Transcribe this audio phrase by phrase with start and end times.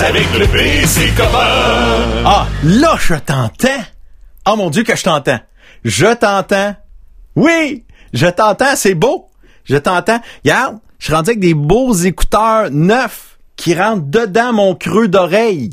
[0.00, 0.46] Avec le.
[2.24, 3.84] Ah, là, je t'entends.
[4.48, 5.40] Oh mon Dieu que je t'entends.
[5.84, 6.74] Je t'entends.
[7.34, 9.28] Oui, je t'entends, c'est beau.
[9.64, 10.20] Je t'entends.
[10.44, 15.70] Regarde, je suis rendu avec des beaux écouteurs neufs qui rentrent dedans mon creux d'oreille,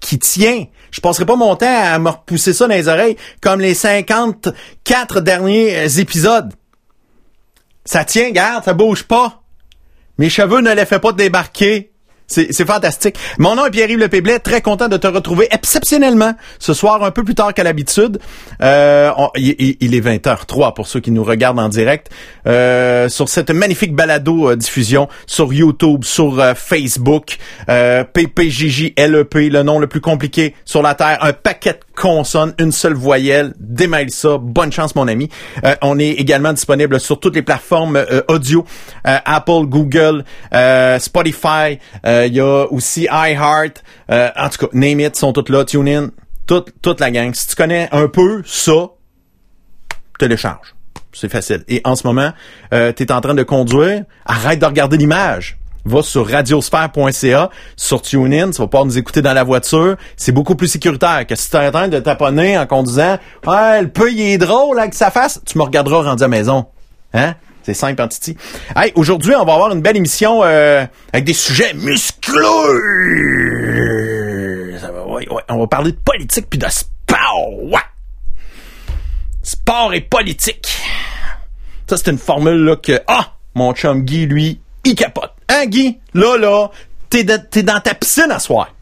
[0.00, 0.64] qui tient.
[0.90, 5.20] Je passerai pas mon temps à me repousser ça dans les oreilles comme les 54
[5.20, 6.52] derniers épisodes.
[7.84, 9.42] Ça tient, regarde, ça bouge pas.
[10.18, 11.93] Mes cheveux ne les fait pas débarquer.
[12.26, 13.16] C'est fantastique.
[13.38, 17.22] Mon nom est Pierre-Yves Lepéblet, très content de te retrouver exceptionnellement ce soir, un peu
[17.22, 18.18] plus tard qu'à l'habitude.
[18.62, 22.10] Euh, il, est 20h03 pour ceux qui nous regardent en direct.
[22.46, 29.86] Euh, sur cette magnifique balado-diffusion sur YouTube, sur euh, Facebook, PPJJ LEP, le nom le
[29.86, 34.72] plus compliqué sur la Terre, un paquet de consonnes, une seule voyelle, démêle ça, bonne
[34.72, 35.28] chance mon ami.
[35.82, 38.64] on est également disponible sur toutes les plateformes audio,
[39.04, 40.24] Apple, Google,
[40.98, 41.78] Spotify,
[42.26, 43.82] il y a aussi iHeart.
[44.10, 45.64] Euh, en tout cas, Name It sont toutes là.
[45.64, 46.10] TuneIn.
[46.46, 47.34] Toute, toute la gang.
[47.34, 48.88] Si tu connais un peu ça,
[50.18, 50.74] télécharge.
[51.12, 51.64] C'est facile.
[51.68, 52.32] Et en ce moment,
[52.72, 54.04] euh, tu es en train de conduire.
[54.26, 55.58] Arrête de regarder l'image.
[55.86, 59.96] Va sur radiosphère.ca, sur TuneIn, tu vas pouvoir nous écouter dans la voiture.
[60.16, 63.18] C'est beaucoup plus sécuritaire que si tu es en train de taponner en conduisant.
[63.46, 65.42] Ah, le peu, il est drôle avec sa face.
[65.44, 66.66] Tu me regarderas rendu à maison.
[67.12, 67.34] Hein?
[67.64, 68.36] C'est simple en titi.
[68.76, 70.84] Hey, aujourd'hui, on va avoir une belle émission euh,
[71.14, 72.36] avec des sujets muscleux.
[75.48, 77.62] on va parler de politique puis de sport.
[77.62, 77.80] Ouais.
[79.42, 80.76] Sport et politique.
[81.88, 85.32] Ça, c'est une formule là que ah, mon chum Guy, lui, il capote.
[85.48, 85.98] Hein, Guy?
[86.12, 86.70] Là, là,
[87.08, 88.74] t'es, dans ta piscine à soir.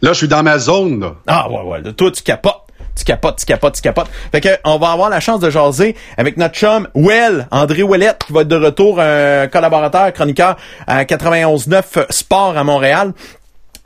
[0.00, 1.00] Là, je suis dans ma zone.
[1.00, 1.16] Là.
[1.26, 1.92] Ah ouais, ouais.
[1.92, 2.65] toi, tu capotes
[2.96, 4.08] tu capotes, tu capotes, tu capotes.
[4.32, 8.24] Fait que on va avoir la chance de jaser avec notre chum Well, André Ouellette,
[8.26, 13.12] qui va être de retour, un collaborateur, chroniqueur à 91.9 Sport à Montréal.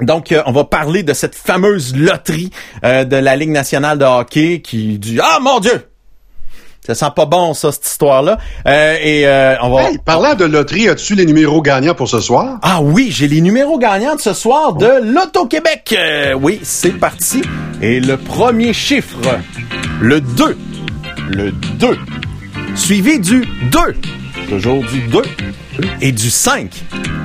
[0.00, 2.50] Donc, euh, on va parler de cette fameuse loterie
[2.84, 5.89] euh, de la Ligue nationale de hockey qui dit Ah mon Dieu!
[6.86, 8.38] Ça sent pas bon, ça, cette histoire-là.
[8.66, 9.90] Euh, et euh, on va.
[9.90, 12.58] Hey, parlant de loterie, as-tu les numéros gagnants pour ce soir?
[12.62, 15.94] Ah oui, j'ai les numéros gagnants de ce soir de l'Auto-Québec.
[15.98, 17.42] Euh, oui, c'est parti.
[17.82, 19.18] Et le premier chiffre,
[20.00, 20.56] le 2.
[21.28, 21.98] Le 2.
[22.74, 23.78] Suivi du 2.
[24.48, 25.22] Toujours du 2.
[26.00, 26.70] Et du 5.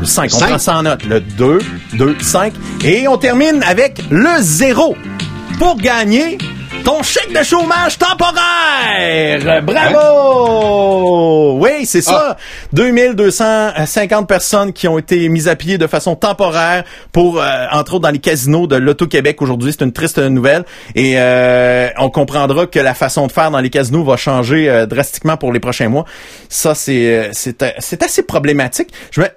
[0.01, 1.05] Le 5, on prend ça en note.
[1.05, 1.59] Le 2,
[1.93, 2.53] 2, 5.
[2.83, 4.95] Et on termine avec le 0.
[5.59, 6.38] Pour gagner,
[6.83, 9.63] ton chèque de chômage temporaire.
[9.63, 11.57] Bravo!
[11.59, 12.35] Oui, c'est ça.
[12.73, 18.03] 2250 personnes qui ont été mises à pied de façon temporaire pour, euh, entre autres,
[18.03, 19.71] dans les casinos de l'Auto-Québec aujourd'hui.
[19.71, 20.66] C'est une triste nouvelle.
[20.93, 24.85] Et euh, on comprendra que la façon de faire dans les casinos va changer euh,
[24.85, 26.05] drastiquement pour les prochains mois.
[26.49, 28.89] Ça, c'est c'est assez problématique.
[29.11, 29.27] Je me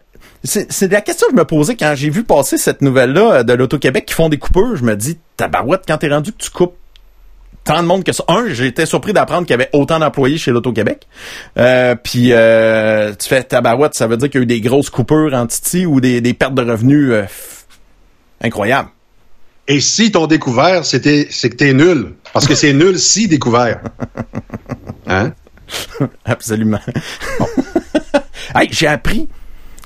[0.45, 4.07] c'est la question que je me posais quand j'ai vu passer cette nouvelle-là de l'Auto-Québec
[4.07, 4.77] qui font des coupeurs.
[4.77, 6.77] Je me dis, tabarouette, quand t'es rendu que tu coupes
[7.69, 8.25] tant de monde que ça.
[8.29, 11.07] Un, été surpris d'apprendre qu'il y avait autant d'employés chez l'Auto-Québec.
[11.59, 14.89] Euh, puis euh, tu fais tabarouette, ça veut dire qu'il y a eu des grosses
[14.89, 17.25] coupures en Titi ou des, pertes de revenus euh,
[18.41, 18.89] incroyables.
[19.67, 22.15] Et si ton découvert, c'était c'est que t'es nul.
[22.33, 23.81] Parce que c'est nul si découvert.
[25.11, 25.33] Hein?
[26.27, 26.81] Absolument.
[28.55, 29.27] hey, j'ai appris.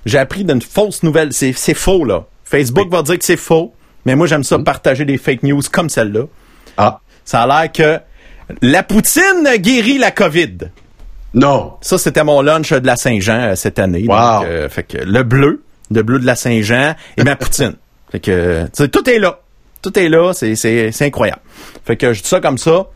[0.07, 1.33] J'ai appris d'une fausse nouvelle.
[1.33, 2.25] C'est, faux, là.
[2.45, 3.73] Facebook va dire que c'est faux.
[4.05, 4.65] Mais moi, j'aime ça mm.
[4.65, 6.25] partager des fake news comme celle-là.
[6.77, 7.01] Ah.
[7.25, 8.01] Ça a l'air que
[8.61, 10.59] la poutine guérit la COVID.
[11.35, 11.75] Non.
[11.81, 14.05] Ça, c'était mon lunch de la Saint-Jean euh, cette année.
[14.07, 14.45] Wow.
[14.45, 17.75] Euh, fait que le bleu, le bleu de la Saint-Jean et ma poutine.
[18.11, 19.39] Fait que tout est là.
[19.81, 21.41] Tout est là, c'est, c'est, c'est incroyable.
[21.85, 22.87] Fait que je dis ça comme ça.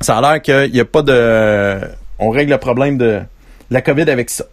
[0.00, 1.80] Ça a l'air qu'il n'y a pas de...
[2.18, 3.20] On règle le problème de
[3.70, 4.44] la COVID avec ça.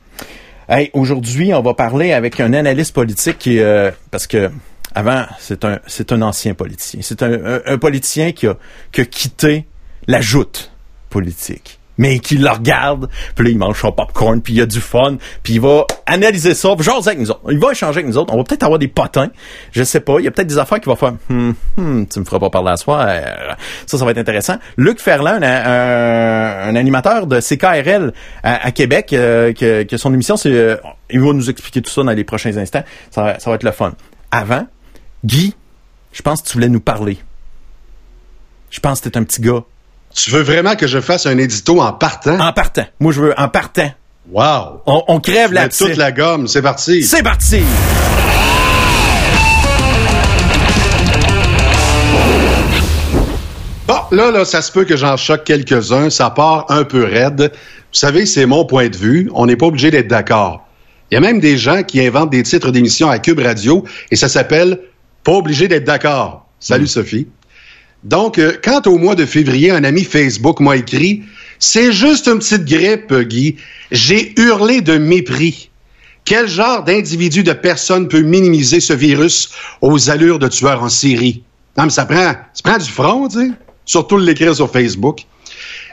[0.72, 3.58] Hey, aujourd'hui, on va parler avec un analyste politique qui...
[3.58, 4.52] Euh, parce que
[4.94, 7.00] avant, c'est un, c'est un ancien politicien.
[7.02, 8.56] C'est un, un, politicien qui a,
[8.92, 9.66] qui a quitté
[10.06, 10.72] la joute
[11.10, 14.80] politique mais qui le regarde, puis là, il mange son popcorn, puis il a du
[14.80, 17.42] fun, puis il va analyser ça, puis jaser avec nous autres.
[17.52, 18.34] Il va échanger avec nous autres.
[18.34, 19.30] On va peut-être avoir des potins,
[19.72, 20.16] je sais pas.
[20.20, 22.50] Il y a peut-être des affaires qui vont faire hmm, hmm, tu me feras pas
[22.50, 23.06] parler à soi.
[23.86, 24.56] Ça, ça va être intéressant.
[24.78, 28.14] Luc Ferland, un, animateur de CKRL
[28.44, 30.52] à, Québec, euh, que, son émission, c'est...
[30.52, 30.78] Euh,
[31.12, 32.84] il va nous expliquer tout ça dans les prochains instants.
[33.12, 33.94] Ça, ça va être le fun.
[34.32, 34.68] Avant,
[35.26, 35.56] Guy,
[36.14, 37.18] je pense que tu voulais nous parler.
[38.70, 39.64] Je pense que t'es un petit gars.
[40.16, 42.40] Tu veux vraiment que je fasse un édito en partant?
[42.40, 42.86] En partant.
[43.00, 43.92] Moi, je veux en partant.
[44.32, 44.82] Wow!
[44.86, 46.48] On, crève la toute la gomme.
[46.48, 47.04] C'est parti.
[47.04, 47.62] C'est parti!
[53.88, 56.10] Bon, là, là, ça se peut que j'en choque quelques-uns.
[56.10, 57.52] Ça part un peu raide.
[57.52, 59.30] Vous savez, c'est mon point de vue.
[59.34, 60.68] On n'est pas obligé d'être d'accord.
[61.12, 64.16] Il y a même des gens qui inventent des titres d'émissions à Cube Radio et
[64.16, 64.80] ça s'appelle
[65.24, 66.48] Pas obligé d'être d'accord.
[66.60, 67.28] Salut Sophie.
[68.04, 71.24] Donc, euh, quand au mois de février, un ami Facebook m'a écrit
[71.60, 73.58] C'est juste une petite grippe, Guy.
[73.92, 75.70] J'ai hurlé de mépris.
[76.26, 79.50] Quel genre d'individu, de personne peut minimiser ce virus
[79.82, 81.44] aux allures de tueurs en série?
[81.78, 83.52] Non, mais ça prend, ça prend du front, tu sais.
[83.86, 85.26] Surtout l'écrire sur Facebook.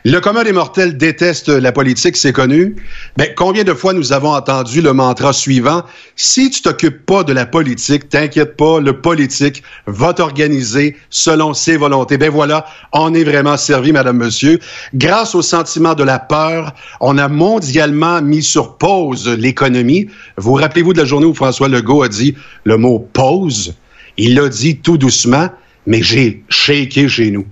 [0.08, 2.76] Le commun des mortels déteste la politique, c'est connu.
[3.18, 5.82] Mais combien de fois nous avons entendu le mantra suivant
[6.14, 11.76] si tu t'occupes pas de la politique, t'inquiète pas, le politique va t'organiser selon ses
[11.76, 12.18] volontés.
[12.18, 14.60] Ben voilà, on est vraiment servi, madame, monsieur.
[14.94, 20.06] Grâce au sentiment de la peur, on a mondialement mis sur pause l'économie.
[20.36, 23.74] Vous rappelez-vous de la journée où François Legault a dit le mot pause?
[24.18, 25.48] Il l'a dit tout doucement,
[25.84, 27.44] mais j'ai shaké chez nous.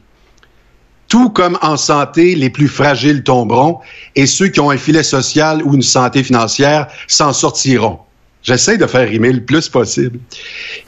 [1.08, 3.80] Tout comme en santé, les plus fragiles tomberont
[4.16, 7.98] et ceux qui ont un filet social ou une santé financière s'en sortiront.
[8.42, 10.18] J'essaie de faire rimer le plus possible.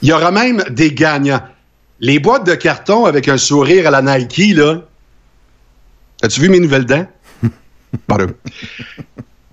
[0.01, 1.41] Il y aura même des gagnants.
[1.99, 4.81] Les boîtes de carton avec un sourire à la Nike, là.
[6.21, 7.07] As-tu vu mes nouvelles dents?
[8.07, 8.27] Pardon.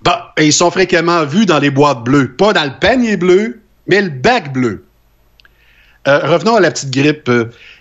[0.03, 2.35] Bah, ils sont fréquemment vus dans les boîtes bleues.
[2.35, 4.85] Pas dans le panier bleu, mais le bac bleu.
[6.07, 7.31] Euh, revenons à la petite grippe.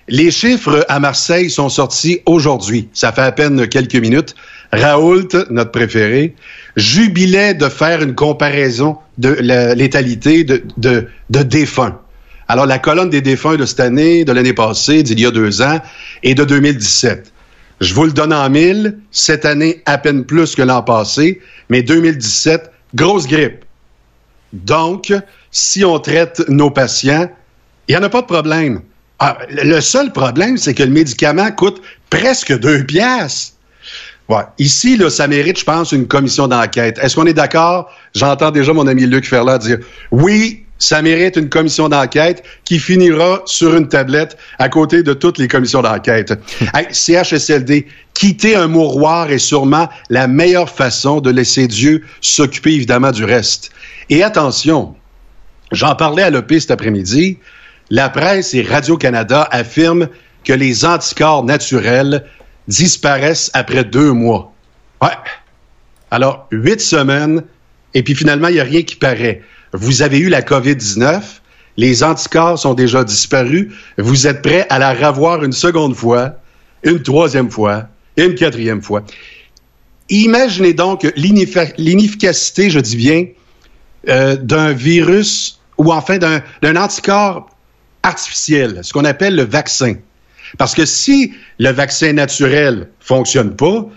[0.08, 2.88] Les chiffres à Marseille sont sortis aujourd'hui.
[2.92, 4.34] Ça fait à peine quelques minutes.
[4.72, 6.34] Raoult, notre préféré,
[6.76, 9.30] jubilait de faire une comparaison de
[9.74, 11.98] létalité de, de, de défunts.
[12.48, 15.62] Alors, la colonne des défunts de cette année, de l'année passée, d'il y a deux
[15.62, 15.80] ans,
[16.22, 17.32] et de 2017.
[17.80, 18.98] Je vous le donne en mille.
[19.10, 21.40] Cette année, à peine plus que l'an passé,
[21.70, 23.64] mais 2017, grosse grippe.
[24.52, 25.12] Donc,
[25.50, 27.30] si on traite nos patients,
[27.88, 28.82] il n'y en a pas de problème.
[29.18, 31.80] Ah, le seul problème, c'est que le médicament coûte
[32.10, 33.54] presque deux piastres.
[34.28, 34.42] Ouais.
[34.58, 36.98] Ici, là, ça mérite, je pense, une commission d'enquête.
[37.00, 37.90] Est-ce qu'on est, d'accord?
[38.14, 39.78] J'entends déjà mon ami Luc Ferland dire
[40.10, 45.38] oui, ça mérite une commission d'enquête qui finira sur une tablette à côté de toutes
[45.38, 46.32] les commissions d'enquête.
[46.74, 53.12] hey, CHSLD, quitter un mouroir est sûrement la meilleure façon de laisser Dieu s'occuper évidemment
[53.12, 53.70] du reste.
[54.10, 54.94] Et attention,
[55.70, 57.38] j'en parlais à l'OP cet après-midi,
[57.90, 60.08] la presse et Radio-Canada affirment
[60.44, 62.24] que les anticorps naturels
[62.68, 64.52] disparaissent après deux mois.
[65.02, 65.08] Ouais.
[66.10, 67.42] Alors, huit semaines,
[67.94, 69.42] et puis finalement, il n'y a rien qui paraît.
[69.72, 71.20] Vous avez eu la COVID-19,
[71.76, 76.36] les anticorps sont déjà disparus, vous êtes prêt à la revoir une seconde fois,
[76.84, 79.02] une troisième fois, une quatrième fois.
[80.08, 83.26] Imaginez donc l'inefficacité, je dis bien,
[84.08, 87.48] euh, d'un virus ou enfin d'un anticorps
[88.04, 89.94] artificiel, ce qu'on appelle le vaccin.
[90.58, 93.88] Parce que si le vaccin naturel fonctionne pas,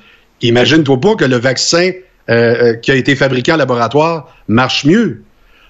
[0.41, 1.91] imagine-toi pas que le vaccin
[2.29, 5.23] euh, euh, qui a été fabriqué en laboratoire marche mieux.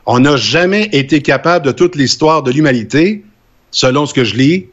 [0.06, 3.26] On n'a jamais été capable de toute l'histoire de l'humanité,
[3.72, 4.68] selon ce que je lis,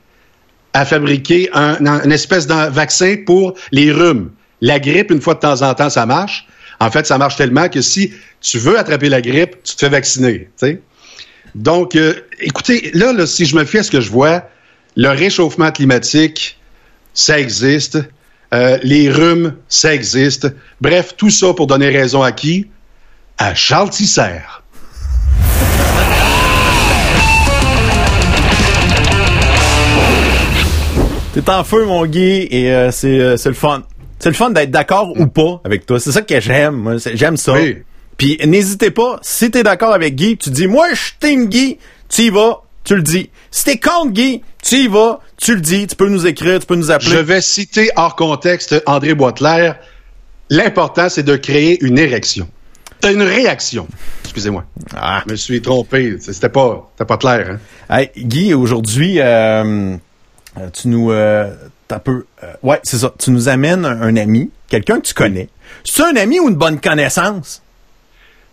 [0.73, 4.31] à fabriquer un, une espèce de vaccin pour les rhumes.
[4.61, 6.47] La grippe, une fois de temps en temps, ça marche.
[6.81, 9.89] En fait, ça marche tellement que si tu veux attraper la grippe, tu te fais
[9.89, 10.49] vacciner.
[11.55, 14.49] Donc, euh, écoutez, là, là, si je me fie à ce que je vois,
[14.97, 16.59] le réchauffement climatique,
[17.13, 17.99] ça existe.
[18.53, 20.49] Euh, les rhumes, ça existe.
[20.81, 22.69] Bref, tout ça pour donner raison à qui?
[23.39, 24.41] À Charles Tisser.
[31.33, 33.83] T'es en feu, mon Guy, et euh, c'est le fun.
[34.21, 35.99] C'est le fun d'être d'accord ou pas avec toi.
[35.99, 36.97] C'est ça que j'aime.
[37.15, 37.55] J'aime ça.
[37.55, 37.79] Oui.
[38.17, 41.79] Puis n'hésitez pas, si t'es d'accord avec Guy, tu dis moi je team Guy,
[42.09, 43.31] tu y vas, tu le dis.
[43.51, 46.67] Si t'es contre Guy, tu y vas, tu le dis, tu peux nous écrire, tu
[46.67, 47.11] peux nous appeler.
[47.11, 49.79] Je vais citer hors contexte André Boitelaire.
[50.51, 52.49] L'important, c'est de créer une érection.
[53.03, 53.89] Une réaction.
[54.25, 54.65] Excusez-moi.
[54.97, 55.23] Ah.
[55.27, 56.17] Je me suis trompé.
[56.21, 57.59] C'était pas, pas clair.
[57.89, 57.99] Hein?
[57.99, 59.97] Hey, Guy, aujourd'hui, euh,
[60.59, 61.11] euh, tu nous...
[61.11, 61.51] Euh,
[62.03, 62.25] peu...
[62.43, 63.13] euh, ouais, c'est ça.
[63.19, 65.49] Tu nous amènes un, un ami, quelqu'un que tu connais.
[65.85, 67.63] C'est un ami ou une bonne connaissance?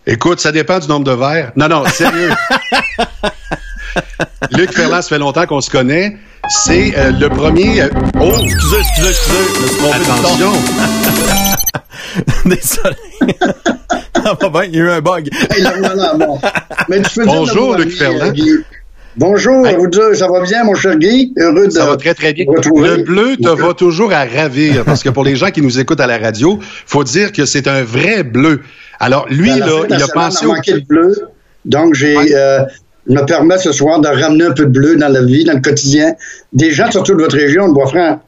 [0.06, 1.52] Écoute, ça dépend du nombre de verres.
[1.56, 2.30] Non, non, sérieux.
[4.50, 6.16] Luc Ferland, ça fait longtemps qu'on se connaît.
[6.48, 7.82] C'est euh, le premier.
[7.82, 7.88] euh,
[8.20, 9.92] oh, Excusez, excusez, excusez.
[9.92, 10.52] Attention.
[12.44, 12.96] Désolé.
[14.24, 15.28] Ça va bien, il y a eu un bug.
[15.50, 16.38] Hey, là, voilà, bon.
[16.88, 18.32] Mais tu peux Bonjour, dire, Luc Ferland.
[18.38, 18.62] euh.
[19.16, 19.76] Bonjour, Hey.
[19.76, 21.32] vous deux, ça va bien, mon cher Guy?
[21.36, 22.44] Heureux de Ça va très, très bien.
[22.46, 22.88] vous retrouver.
[22.88, 26.00] Le bleu te va toujours à ravir parce que pour les gens qui nous écoutent
[26.00, 28.62] à la radio, faut dire que c'est un vrai bleu.
[29.00, 30.54] Alors, lui, là, il a pensé au.
[30.54, 31.14] le bleu.
[31.64, 32.34] Donc, j'ai, Ouais.
[32.34, 32.60] euh,
[33.08, 35.60] me permet ce soir de ramener un peu de bleu dans la vie, dans le
[35.60, 36.14] quotidien.
[36.52, 38.20] Des gens, surtout de votre région, de Bois-Franc.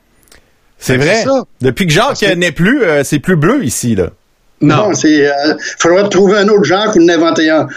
[0.78, 1.24] C'est vrai.
[1.60, 4.10] Depuis que Jacques que- n'est plus, euh, c'est plus bleu ici, là.
[4.64, 4.88] Non.
[4.88, 5.10] Non, c'est.
[5.10, 7.66] Il faudrait trouver un autre genre ou en inventer un.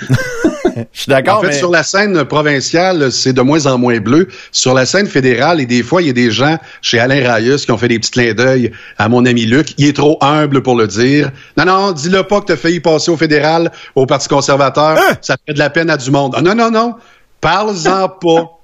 [0.94, 1.53] Je suis d'accord, En fait, mais...
[1.53, 4.27] sur la scène provinciale, c'est de moins en moins bleu.
[4.51, 7.65] Sur la scène fédérale, et des fois, il y a des gens chez Alain Rayus
[7.65, 9.74] qui ont fait des petits clins d'œil à mon ami Luc.
[9.77, 11.32] Il est trop humble pour le dire.
[11.58, 14.98] Non, non, dis-le pas que t'as failli passer au fédéral, au Parti conservateur.
[14.98, 15.15] Hein?
[15.22, 16.36] Ça fait de la peine à du monde.
[16.38, 16.96] Ah, non, non, non.
[17.41, 18.60] Parle-en pas.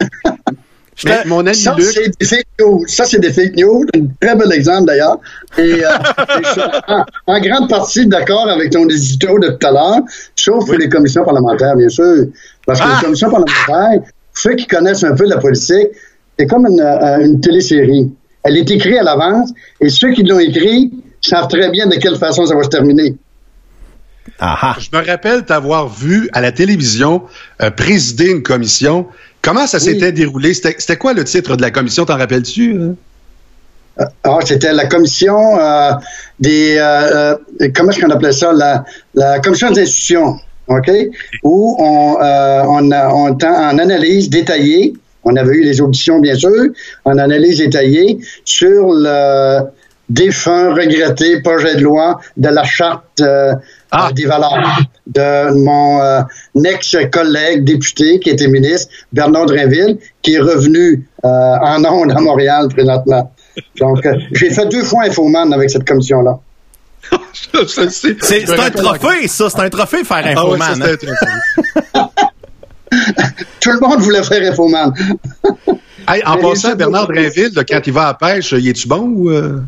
[1.04, 2.84] Mais mon ami Ça, Luc, c'est des fake news.
[2.86, 3.84] Ça, c'est des fake news.
[3.96, 5.18] Un très bel exemple, d'ailleurs.
[5.58, 9.66] Et, euh, et je suis en, en grande partie d'accord avec ton édito de tout
[9.66, 10.00] à l'heure,
[10.36, 12.26] sauf pour les commissions parlementaires, bien sûr.
[12.66, 12.96] Parce que Ah!
[12.98, 14.00] les commissions parlementaires,
[14.34, 15.88] ceux qui connaissent un peu la politique,
[16.38, 18.12] c'est comme une, euh, une télésérie.
[18.42, 22.16] Elle est écrite à l'avance, et ceux qui l'ont écrit savent très bien de quelle
[22.16, 23.16] façon ça va se terminer.
[24.38, 24.76] Ah, ah.
[24.78, 27.22] je me rappelle t'avoir vu à la télévision
[27.62, 29.06] euh, présider une commission.
[29.44, 30.54] Comment ça s'était déroulé?
[30.54, 32.04] C'était quoi le titre de la commission?
[32.06, 32.80] T'en rappelles-tu?
[32.80, 32.94] hein?
[34.24, 35.92] Ah, c'était la commission euh,
[36.40, 38.52] des euh, euh, comment est-ce qu'on appelait ça?
[38.52, 38.84] La,
[39.14, 40.36] la commission des institutions,
[40.66, 40.90] ok,
[41.44, 44.94] où on euh, on, on en analyse détaillée.
[45.22, 46.50] On avait eu les auditions bien sûr,
[47.04, 49.60] en analyse détaillée sur le
[50.08, 53.22] défunt regretté projet de loi de la charte
[53.96, 54.08] Ah.
[54.08, 54.58] euh, des valeurs
[55.06, 56.22] de mon euh,
[56.64, 62.68] ex-collègue député qui était ministre Bernard Drinville, qui est revenu euh, en ondes à Montréal
[62.68, 63.32] présentement.
[63.78, 66.38] Donc, euh, j'ai fait deux fois Infoman avec cette commission-là.
[67.34, 69.50] C'est un trophée, ça.
[69.50, 70.58] C'est un trophée faire Ah ouais, Infoman.
[70.60, 70.96] ça, hein.
[71.00, 72.10] c'était un trophée.
[73.60, 74.92] Tout le monde voulait faire Infoman.
[76.06, 79.30] Hey, en passant, Bernard Drinville, quand il va à la pêche, y est-tu bon ou...
[79.30, 79.62] euh?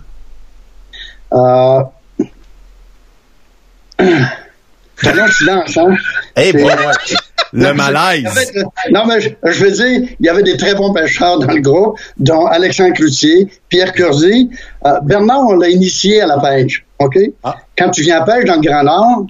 [3.98, 5.94] T'as long silence, hein?
[6.36, 6.68] Eh, bon.
[7.52, 8.52] Le malaise.
[8.90, 11.60] Non, mais je, je veux dire, il y avait des très bons pêcheurs dans le
[11.60, 14.50] groupe, dont Alexandre Cloutier, Pierre Curzi.
[14.84, 17.16] Euh, Bernard, on l'a initié à la pêche, OK?
[17.44, 17.56] Ah.
[17.78, 19.26] Quand tu viens à pêche dans le Grand Nord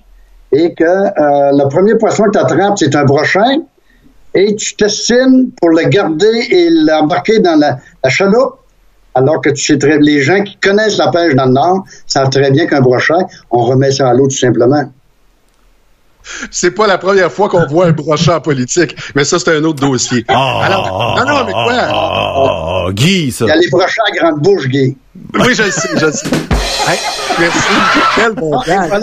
[0.53, 3.61] et que euh, le premier poisson que tu attrapes, c'est un brochet,
[4.35, 8.57] et tu t'estimes pour le garder et l'embarquer dans la, la chaloupe,
[9.17, 12.29] alors que tu sais très, les gens qui connaissent la pêche dans le Nord savent
[12.31, 13.15] très bien qu'un brochet,
[13.51, 14.85] on remet ça à l'eau tout simplement.
[16.51, 19.63] C'est pas la première fois qu'on voit un brochet en politique, mais ça, c'est un
[19.65, 20.25] autre dossier.
[20.29, 21.73] Ah, Alors, non, non, mais quoi?
[21.73, 23.45] ah, ah, Guy, ça.
[23.45, 24.97] Il y a les brochets à grande bouche, Guy.
[25.35, 26.27] Oui, je le sais, je le sais.
[26.89, 26.99] Hey,
[27.39, 27.59] merci.
[28.17, 29.03] Quel bon gag.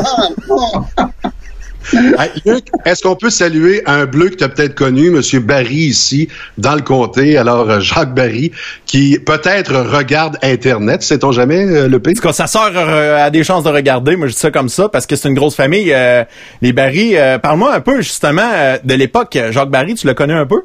[2.86, 5.22] Est-ce qu'on peut saluer un bleu que tu as peut-être connu, M.
[5.42, 8.52] Barry, ici, dans le comté, alors euh, Jacques Barry,
[8.86, 12.14] qui peut-être regarde Internet, sait-on jamais, euh, le En pays?
[12.16, 14.16] tout cas, sa sœur euh, a des chances de regarder.
[14.16, 15.94] Moi, je dis ça comme ça parce que c'est une grosse famille.
[16.62, 18.50] les Barry, parle-moi un peu justement
[18.84, 19.38] de l'époque.
[19.52, 20.62] Jacques Barry, tu le connais un peu?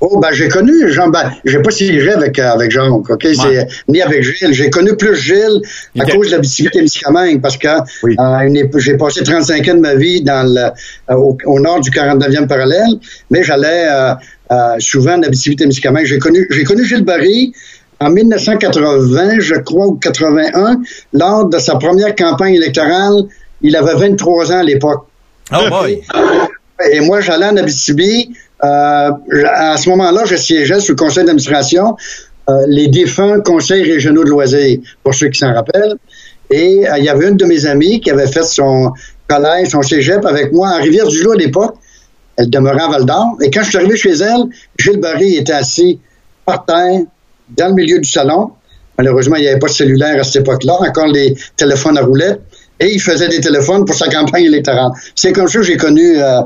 [0.00, 3.26] Oh, ben, j'ai connu Jean, ben, j'ai pas siégé avec, euh, avec Jean, OK?
[3.34, 4.52] C'est, ni avec Gilles.
[4.52, 5.62] J'ai connu plus Gilles
[5.98, 6.42] à cause de la
[6.78, 7.68] et Miscamingue parce que,
[8.02, 8.14] Oui.
[8.20, 10.66] euh, j'ai passé 35 ans de ma vie dans le,
[11.10, 12.98] euh, au, au nord du 49e parallèle,
[13.30, 16.04] mais j'allais, euh, souvent en Abitibi-Témiscamingue.
[16.04, 17.54] J'ai connu, j'ai connu Gilles Barry
[17.98, 20.82] en 1980, je crois, ou 81,
[21.14, 23.22] lors de sa première campagne électorale.
[23.62, 25.06] Il avait 23 ans à l'époque.
[25.52, 26.02] Oh boy.
[26.92, 28.34] Et moi, j'allais en Abitibi.
[28.64, 29.10] Euh,
[29.54, 31.96] à ce moment-là, je siégeais sur le conseil d'administration,
[32.48, 35.96] euh, les défunts conseils régionaux de loisirs, pour ceux qui s'en rappellent.
[36.50, 38.92] Et euh, il y avait une de mes amies qui avait fait son
[39.28, 41.76] collège, son cégep avec moi à Rivière-du-Loup à l'époque.
[42.36, 43.36] Elle demeurait à Val-d'Or.
[43.42, 44.44] Et quand je suis arrivé chez elle,
[44.78, 45.98] Gilles Barry était assis
[46.44, 47.00] par terre,
[47.56, 48.52] dans le milieu du salon.
[48.98, 52.40] Malheureusement, il n'y avait pas de cellulaire à cette époque-là, encore les téléphones à roulettes.
[52.78, 54.90] Et il faisait des téléphones pour sa campagne électorale.
[55.14, 56.42] C'est comme ça que j'ai connu euh,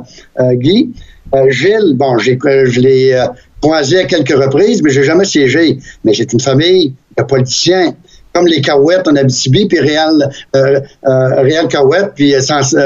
[0.52, 0.90] Guy.
[1.34, 3.26] Euh, Gilles, bon, j'ai, euh, je l'ai euh,
[3.60, 5.78] croisé à quelques reprises, mais j'ai jamais siégé.
[6.04, 7.94] Mais c'est une famille de politiciens,
[8.32, 12.76] comme les Cahouettes en Abitibi, puis Réal, euh, euh, Réal Cahouette, puis euh, Sans-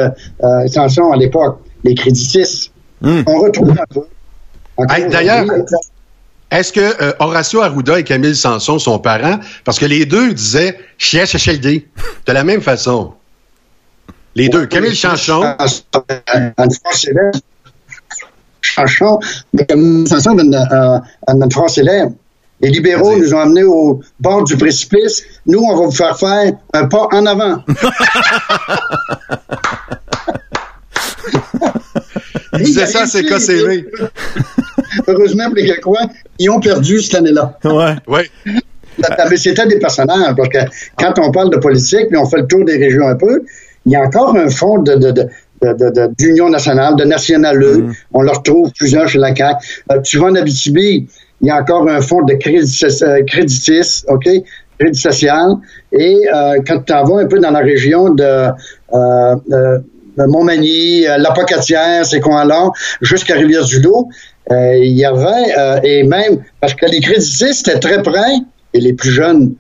[0.66, 2.70] Sanson à l'époque, les créditistes.
[3.00, 3.22] Hmm.
[3.26, 4.00] On retrouve un peu.
[4.90, 5.46] Hey, d'ailleurs,
[6.50, 9.38] Est-ce que euh, Horacio Arruda et Camille Sanson sont parents?
[9.64, 11.86] Parce que les deux disaient Chia Chachaldé
[12.26, 13.12] de la même façon.
[14.36, 14.66] Les deux.
[14.66, 14.90] Camille.
[15.06, 15.56] En
[16.92, 17.38] célèbre.
[18.64, 19.18] Chanchon,
[19.52, 22.12] mais Camille Sanson avait une, euh, une phrase célèbre.
[22.60, 25.22] Les libéraux nous ont amenés au bord du précipice.
[25.46, 27.58] Nous, on va vous faire faire un pas en avant.
[32.58, 33.86] Disait ça à ses KCV.
[35.08, 36.02] Heureusement pour les Québécois,
[36.38, 37.58] ils ont perdu cette année-là.
[37.64, 37.94] Ouais.
[38.06, 38.20] Oui.
[38.96, 40.58] Mais c'était des personnages, parce que
[40.96, 43.42] quand on parle de politique, puis on fait le tour des régions un peu,
[43.86, 45.28] il y a encore un fond de, de, de, de- de- de-
[46.18, 47.86] d'union nationale, de nationaleux.
[48.12, 49.64] On le retrouve plusieurs chez la CAQ.
[49.92, 51.06] Euh, tu vas en Abitibi,
[51.40, 54.28] il y a encore un fond de crédit, euh, créditis, OK?
[54.78, 55.50] Crédit social.
[55.92, 58.48] Et euh, quand tu t'en vas un peu dans la région de,
[58.94, 59.78] euh,
[60.16, 64.08] Montmagny, euh, l'Apocatière, ces coins-là, jusqu'à Rivière-du-Loup.
[64.50, 68.34] Il y avait, et même, parce que les créditistes étaient très près,
[68.74, 69.54] et les plus jeunes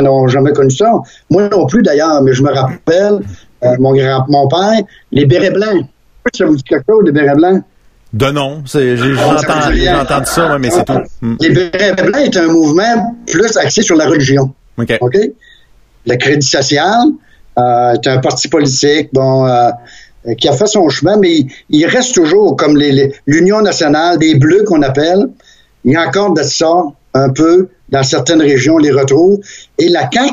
[0.00, 0.90] n'ont jamais connu ça.
[1.30, 3.20] Moi non plus d'ailleurs, mais je me rappelle,
[3.64, 5.86] euh, mon grand, mon père, les bérets blancs.
[6.34, 7.62] Ça vous dit quelque chose, les bérets blancs?
[8.12, 11.00] De non, c'est- j'ai entendu, ça, ouais, mais c'est tout.
[11.20, 11.36] Hmm.
[11.40, 14.52] Les bérets blancs est un mouvement plus axé sur la religion.
[14.78, 14.98] OK.
[15.00, 15.16] OK?
[16.06, 17.06] Le Crédit social
[17.58, 19.70] euh, est un parti politique bon, euh,
[20.38, 22.76] qui a fait son chemin, mais il, il reste toujours comme
[23.26, 25.28] l'Union nationale des Bleus qu'on appelle.
[25.84, 26.70] Il y a encore de ça
[27.14, 29.40] un peu dans certaines régions, on les retrouve.
[29.78, 30.32] Et la CAQ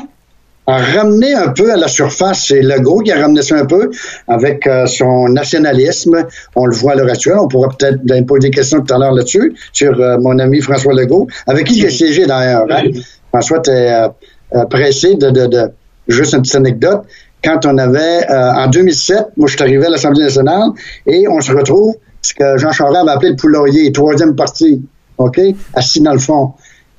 [0.77, 3.89] ramené un peu à la surface, c'est Legault qui a ramené ça un peu
[4.27, 6.25] avec euh, son nationalisme.
[6.55, 7.37] On le voit à l'heure actuelle.
[7.41, 10.93] On pourra peut-être poser des questions tout à l'heure là-dessus, sur euh, mon ami François
[10.93, 12.65] Legault, avec qui j'ai siégé d'ailleurs.
[12.69, 12.83] hein.
[13.29, 14.07] François euh,
[14.55, 15.71] euh, pressé de, de, de-
[16.07, 17.01] Juste une petite anecdote.
[17.43, 20.69] Quand on avait, euh, en 2007, moi je suis arrivé à l'Assemblée nationale
[21.05, 24.81] et on se retrouve, ce que Jean Charest avait appelé le poulailler, troisième partie,
[25.19, 25.39] OK,
[25.75, 26.53] assis dans le fond.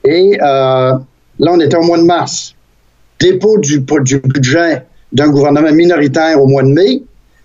[0.04, 0.92] Et euh,
[1.40, 2.54] là, on était au mois de mars
[3.20, 7.02] dépôt du, du budget d'un gouvernement minoritaire au mois de mai,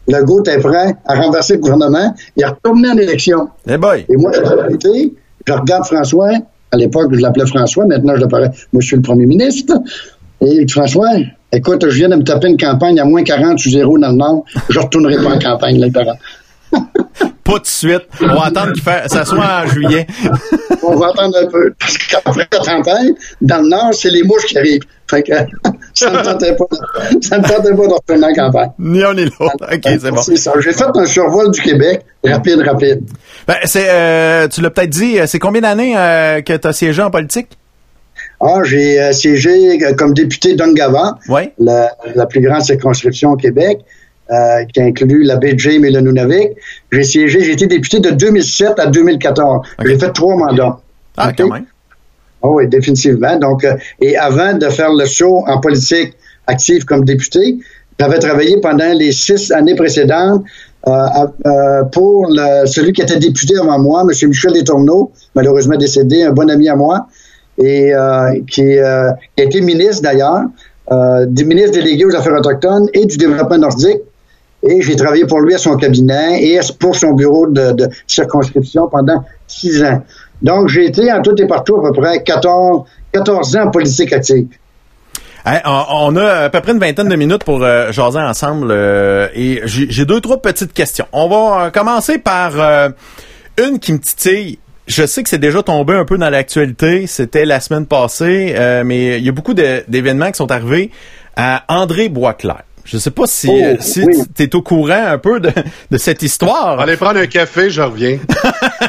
[0.08, 2.14] Legault était prêt à renverser le gouvernement.
[2.36, 3.50] Il est retourné en élection.
[3.68, 4.06] Eh boy.
[4.08, 4.32] Et moi,
[4.70, 5.14] été,
[5.48, 6.32] je regarde François.
[6.72, 7.86] À l'époque, je l'appelais François.
[7.86, 9.74] Maintenant, je l'appelle Monsieur le Premier ministre.
[10.42, 11.10] Et il dit, François,
[11.52, 14.18] écoute, je viens de me taper une campagne à moins 40 sur zéro dans le
[14.18, 14.46] Nord.
[14.70, 16.18] Je retournerai pas en campagne, parents.
[17.46, 18.02] Pas tout de suite.
[18.22, 20.08] On va attendre qu'il fait, ça soit en juillet.
[20.82, 21.74] On va attendre un peu.
[21.80, 24.82] Parce qu'après la tempête, dans le Nord, c'est les mouches qui arrivent.
[25.10, 25.34] Fait que
[25.94, 26.66] ça ne me tentait pas,
[27.22, 28.70] ça me tentait pas de retourner en campagne.
[28.80, 29.56] Ni un ni l'autre.
[29.72, 30.22] OK, c'est bon.
[30.22, 30.54] C'est ça.
[30.60, 33.02] J'ai fait un survol du Québec, rapide, rapide.
[33.48, 36.74] Ben, c'est, euh, tu l'as peut-être dit, euh, c'est combien d'années euh, que tu as
[36.74, 37.50] siégé en politique?
[38.42, 41.52] Ah, j'ai euh, siégé comme député d'Ongava, Oui.
[41.60, 43.80] la, la plus grande circonscription au Québec,
[44.74, 46.50] qui inclut la baie James et le Nunavik.
[46.92, 49.58] J'ai siégé, j'ai été député de 2007 à 2014.
[49.80, 49.86] Ok.
[49.88, 50.80] J'ai fait trois mandats.
[51.16, 51.66] Ah, quand même.
[52.48, 53.38] Oui, définitivement.
[53.38, 56.14] Donc, euh, et avant de faire le saut en politique
[56.48, 57.58] active comme député,
[58.00, 60.44] j'avais travaillé pendant les six années précédentes
[60.88, 60.92] euh,
[61.46, 62.28] euh, pour
[62.66, 64.30] celui qui était député avant moi, M.
[64.30, 67.08] Michel Letourneau, malheureusement décédé, un bon ami à moi,
[67.58, 67.94] et
[68.52, 70.44] qui, a été ministre d'ailleurs,
[71.28, 74.02] des ministres délégués aux Affaires autochtones et du développement nordique.
[74.68, 79.24] Et j'ai travaillé pour lui à son cabinet et pour son bureau de circonscription pendant
[79.48, 80.02] six ans.
[80.42, 84.14] Donc, j'ai été en tout et partout à peu près 14, 14 ans en politique
[84.14, 84.48] active.
[85.66, 89.62] On, a à peu près une vingtaine de minutes pour euh, jaser ensemble euh, et
[89.66, 91.06] j'ai deux trois petites questions.
[91.14, 92.54] On va euh, commencer par
[93.58, 94.58] une qui me titille.
[94.88, 97.06] Je sais que c'est déjà tombé un peu dans l'actualité.
[97.06, 100.92] C'était la semaine passée, mais il y a beaucoup d'événements qui sont arrivés
[101.36, 102.64] à André Boisclair.
[102.86, 104.14] Je sais pas si, Oh, si oui.
[104.36, 105.52] tu es au courant un peu de,
[105.92, 108.20] de cette histoire, Allez prendre un café, je reviens.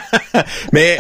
[0.72, 0.98] mais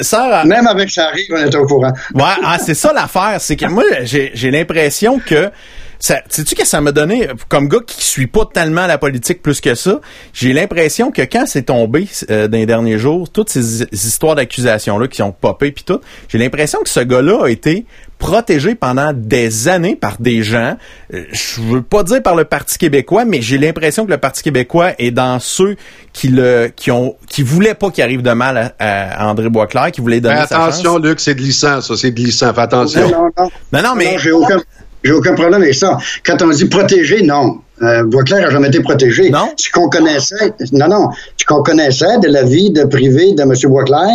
[0.00, 1.92] ça, Même avec ça arrive, on était au courant.
[2.14, 5.50] Ouais, ah, c'est ça l'affaire, c'est que moi j'ai j'ai l'impression que
[5.98, 9.60] ça sais-tu que ça m'a donné comme gars qui suit pas tellement la politique plus
[9.60, 10.00] que ça,
[10.32, 14.98] j'ai l'impression que quand c'est tombé euh, dans les derniers jours, toutes ces histoires d'accusations
[14.98, 17.84] là qui ont popé puis tout, j'ai l'impression que ce gars-là a été
[18.20, 20.76] protégé pendant des années par des gens,
[21.12, 24.42] euh, je veux pas dire par le Parti québécois, mais j'ai l'impression que le Parti
[24.44, 25.74] québécois est dans ceux
[26.12, 29.90] qui le qui ont qui voulaient pas qu'il arrive de mal à, à André Boisclair,
[29.90, 30.78] qui voulaient donner Fais sa chance.
[30.80, 32.54] attention, Luc, c'est glissant, ça, c'est glissant.
[32.54, 33.00] Fais attention.
[33.08, 33.50] Non, non, non.
[33.72, 34.60] Non non, mais Non, j'ai aucun,
[35.02, 35.98] j'ai aucun problème avec ça.
[36.24, 37.58] Quand on dit protéger, non.
[37.82, 39.30] Euh, Boisclair n'a jamais été protégé.
[39.30, 39.54] Non?
[39.56, 43.54] Ce qu'on connaissait, non, non, ce qu'on connaissait de la vie de privé de M.
[43.70, 44.08] Boisclair,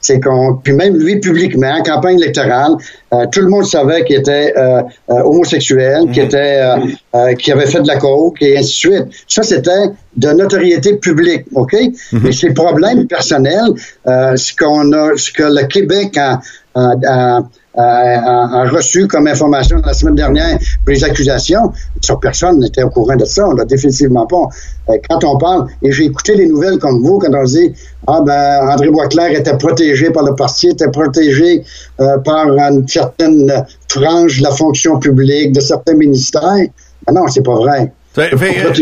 [0.00, 2.72] c'est qu'on, puis même lui publiquement, en campagne électorale,
[3.12, 6.76] euh, tout le monde savait qu'il était euh, euh, homosexuel, qu'il était, euh,
[7.14, 9.04] euh, qu'il avait fait de la coke et ainsi de suite.
[9.26, 11.74] Ça, c'était de notoriété publique, ok?
[12.12, 13.72] Mais ses problèmes personnels,
[14.06, 16.40] euh, ce qu'on a, ce que le Québec a,
[16.74, 17.42] a- a-
[17.82, 23.24] a- reçu comme information la semaine dernière les accusations, sur personne n'était au courant de
[23.24, 24.44] ça, on l'a définitivement pas.
[24.88, 27.74] Euh, Quand on parle, et j'ai écouté les nouvelles comme vous, quand on dit
[28.06, 31.64] Ah ben André Boisclair était protégé par le parti, était protégé
[32.00, 36.42] euh, par une certaine frange de la fonction publique, de certains ministères.
[37.06, 37.92] Ben non, c'est pas vrai.
[38.16, 38.72] Fait- fait-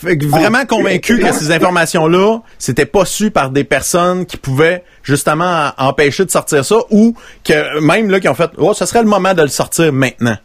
[0.00, 4.82] fait que vraiment convaincu que ces informations-là, c'était pas su par des personnes qui pouvaient
[5.02, 9.02] justement empêcher de sortir ça ou que même là qui ont fait oh ce serait
[9.02, 10.36] le moment de le sortir maintenant.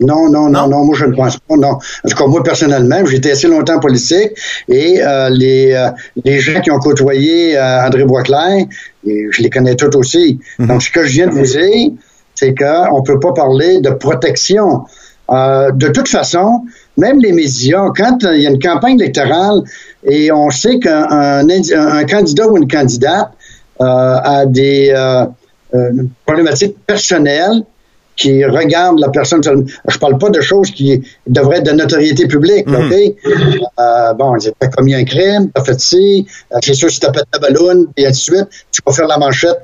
[0.00, 0.68] Non, non, Non?
[0.68, 1.70] non, moi je ne pense pas, non.
[1.72, 4.30] En tout cas, moi personnellement, j'ai été assez longtemps en politique
[4.68, 5.88] et euh, les, euh,
[6.24, 8.64] les gens qui ont côtoyé euh, André Boisclair,
[9.06, 10.38] et je les connais tous aussi.
[10.60, 11.90] Donc, ce que je viens de vous dire,
[12.36, 14.84] c'est qu'on ne peut pas parler de protection.
[15.30, 16.64] Euh, de toute façon,
[16.98, 19.62] même les médias, quand il y a une campagne électorale
[20.04, 21.06] et on sait qu'un
[21.48, 23.30] un, candidat ou une candidate
[23.80, 25.24] euh, a des euh,
[25.74, 25.90] euh,
[26.26, 27.62] problématiques personnelles
[28.16, 29.40] qui regardent la personne.
[29.88, 33.10] Je parle pas de choses qui devraient être de notoriété publique, mm-hmm.
[33.12, 33.62] OK?
[33.78, 36.26] Euh, bon, t'as commis un crime, t'as fait ci,
[36.64, 39.18] c'est sûr, si t'as fait ta ballon, et ainsi de suite, tu vas faire la
[39.18, 39.60] manchette.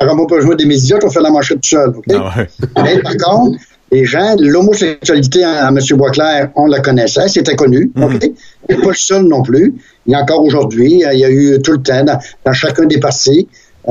[0.00, 2.04] Vraiment pas besoin des médias, tu vas faire la manchette tout seul, OK?
[2.14, 3.58] Ah Mais par contre,
[3.94, 5.78] les gens, l'homosexualité à, M.
[5.96, 7.82] Boisclair, on la connaissait, c'était connu.
[7.94, 8.82] Mm -hmm.
[8.84, 9.66] pas le seul non plus.
[10.06, 12.04] Il y a encore aujourd'hui, il y a eu tout le temps
[12.44, 13.42] dans, chacun des partis.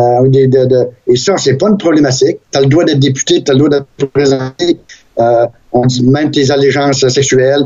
[0.02, 0.80] Euh, de,
[1.12, 2.38] et ça, c'est pas une problématique.
[2.52, 4.68] Tu as le droit d'être député, tu as le droit d'être représenté.
[5.24, 5.46] Euh,
[5.80, 7.64] on dit même tes allégeances sexuelles,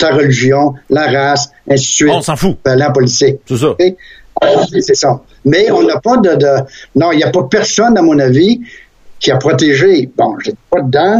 [0.00, 0.62] ta religion,
[0.96, 2.16] la race, ainsi de suite.
[2.20, 2.56] On s'en fout.
[2.84, 3.38] La politique.
[3.48, 3.70] C'est ça.
[4.88, 5.12] C'est ça.
[5.50, 6.52] Mais on n'a pas de, de
[7.00, 8.52] non, il n'y a pas personne, à mon avis,
[9.20, 9.90] qui a protégé.
[10.18, 11.18] Bon, je pas dedans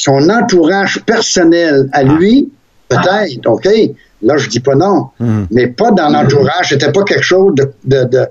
[0.00, 2.50] son entourage personnel à lui,
[2.88, 3.68] peut-être, OK,
[4.22, 5.44] là, je dis pas non, hmm.
[5.50, 8.24] mais pas dans l'entourage, c'était pas quelque chose de, de,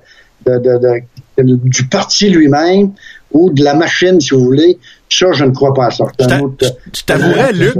[0.48, 1.02] de,
[1.38, 2.92] du parti lui-même
[3.32, 4.80] ou de la machine, si vous voulez.
[5.12, 6.06] Ça, je ne crois pas à ça.
[6.20, 7.76] Je t'avouerais, Luc,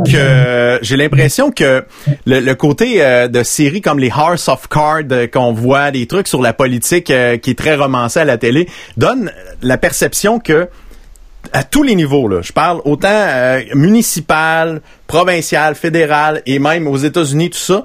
[0.84, 1.84] j'ai l'impression que
[2.28, 6.28] le, côté euh, de séries comme les House of Cards euh, qu'on voit, des trucs
[6.28, 9.32] sur la politique euh, qui est très romancé à la télé, donne
[9.64, 10.70] la perception que
[11.54, 12.28] à tous les niveaux.
[12.28, 12.42] Là.
[12.42, 17.84] Je parle autant euh, municipal, provincial, fédéral et même aux États-Unis, tout ça.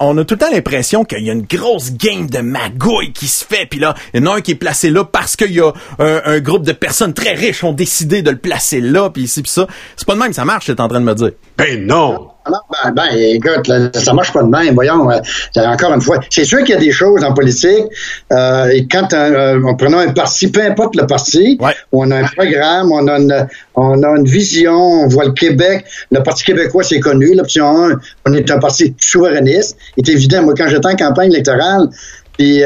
[0.00, 3.26] On a tout le temps l'impression qu'il y a une grosse game de magouille qui
[3.26, 3.66] se fait.
[3.66, 5.72] Puis là, il y en a un qui est placé là parce qu'il y a
[5.98, 9.10] un, groupe de personnes très riches ont décidé de le placer là.
[9.10, 9.66] Puis ici, puis ça.
[9.96, 11.32] C'est pas de même ça marche, es en train de me dire.
[11.56, 12.35] Ben non!
[12.50, 14.74] Ben, ben, écoute, ça marche pas de même.
[14.74, 15.20] Voyons, euh,
[15.56, 17.84] encore une fois, c'est sûr qu'il y a des choses en politique.
[18.32, 21.58] Euh, et quand euh, on prenons un parti, peu importe le parti,
[21.92, 25.84] on a un programme, on a une, on a une vision, on voit le Québec.
[26.10, 27.34] Le Parti québécois, c'est connu.
[27.34, 29.76] L'option 1, on est un parti souverainiste.
[29.96, 30.42] C'est évident.
[30.42, 31.88] Moi, quand j'étais en campagne électorale,
[32.36, 32.62] puis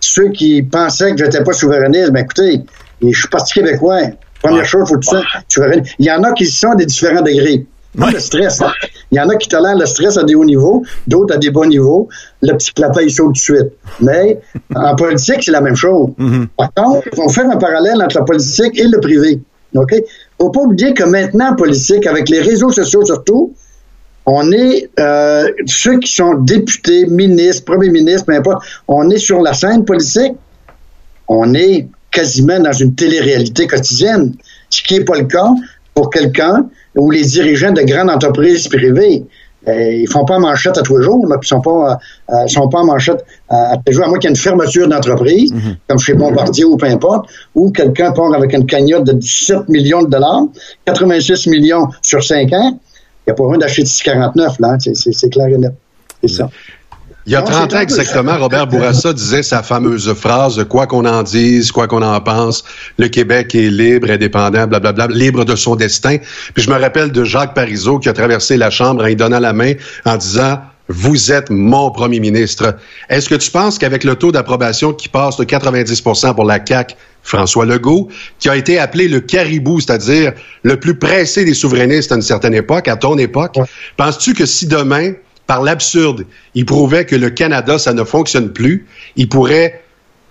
[0.00, 2.62] ceux qui pensaient que j'étais pas souverainiste, ben écoutez,
[3.02, 4.00] je suis Parti québécois.
[4.42, 5.66] Première chose, faut que tu sois
[5.98, 7.66] Il y en a qui sont des différents degrés.
[7.94, 8.62] Le stress.
[8.62, 8.72] Hein.
[9.10, 11.50] Il y en a qui tolèrent le stress à des hauts niveaux, d'autres à des
[11.50, 12.08] bas niveaux.
[12.40, 13.72] Le petit clapet, il saute tout de suite.
[14.00, 14.40] Mais
[14.74, 16.10] en politique, c'est la même chose.
[16.18, 16.46] Mm-hmm.
[16.56, 19.40] Par contre, il faut faire un parallèle entre la politique et le privé.
[19.74, 19.94] OK?
[20.40, 23.54] faut pas oublier que maintenant, en politique, avec les réseaux sociaux surtout,
[24.26, 29.40] on est euh, ceux qui sont députés, ministres, premiers ministres, peu importe, on est sur
[29.40, 30.34] la scène politique.
[31.28, 34.34] On est quasiment dans une télé-réalité quotidienne,
[34.68, 35.48] ce qui n'est pas le cas
[35.94, 36.68] pour quelqu'un
[37.00, 39.24] ou les dirigeants de grandes entreprises privées.
[39.68, 41.98] Euh, ils font pas en manchette à tous les jours, ils sont pas,
[42.30, 44.40] euh, sont pas en manchette à, tous les jours, à moins qu'il y ait une
[44.40, 45.76] fermeture d'entreprise, mhm.
[45.86, 50.02] comme chez Bombardier ou peu importe, ou quelqu'un part avec une cagnotte de 17 millions
[50.02, 50.44] de dollars,
[50.86, 52.78] 86 millions sur 5 ans,
[53.26, 55.72] il n'y a pas besoin d'acheter de 649, là, c'est clair et net.
[56.22, 56.50] C'est ça.
[57.26, 61.22] Il y a 30 ans exactement, Robert Bourassa disait sa fameuse phrase quoi qu'on en
[61.22, 62.64] dise, quoi qu'on en pense,
[62.98, 66.16] le Québec est libre, indépendant, blablabla, libre de son destin.
[66.54, 69.38] Puis je me rappelle de Jacques Parizeau qui a traversé la chambre en y donnant
[69.38, 69.74] la main
[70.06, 72.76] en disant vous êtes mon premier ministre.
[73.10, 76.96] Est-ce que tu penses qu'avec le taux d'approbation qui passe de 90% pour la CAQ,
[77.22, 78.08] François Legault,
[78.40, 82.54] qui a été appelé le caribou, c'est-à-dire le plus pressé des souverainistes à une certaine
[82.54, 83.56] époque, à ton époque,
[83.96, 85.12] penses-tu que si demain
[85.50, 88.86] par l'absurde, il prouvait que le Canada, ça ne fonctionne plus,
[89.16, 89.82] il pourrait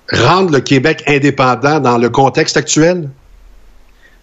[0.10, 3.10] rendre le Québec indépendant dans le contexte actuel?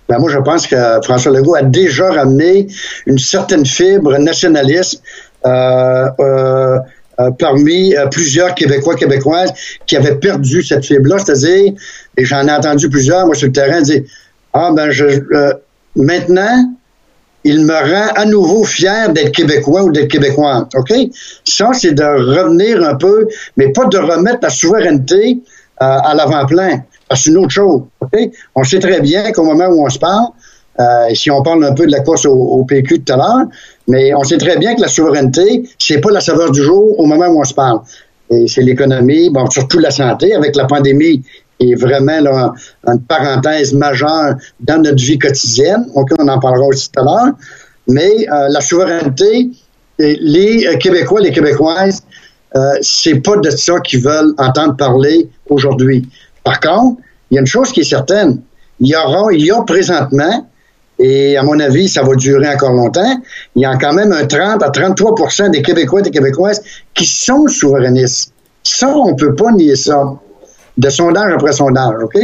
[0.09, 2.69] Ben moi, je pense que François Legault a déjà ramené
[3.05, 5.03] une certaine fibre nationaliste
[5.45, 6.79] euh, euh,
[7.21, 9.53] euh, parmi plusieurs Québécois, Québécoises
[9.87, 11.19] qui avaient perdu cette fibre-là.
[11.19, 11.75] C'est-à-dire,
[12.17, 14.01] et j'en ai entendu plusieurs, moi, sur le terrain, dire
[14.55, 15.05] Ah, ben, je,
[15.95, 16.75] maintenant,
[17.47, 20.65] il me rend à nouveau fier d'être québécois ou d'être québécoise.
[20.75, 20.93] OK?
[21.45, 25.39] Ça, c'est de revenir un peu, mais pas de remettre la souveraineté
[25.81, 26.83] euh, à l'avant-plan.
[27.15, 27.83] C'est une autre chose.
[28.57, 30.27] On sait très bien qu'au moment où on se parle,
[30.81, 33.47] euh, si on parle un peu de la course au, PQ tout à l'heure,
[33.87, 37.07] mais on sait très bien que la souveraineté, c'est pas la saveur du jour au
[37.07, 37.81] moment où on se parle.
[38.29, 40.35] Et c'est l'économie, bon, surtout la santé.
[40.35, 41.23] Avec la pandémie,
[41.61, 42.53] est vraiment là,
[42.87, 45.87] une parenthèse majeure dans notre vie quotidienne.
[45.95, 47.35] on en parlera aussi tout à l'heure.
[47.89, 49.51] Mais euh, la souveraineté,
[49.99, 52.03] les euh, Québécois, les Québécoises,
[52.57, 56.09] euh, c'est pas de ça qu'ils veulent entendre parler aujourd'hui.
[56.43, 58.41] Par contre, il y a une chose qui est certaine.
[58.81, 60.49] Il y aura, il y a présentement,
[60.99, 63.21] et à mon avis, ça va durer encore longtemps,
[63.55, 66.63] il y a quand même un 30 à 33% des Québécois et des Québécoises
[66.95, 68.33] qui sont souverainistes.
[68.63, 70.19] Ça, on peut pas nier ça
[70.77, 72.19] de sondage après sondage, OK?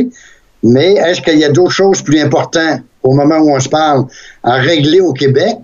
[0.62, 4.06] Mais est-ce qu'il y a d'autres choses plus importantes au moment où on se parle
[4.42, 5.56] à régler au Québec?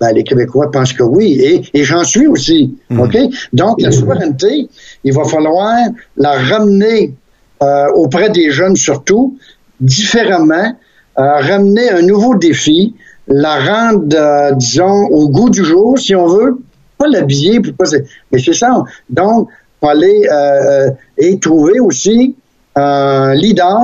[0.00, 2.76] Ben, les Québécois pensent que oui, et, et j'en suis aussi.
[2.88, 3.00] Mhm.
[3.00, 3.16] OK?
[3.52, 4.68] Donc, la souveraineté,
[5.02, 5.74] il va falloir
[6.16, 7.14] la ramener
[7.62, 9.36] euh, auprès des jeunes surtout,
[9.80, 10.76] différemment,
[11.18, 12.94] euh, ramener un nouveau défi,
[13.26, 16.58] la rendre, euh, disons, au goût du jour, si on veut,
[16.96, 17.84] pas l'habiller, puis pas,
[18.30, 18.82] mais c'est ça.
[19.10, 19.48] Donc,
[19.80, 22.36] faut aller euh, euh, et trouver aussi
[22.74, 23.82] un leader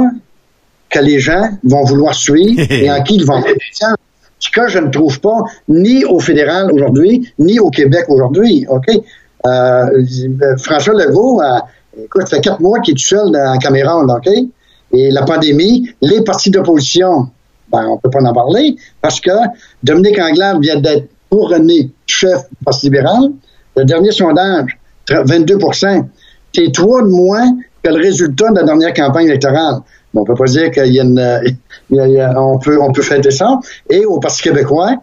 [0.90, 3.96] que les gens vont vouloir suivre et en qui ils vont confiance.
[4.38, 8.66] Ce que je ne trouve pas ni au fédéral aujourd'hui, ni au Québec aujourd'hui.
[8.68, 8.86] OK?
[9.46, 14.10] Euh, François Legault, euh, écoute, ça fait quatre mois qu'il est tout seul en Cameroun,
[14.10, 14.28] OK?
[14.92, 17.28] Et la pandémie, les partis d'opposition,
[17.72, 19.30] ben, on peut pas en parler parce que
[19.82, 23.30] Dominique Anglade vient d'être couronné chef du Parti libéral.
[23.76, 24.78] Le dernier sondage,
[25.10, 25.58] 22
[26.54, 27.50] C'est trois de moins
[27.82, 29.80] que le résultat de la dernière campagne électorale.
[30.12, 31.40] Bon, on peut pas dire qu'il y a une,
[31.90, 33.58] il y a- il y a- on peut, on peut fêter ça.
[33.90, 34.94] Et au Parti québécois,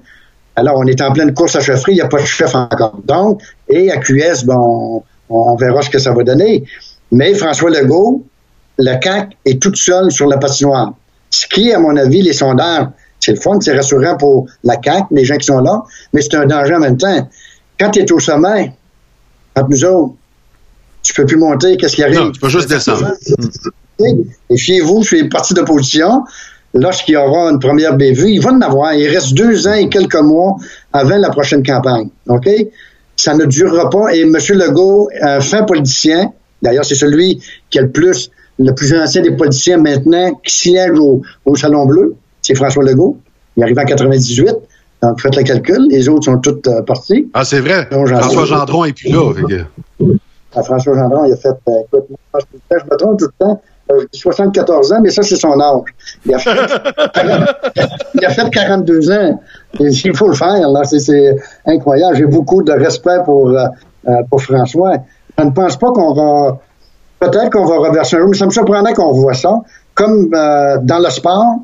[0.56, 2.98] alors on est en pleine course à chefferie, il n'y a pas de chef encore.
[3.06, 6.64] Donc, et à QS, bon, on, on verra ce que ça va donner.
[7.12, 8.24] Mais François Legault,
[8.78, 10.94] le CAC est toute seule sur la patinoire.
[11.30, 12.88] Ce qui, à mon avis, les sondages,
[13.20, 15.84] c'est le fun, c'est rassurant pour la CAC, les gens qui sont là,
[16.14, 17.28] mais c'est un danger en même temps.
[17.80, 18.74] Quand tu es au sommet,
[19.56, 20.14] entre nous autres,
[21.14, 22.20] tu peux plus monter, qu'est-ce qui arrive?
[22.20, 23.12] Non, tu peux juste descendre.
[24.00, 26.24] Et fiez-vous sur les partis d'opposition,
[26.74, 28.94] lorsqu'il y aura une première bévue, il va en avoir.
[28.94, 30.56] Il reste deux ans et quelques mois
[30.94, 32.10] avant la prochaine campagne.
[32.28, 32.50] OK?
[33.16, 34.16] Ça ne durera pas.
[34.16, 34.36] Et M.
[34.50, 39.32] Legault, un fin politicien, d'ailleurs, c'est celui qui est le plus, le plus ancien des
[39.32, 43.18] politiciens maintenant, qui siège au, au Salon Bleu, c'est François Legault.
[43.58, 44.56] Il arrive en 98.
[45.04, 45.88] Donc, faites le calcul.
[45.90, 47.28] Les autres sont tous euh, partis.
[47.34, 47.88] Ah, c'est vrai.
[47.92, 49.34] François Gendron est plus là.
[49.36, 50.06] fait que-
[50.56, 53.62] à François Gendron, il a fait, euh, écoute, moi, je me trompe tout le temps,
[53.92, 55.82] euh, je dis 74 ans, mais ça, c'est son âge.
[56.26, 56.50] Il a fait,
[58.16, 59.40] il a fait 42 ans.
[59.80, 60.84] Et il faut le faire, là.
[60.84, 61.36] C'est-
[61.66, 62.16] incroyable.
[62.16, 63.66] J'ai beaucoup de respect pour, euh,
[64.08, 64.94] euh, pour François.
[65.38, 66.58] Je ne pense pas qu'on va,
[67.20, 69.60] peut-être qu'on va reverser un jour, mais ça me surprendrait qu'on voit ça.
[69.96, 71.56] Comme euh, dans le sport,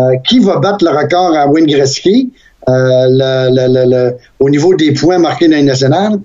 [0.00, 2.32] euh, qui va battre le record à Wayne Gretzky
[2.68, 6.18] euh, le- le- le- au niveau des points marqués dans les nationales?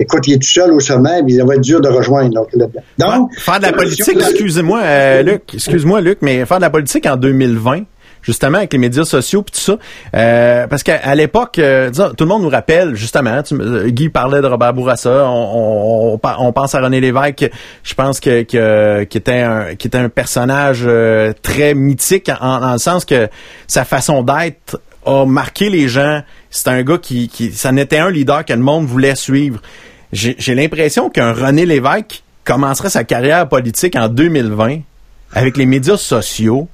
[0.00, 2.46] Écoute, il est tout seul au sommet, puis il va être dur de rejoindre.
[2.98, 7.06] Donc, Faire de la politique, excusez-moi, euh, Luc, excuse-moi, Luc, mais faire de la politique
[7.06, 7.82] en 2020,
[8.22, 9.78] justement, avec les médias sociaux puis tout ça,
[10.14, 14.40] euh, parce qu'à l'époque, euh, tout le monde nous rappelle, justement, tu euh, Guy parlait
[14.40, 17.50] de Robert Bourassa, on, on, on pense à René Lévesque,
[17.82, 22.62] je pense que, que qui était un qui était un personnage euh, très mythique en,
[22.62, 23.28] en le sens que
[23.66, 26.22] sa façon d'être a marqué les gens.
[26.50, 29.60] C'est un gars qui, qui ça n'était un leader que le monde voulait suivre.
[30.12, 34.80] J'ai l'impression qu'un René Lévesque commencerait sa carrière politique en 2020
[35.34, 36.68] avec les médias sociaux,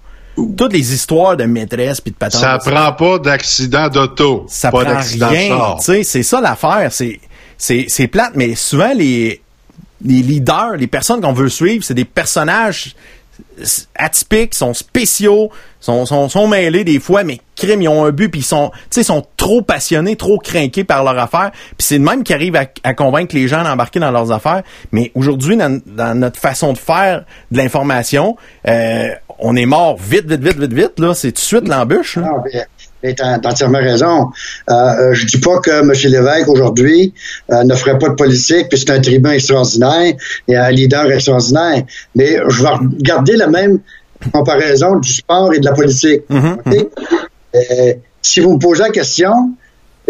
[0.57, 2.40] toutes les histoires de maîtresse puis de patente.
[2.40, 4.47] Ça prend pas d'accident d'auto.
[4.49, 5.77] ça pas prend rien.
[5.81, 6.88] c'est ça l'affaire.
[6.90, 7.20] C'est
[7.57, 9.40] c'est c'est plate, mais souvent les
[10.05, 12.94] les leaders, les personnes qu'on veut suivre, c'est des personnages
[13.97, 18.29] atypiques, sont spéciaux, sont, sont, sont mêlés des fois, mais crime, ils ont un but,
[18.29, 22.25] puis ils sont, sont trop passionnés, trop craqués par leur affaire, puis c'est le même
[22.25, 24.62] qui arrive à, convaincre les gens d'embarquer dans leurs affaires.
[24.92, 28.37] Mais aujourd'hui, dans, notre façon de faire de l'information,
[28.68, 32.16] euh, on est mort vite, vite, vite, vite, vite, là, c'est tout de suite l'embûche.
[32.16, 32.31] là.
[33.05, 34.31] Mais t'as entièrement raison.
[34.71, 35.93] Euh, euh, je dis pas que M.
[36.11, 37.12] Lévesque, aujourd'hui,
[37.53, 40.14] euh, ne ferait pas de politique, puis c'est un tribun extraordinaire
[40.49, 41.83] et un leader extraordinaire.
[42.14, 42.71] Mais je vais
[43.03, 43.81] garder la même
[44.33, 46.23] comparaison du sport et de la politique.
[46.31, 46.75] OK?
[47.55, 49.53] Euh, si vous me posez la question,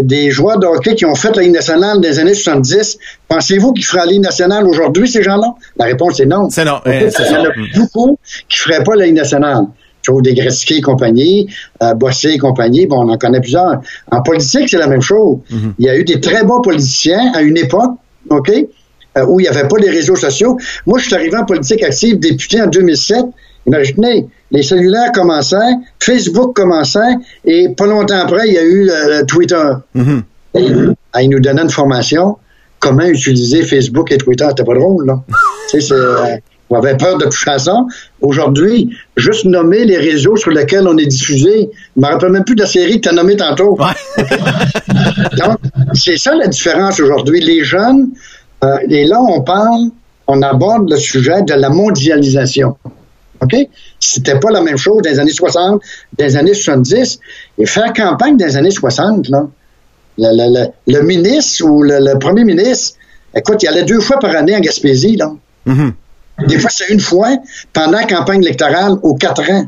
[0.01, 3.85] des joueurs de hockey qui ont fait la Ligue nationale des années 70, pensez-vous qu'ils
[3.85, 5.55] feraient la Ligue nationale aujourd'hui, ces gens-là?
[5.77, 6.49] La réponse est non.
[6.49, 9.67] C'est non, c'est Il y en a beaucoup qui feraient pas la Ligue nationale.
[10.05, 11.49] Joe des Gretzky et compagnie,
[11.83, 13.81] euh, Bossé et compagnie, bon, on en connaît plusieurs.
[14.11, 15.39] En politique, c'est la même chose.
[15.79, 17.93] Il y a eu des très bons politiciens à une époque,
[18.31, 20.59] OK, euh, où il n'y avait pas les réseaux sociaux.
[20.87, 23.25] Moi, je suis arrivé en politique active, député en 2007.
[23.67, 25.57] Imaginez, les cellulaires commençaient,
[26.01, 27.15] Facebook commençait,
[27.45, 29.71] et pas longtemps après, il y a eu euh, Twitter.
[30.55, 30.69] Et,
[31.13, 32.37] ah, il nous donnait une formation
[32.79, 34.45] comment utiliser Facebook et Twitter.
[34.51, 35.23] C'était pas drôle, là.
[35.71, 36.37] tu sais, c'est, euh,
[36.71, 37.77] on avait peur de toucher à ça.
[38.21, 41.71] Aujourd'hui, juste nommer les réseaux sur lesquels on est diffusé.
[41.97, 43.77] Je me rappelle même plus de la série que tu as nommée tantôt.
[45.39, 45.59] Donc,
[45.95, 47.41] c'est ça la différence aujourd'hui.
[47.41, 48.09] Les jeunes,
[48.65, 49.91] euh, et là, on parle,
[50.27, 52.77] on aborde le sujet de la mondialisation.
[53.43, 53.55] OK?
[54.01, 55.83] C'était pas la même chose dans les années 60,
[56.19, 57.19] dans les années 70.
[57.59, 59.47] Et faire campagne dans les années 60, là,
[60.17, 62.97] le, le- le- le ministre ou le, premier ministre,
[63.37, 65.33] écoute, il allait deux fois par année en Gaspésie, là.
[65.67, 65.93] Mhm.
[66.49, 67.31] Des fois, c'est une fois
[67.73, 69.67] pendant la campagne électorale aux quatre ans.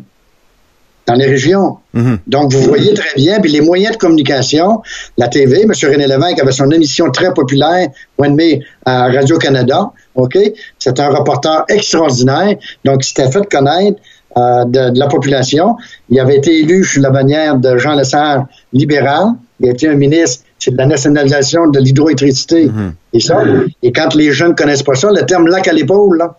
[1.07, 1.79] dans les régions.
[1.95, 2.19] Mhm.
[2.27, 4.83] Donc, vous voyez très bien, puis les moyens de communication,
[5.17, 5.71] la TV, M.
[5.71, 10.37] René Lévesque avait son émission très populaire, One mai à Radio-Canada, OK?
[10.81, 14.01] C'est un reporter extraordinaire, donc il s'était fait connaître
[14.37, 15.77] euh, de, de la population.
[16.11, 18.41] Il avait été élu sous la bannière de Jean Lesage
[18.73, 19.27] libéral.
[19.61, 22.69] Il a été un ministre, c'est de la nationalisation de l'hydroélectricité.
[23.13, 23.43] Et ça,
[23.81, 26.37] et quand les jeunes connaissent pas ça, le terme lac à l'épaule, là,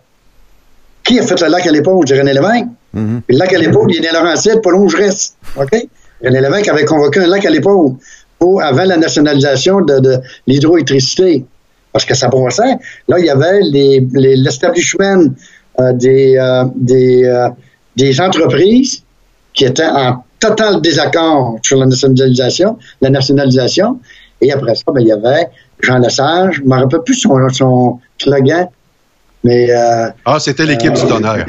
[1.08, 2.04] qui a fait le lac à?
[2.06, 2.66] C'est René Lévesque?
[2.94, 3.22] Mhm.
[3.26, 5.36] Puis le lac à l'épaule, il est dans Laurentides, pas long où je reste.
[5.56, 5.70] OK?
[6.24, 7.92] René Lévesque avait convoqué un lac à l'épaule
[8.38, 11.44] pour, avant la nationalisation de, de l'hydroélectricité.
[11.92, 12.76] Parce que ça passait.
[13.08, 15.30] Là, il y avait les, les- l'establishment
[15.80, 17.48] euh, des, euh, des, euh,
[17.96, 19.02] des entreprises
[19.54, 23.98] qui étaient en total désaccord sur la nationalisation, la nationalisation.
[24.40, 25.48] Et après ça, ben, il y avait
[25.80, 28.68] Jean Lesage, je ne me rappelle plus son, son slogan,
[29.44, 31.46] mais euh, Ah, c'était l'équipe du tonnerre.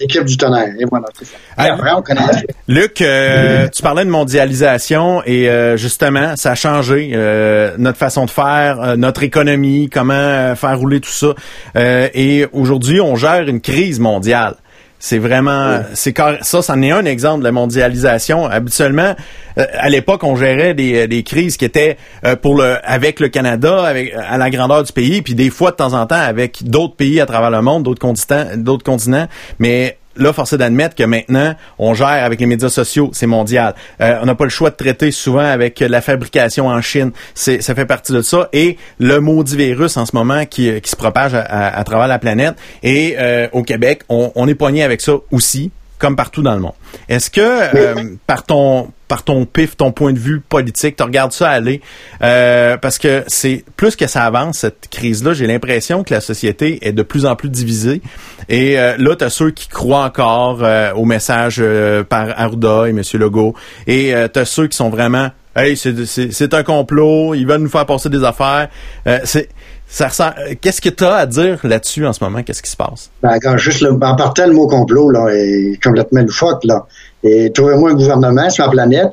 [0.00, 0.68] l'équipe du tonnerre.
[0.78, 1.32] Et voilà, c'est ça.
[1.58, 2.20] Et Hey, après, on connaît
[2.68, 8.24] Luc, euh, tu parlais de mondialisation et euh, justement, ça a changé euh, notre façon
[8.24, 11.34] de faire, euh, notre économie, comment euh, faire rouler tout ça.
[11.76, 14.54] Euh, et aujourd'hui, on gère une crise mondiale.
[15.02, 18.46] C'est vraiment, c'est car- ça, c'en est un exemple de la mondialisation.
[18.46, 19.16] Habituellement,
[19.56, 23.28] euh, à l'époque, on gérait des, des crises qui étaient euh, pour le, avec le
[23.28, 26.62] Canada, avec à la grandeur du pays, puis des fois de temps en temps avec
[26.64, 29.26] d'autres pays à travers le monde, d'autres continents, d'autres continents.
[29.58, 33.74] Mais là, force d'admettre que maintenant, on gère avec les médias sociaux, c'est mondial.
[34.00, 37.10] Euh, on n'a pas le choix de traiter souvent avec la fabrication en Chine.
[37.34, 38.48] C'est, ça fait partie de ça.
[38.52, 42.54] Et le maudit virus en ce moment qui, qui se propage à travers la planète.
[42.82, 45.70] Et euh, au Québec, on, on est poigné avec ça aussi,
[46.00, 46.72] comme partout dans le monde.
[47.08, 47.94] Est-ce que euh,
[48.26, 51.80] par ton par ton pif, ton point de vue politique, tu regardes ça aller
[52.22, 56.78] euh, parce que c'est plus que ça avance cette crise-là, j'ai l'impression que la société
[56.86, 58.02] est de plus en plus divisée.
[58.48, 62.86] Et euh, là, tu as ceux qui croient encore euh, au message euh, par Arruda
[62.86, 63.02] et M.
[63.14, 63.54] Legault,
[63.88, 67.44] et euh, tu as ceux qui sont vraiment Hey, c'est- c'est c'est un complot, ils
[67.44, 68.68] veulent nous faire passer des affaires.
[69.08, 69.48] Euh, c'est
[69.90, 72.42] ça ressent- euh, Qu'est-ce que tu as à dire là-dessus en ce moment?
[72.42, 73.10] Qu'est-ce qui se passe?
[73.22, 76.64] Ben, quand juste le, en partant, le mot complot là, est complètement loufoque.
[76.64, 76.86] Là.
[77.24, 79.12] Et trouvez-moi un gouvernement sur la planète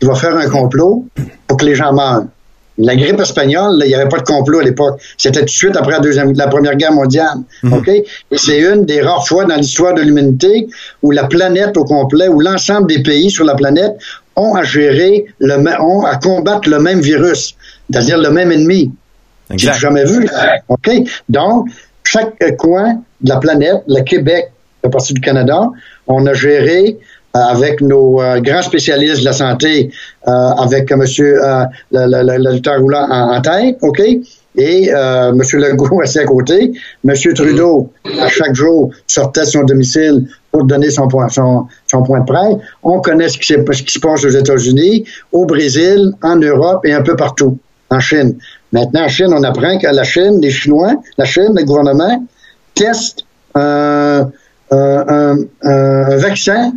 [0.00, 1.04] qui va faire un complot
[1.46, 2.24] pour que les gens meurent.
[2.76, 5.00] La grippe espagnole, il n'y avait pas de complot à l'époque.
[5.16, 7.38] C'était tout de suite après la, deuxième, la Première Guerre mondiale.
[7.70, 7.86] OK?
[7.86, 8.04] Et
[8.36, 10.66] c'est une des rares fois dans l'histoire de l'humanité
[11.00, 13.92] où la planète au complet, où l'ensemble des pays sur la planète
[14.34, 17.54] ont à gérer, le, ont à combattre le même virus,
[17.88, 18.90] c'est-à-dire le même ennemi.
[19.50, 20.28] J'ai jamais vu.
[20.68, 20.90] OK?
[21.28, 21.68] Donc,
[22.02, 24.50] chaque coin de la planète, le Québec,
[24.82, 25.70] fait partie du Canada,
[26.06, 26.98] on a géré
[27.36, 29.90] euh, avec nos euh, grands spécialistes de la santé,
[30.28, 34.00] euh, avec euh, le, docteur Roulant en, tête, OK?
[34.56, 35.42] Et M.
[35.54, 36.70] Legault assis à côté.
[37.04, 37.14] M.
[37.34, 41.66] Trudeau, à chaque jour, sortait de son domicile pour donner son point, son,
[42.06, 42.54] point de presse.
[42.84, 47.16] On connaît ce qui se passe aux États-Unis, au Brésil, en Europe et un peu
[47.16, 47.58] partout,
[47.90, 48.36] en Chine.
[48.74, 52.16] Maintenant, en Chine, on apprend que la Chine, les Chinois, la Chine, le gouvernement,
[52.74, 53.18] teste
[53.54, 54.30] un,
[54.70, 56.72] un, un- un vaccin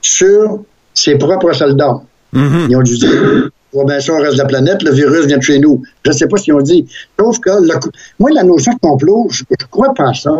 [0.00, 0.60] sur
[0.94, 1.98] ses propres soldats.
[2.32, 2.66] Mhm.
[2.70, 5.38] Ils ont dû dire, on bien ça au reste de la planète, le virus vient
[5.38, 5.82] de chez nous.
[6.04, 6.86] Je ne sais pas ce qu'ils ont dit.
[7.18, 7.74] Sauf que, le-
[8.18, 10.30] moi, la notion de complot, je ne crois pas à ça.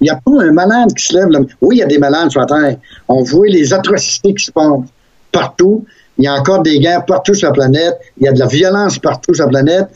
[0.00, 1.28] Il n'y a pas un malade qui se lève.
[1.28, 1.40] là.
[1.62, 2.76] Oui, il y a des malades sur la Terre.
[3.08, 4.84] On voit les atrocités qui se passent
[5.32, 5.84] partout.
[6.18, 7.94] Il y a encore des guerres partout sur la planète.
[8.18, 9.86] Il y a de la violence partout sur la planète.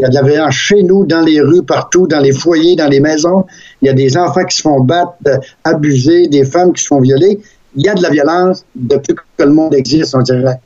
[0.00, 2.74] Il y a de la violence chez nous, dans les rues, partout, dans les foyers,
[2.74, 3.44] dans les maisons.
[3.82, 6.86] Il y a des enfants qui se font battre, euh, abusés, des femmes qui se
[6.86, 7.38] font violer.
[7.76, 10.58] Il y a de la violence depuis que le monde existe, on dirait.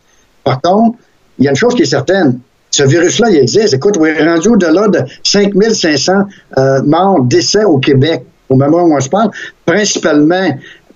[0.44, 0.99] Par contre,
[1.40, 2.38] il y a une chose qui est certaine.
[2.70, 3.75] Ce virus-là, il existe.
[3.75, 6.12] Écoute, on est rendu au-delà de 5500
[6.57, 9.31] euh, morts, décès au Québec, au moment où on se parle,
[9.66, 10.49] principalement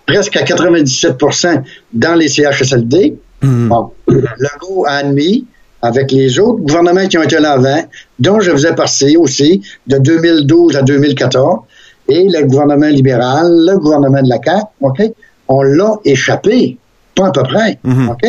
[0.07, 3.17] presque à 97% dans les CHSLD.
[3.43, 5.45] Bon, Legault a admis,
[5.83, 7.83] avec les autres gouvernements qui ont été là avant,
[8.19, 11.61] dont je faisais partie aussi, de 2012 à 2014,
[12.09, 15.03] et le gouvernement libéral, le gouvernement de la CAQ, OK,
[15.49, 16.79] on l'a échappé,
[17.15, 18.09] pas à peu près, Mhm.
[18.11, 18.27] OK?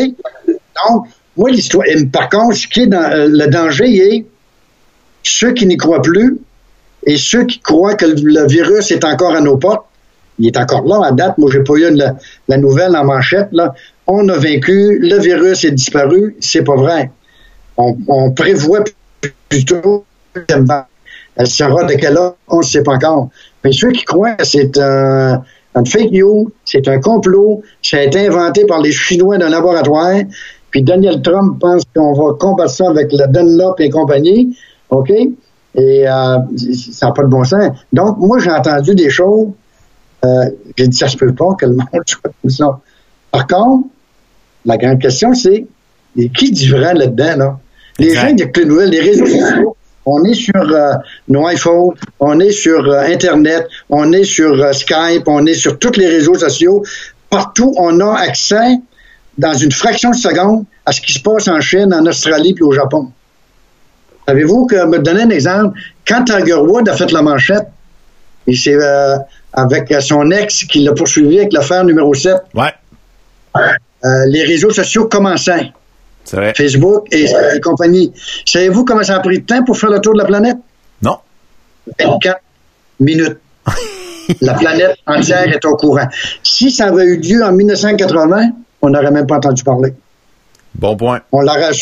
[0.88, 4.26] Donc, moi, l'histoire, par contre, ce qui est dans, euh, le danger est
[5.22, 6.38] ceux qui n'y croient plus
[7.06, 9.84] et ceux qui croient que le, le virus est encore à nos portes,
[10.38, 11.36] il est encore là à date.
[11.38, 12.16] Moi, j'ai pas eu la,
[12.48, 13.48] la nouvelle en manchette.
[13.52, 13.74] Là.
[14.06, 16.36] On a vaincu, le virus est disparu.
[16.40, 17.10] C'est pas vrai.
[17.76, 18.84] On, on prévoit
[19.48, 20.04] plutôt
[21.36, 23.30] elle sera de quelle heure, on ne sait pas encore.
[23.64, 25.42] Mais ceux qui croient c'est un,
[25.74, 30.20] une fake news, c'est un complot, ça a été inventé par les Chinois d'un laboratoire,
[30.70, 34.56] puis Daniel Trump pense qu'on va combattre ça avec la Dunlop et compagnie,
[34.90, 35.10] OK?
[35.10, 36.38] Et euh,
[36.92, 37.70] ça n'a pas de bon sens.
[37.92, 39.48] Donc, moi, j'ai entendu des choses,
[40.24, 42.80] euh, j'ai dit, ça se peut pas que le monde soit comme ça.
[43.30, 43.86] Par contre,
[44.66, 45.66] La grande question, c'est
[46.34, 47.60] qui dit vrai là-dedans, là?
[47.98, 49.76] Les gens, il y a que les nouvelles, les réseaux sociaux.
[50.06, 50.92] On est sur euh,
[51.28, 55.78] nos iPhones, on est sur euh, Internet, on est sur euh, Skype, on est sur
[55.78, 56.82] tous les réseaux sociaux.
[57.28, 58.78] Partout, on a accès
[59.36, 62.64] dans une fraction de seconde à ce qui se passe en Chine, en Australie puis
[62.64, 63.10] au Japon.
[64.26, 67.68] Savez-vous que, me donner un exemple, quand Tiger Woods a fait la manchette,
[68.46, 68.78] il s'est,
[69.52, 72.72] avec son ex qui l'a poursuivi avec l'affaire numéro 7, Ouais,
[74.26, 75.72] les réseaux sociaux commençaient.
[76.32, 76.52] Vrai.
[76.56, 78.12] Facebook et, et compagnie.
[78.44, 80.56] Savez-vous comment ça a pris de temps pour faire le tour de la planète?
[81.02, 81.18] Non.
[81.98, 82.40] 24
[83.00, 83.38] minutes.
[84.40, 86.08] la planète entière est au courant.
[86.42, 88.50] Si ça avait eu lieu en 1980,
[88.82, 89.94] on n'aurait même pas entendu parler.
[90.74, 91.20] Bon point.
[91.32, 91.72] On l'aurait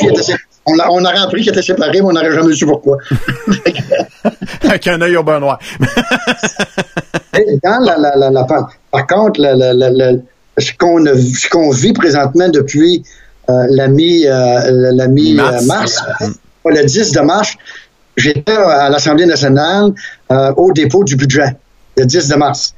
[0.90, 2.98] on, aurait appris qu'il était séparé, mais on n'aurait jamais su pourquoi.
[4.62, 5.58] Avec un œil au beurre noir.
[7.62, 9.40] Dans la, la, la, la- par, contre,
[10.58, 13.02] ce qu'on vit présentement depuis
[13.48, 15.62] la mi euh, la mi Mars.
[15.62, 16.04] euh, mars,
[16.62, 17.54] pas le 10 de mars,
[18.16, 19.92] j'étais à l'Assemblée nationale
[20.30, 21.56] euh, au dépôt du budget,
[21.96, 22.74] le 10 de mars.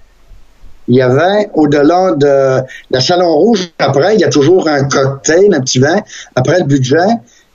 [0.88, 5.54] Il y avait, au-delà de la Salon Rouge, après, il y a toujours un cocktail,
[5.54, 6.00] un petit vin,
[6.34, 6.96] après le budget,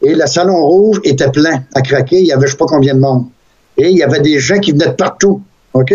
[0.02, 2.94] et le Salon Rouge était plein à craquer, il y avait je sais pas combien
[2.94, 3.26] de monde.
[3.78, 5.42] Et il y avait des gens qui venaient de partout,
[5.74, 5.92] OK?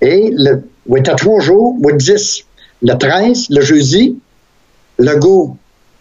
[0.00, 2.44] Et le, oui, t'as trois jours, oui, 10.
[2.82, 4.18] Le 13, le jeudi,
[4.98, 5.56] Legault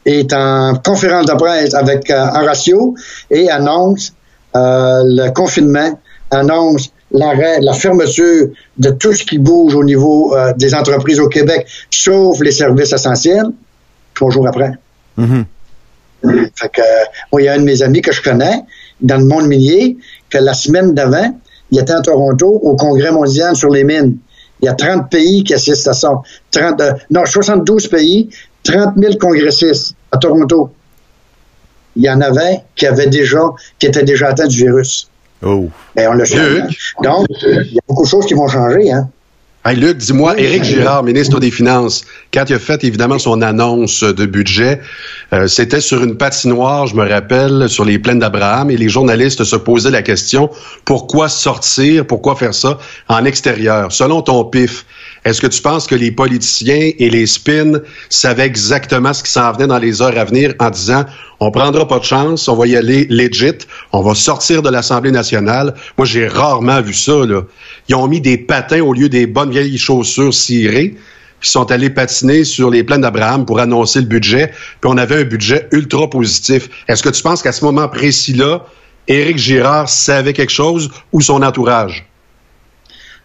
[0.06, 2.96] est en conférence de presse avec euh, Horacio
[3.30, 4.14] et annonce
[4.56, 6.00] euh, le confinement,
[6.32, 8.48] annonce l'arrêt, la fermeture
[8.78, 12.94] de tout ce qui bouge au niveau euh, des entreprises au Québec, sauf les services
[12.94, 13.48] essentiels,
[14.14, 14.72] trois jours après.
[15.18, 15.46] Mhm.
[16.56, 16.82] Fait que,
[17.32, 18.62] moi, il y a un de mes amis que je connais
[19.02, 19.98] dans le monde minier
[20.30, 21.36] que la semaine d'avant,
[21.72, 24.18] il était à Toronto au Congrès mondial sur les mines.
[24.62, 26.14] Il y a 30 pays qui assistent à ça.
[26.52, 28.30] 30, euh, non, 72 pays,
[28.64, 30.72] 30 000 congressistes à Toronto.
[31.96, 33.42] Il y en avait qui avaient déjà,
[33.80, 35.10] qui étaient déjà atteints du virus.
[35.44, 35.70] Oh.
[35.96, 36.50] Ben, on le sait.
[36.50, 36.78] Luc?
[37.04, 39.10] Donc, il y a beaucoup de choses qui vont changer, hein.
[39.64, 42.04] Hey, Luc, dis-moi, Éric Girard, ministre des Finances,
[42.34, 44.82] quand il a fait évidemment son annonce de budget,
[45.34, 49.44] euh, c'était sur une patinoire, je me rappelle, sur les plaines d'Abraham, et les journalistes
[49.44, 50.50] se posaient la question
[50.84, 53.92] pourquoi sortir, pourquoi faire ça en extérieur?
[53.92, 54.84] Selon ton pif,
[55.24, 59.52] est-ce que tu penses que les politiciens et les spins savaient exactement ce qui s'en
[59.52, 61.06] venait dans les heures à venir en disant
[61.40, 65.12] on prendra pas de chance, on va y aller legit, on va sortir de l'Assemblée
[65.12, 65.76] nationale?
[65.98, 67.26] Moi, j'ai rarement vu ça.
[67.26, 67.44] Là.
[67.88, 70.96] Ils ont mis des patins au lieu des bonnes vieilles chaussures cirées.
[71.44, 74.52] Ils sont allés patiner sur les plaines d'Abraham pour annoncer le budget.
[74.82, 76.70] Puis on avait un budget ultra positif.
[76.88, 78.66] Est-ce que tu penses qu'à ce moment précis-là,
[79.08, 82.11] Éric Girard savait quelque chose ou son entourage?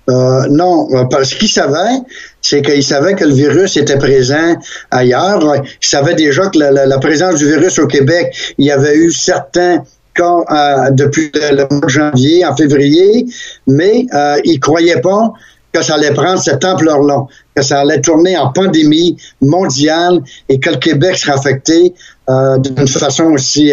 [0.09, 1.99] Euh, non, euh, parce qu'il savait,
[2.41, 4.55] c'est qu'il savait que le virus était présent
[4.91, 5.45] ailleurs.
[5.45, 9.11] Euh, Il savait déjà que la, présence du virus au Québec, il y avait eu
[9.11, 9.83] certains
[10.17, 13.27] cas euh, depuis le, mois de janvier, en février,
[13.67, 15.33] mais euh, il croyait pas
[15.73, 20.71] que ça allait prendre cette ampleur-là, que ça allait tourner en pandémie mondiale et que
[20.71, 21.95] le Québec serait affecté
[22.31, 23.73] euh, d'une façon aussi.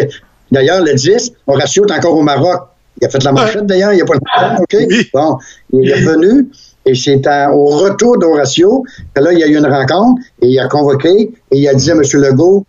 [0.52, 2.68] D'ailleurs, le 10, Horacio est encore au Maroc.
[3.00, 4.76] Il a fait la manchette d'ailleurs, il n'y a pas longtemps, OK?
[4.88, 5.10] Oui.
[5.12, 5.38] Bon,
[5.72, 6.48] il est revenu
[6.86, 7.20] et c'est
[7.52, 8.84] au retour d'Horacio
[9.14, 11.10] que là, il y a eu une rencontre et il a convoqué
[11.50, 12.02] et il a dit à M.
[12.14, 12.66] Legault,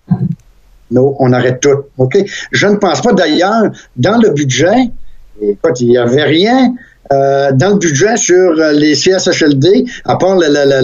[0.91, 1.83] non, on arrête tout.
[1.97, 2.17] OK?
[2.51, 3.63] Je ne pense pas d'ailleurs,
[3.97, 4.89] dans le budget,
[5.41, 6.73] écoute, il n'y avait rien
[7.13, 10.81] euh, dans le budget sur euh, les CSHLD, à part le, le, le,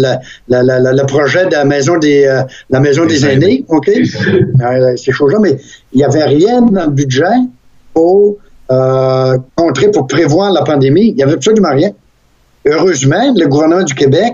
[0.50, 3.90] le, le- le- le projet de la maison des, euh, la maison des aînés, OK?
[3.90, 5.58] Euh, ces choses-là, mais
[5.94, 7.24] il n'y avait rien dans le budget
[7.94, 8.38] pour
[8.72, 11.10] euh, contrer, pour prévoir la pandémie.
[11.10, 11.92] Il n'y avait absolument rien.
[12.66, 14.34] Heureusement, le gouvernement du Québec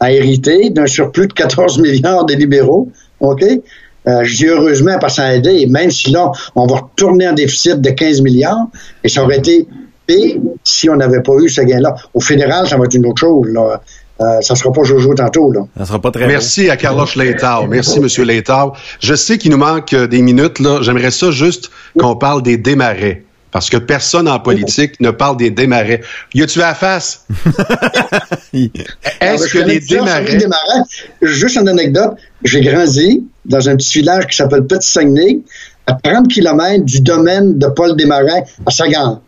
[0.00, 2.90] a hérité d'un surplus de 14 milliards des libéraux,
[3.20, 3.42] OK?
[3.42, 6.76] Euh, je dis heureusement parce que ça a aidé, et même si là, on va
[6.76, 8.68] retourner en déficit de 15 milliards,
[9.02, 9.66] et ça aurait été
[10.06, 11.96] pire si on n'avait pas eu ce gain-là.
[12.14, 13.80] Au fédéral, ça va être une autre chose, là.
[14.18, 15.60] Euh, ça sera pas Jojo tantôt, là.
[15.76, 17.66] Ça sera pas très Merci à Carlos Leitao.
[17.66, 18.72] Merci, Monsieur Leitao.
[19.00, 20.78] Je sais qu'il nous manque euh, des minutes, là.
[20.80, 23.24] J'aimerais ça juste qu'on parle des démarrais.
[23.50, 26.02] Parce que personne en politique ne parle des démarrais.
[26.34, 27.26] Y a-tu à la face?
[28.52, 30.36] Est-ce que les démarrais...
[30.36, 30.82] démarrais.
[31.22, 32.16] Juste une anecdote.
[32.44, 35.38] J'ai grandi dans un petit village qui s'appelle Petit Saguenay,
[35.86, 39.22] à 30 km du domaine de Paul Desmarais à Sagan.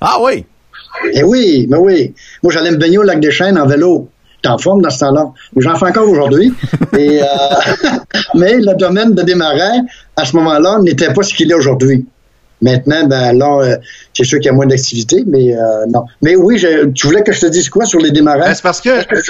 [0.00, 0.44] Ah oui!
[1.12, 2.14] Eh oui, mais oui.
[2.42, 4.08] Moi, j'allais me baigner au lac des Chênes en vélo.
[4.36, 5.30] J'étais en forme dans ce temps-là.
[5.56, 6.52] J'en fais encore aujourd'hui.
[6.98, 7.26] Et, euh,
[8.34, 9.80] mais le domaine de Desmarais,
[10.16, 12.06] à ce moment-là, n'était pas ce qu'il est aujourd'hui.
[12.62, 13.76] Maintenant, ben là, euh,
[14.16, 16.04] c'est sûr qu'il y a moins d'activité, mais euh, non.
[16.22, 18.46] Mais oui, je- tu voulais que je te dise quoi sur les démarrages?
[18.46, 19.20] Ben, c'est parce que que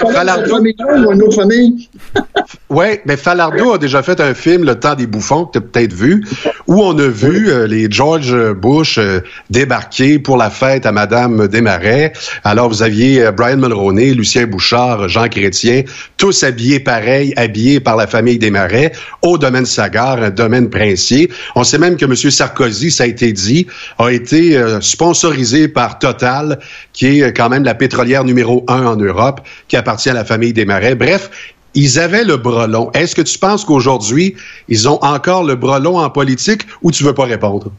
[0.48, 0.74] famille
[1.06, 1.88] ou une autre famille?
[2.72, 5.60] Oui, mais Falardeau a déjà fait un film, Le temps des bouffons, que tu as
[5.60, 6.24] peut-être vu,
[6.66, 9.20] où on a vu euh, les George Bush euh,
[9.50, 12.14] débarquer pour la fête à Madame Desmarais.
[12.44, 15.82] Alors, vous aviez euh, Brian Mulroney, Lucien Bouchard, Jean Chrétien,
[16.16, 21.30] tous habillés pareil, habillés par la famille Desmarais, au domaine Sagar, un domaine princier.
[21.54, 22.14] On sait même que M.
[22.16, 23.66] Sarkozy, ça a été dit,
[23.98, 26.58] a été sponsorisé par Total,
[26.94, 30.54] qui est quand même la pétrolière numéro un en Europe, qui appartient à la famille
[30.54, 30.94] Desmarais.
[30.94, 31.28] Bref,
[31.74, 32.90] ils avaient le bras long.
[32.92, 34.36] Est-ce que tu penses qu'aujourd'hui,
[34.68, 37.70] ils ont encore le bras long en politique ou tu veux pas répondre?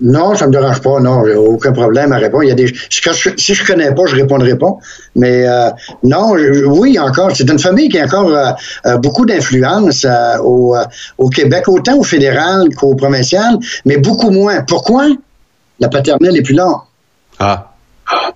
[0.00, 1.00] Non, ça me dérange pas.
[1.00, 2.42] Non, j'ai aucun problème à répondre.
[2.42, 4.72] Il y a des, si je connais pas, je répondrai pas.
[5.14, 5.70] Mais euh,
[6.02, 6.34] non,
[6.66, 7.30] oui, encore.
[7.34, 8.50] C'est une famille qui a encore euh,
[8.86, 10.04] euh, beaucoup d'influence
[10.42, 10.76] au,
[11.18, 14.62] au, Québec, autant au fédéral qu'au provincial, mais beaucoup moins.
[14.62, 15.06] Pourquoi?
[15.78, 16.82] La paternelle est plus là.
[17.38, 17.72] Ah.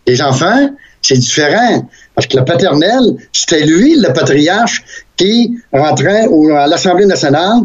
[0.06, 0.70] Les enfants,
[1.02, 1.88] c'est différent.
[2.18, 4.82] Parce que le paternel, c'était lui, le patriarche,
[5.16, 7.60] qui rentrait à l'Assemblée nationale.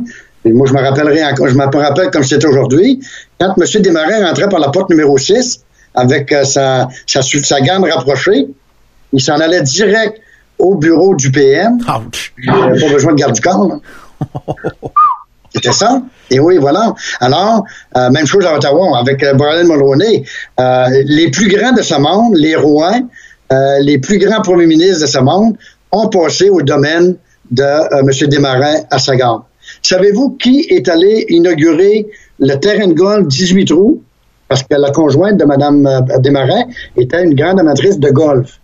[0.45, 2.99] Et moi, je me rappellerai je me rappelle comme c'était aujourd'hui.
[3.39, 3.82] Quand M.
[3.82, 5.64] Desmarais rentrait par la porte numéro 6
[5.95, 8.45] avec euh, sa, sa, sa gamme rapprochée,
[9.12, 10.22] il s'en allait direct
[10.60, 11.80] au bureau du PM.
[12.38, 13.80] Il n'avait pas besoin de garde du corps.
[15.54, 16.01] C'était ça.
[16.32, 16.93] Et oui, voilà.
[17.20, 17.64] Alors,
[17.95, 20.24] euh, même chose à Ottawa avec euh, Brian Mulroney.
[20.60, 22.95] Euh, les plus grands de ce monde, les rois,
[23.52, 25.56] euh, les plus grands premiers ministres de ce monde
[25.91, 27.16] ont passé au domaine
[27.52, 28.30] de euh, M.
[28.30, 29.46] Desmarins à Sagan.
[29.82, 32.08] Savez-vous qui est allé inaugurer
[32.39, 34.02] le terrain de golf 18 trous?
[34.48, 36.66] Parce que la conjointe de Mme euh, Desmarins
[36.98, 38.60] était une grande amatrice de golf.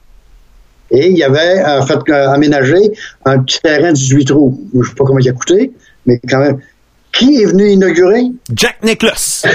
[0.92, 2.92] Et il y avait en fait aménagé
[3.26, 4.60] un terrain 18 trous.
[4.74, 5.72] Je ne sais pas comment il a coûté,
[6.08, 6.60] mais quand même.
[7.20, 8.24] Qui est venu inaugurer?
[8.56, 9.46] Jack Nicklaus.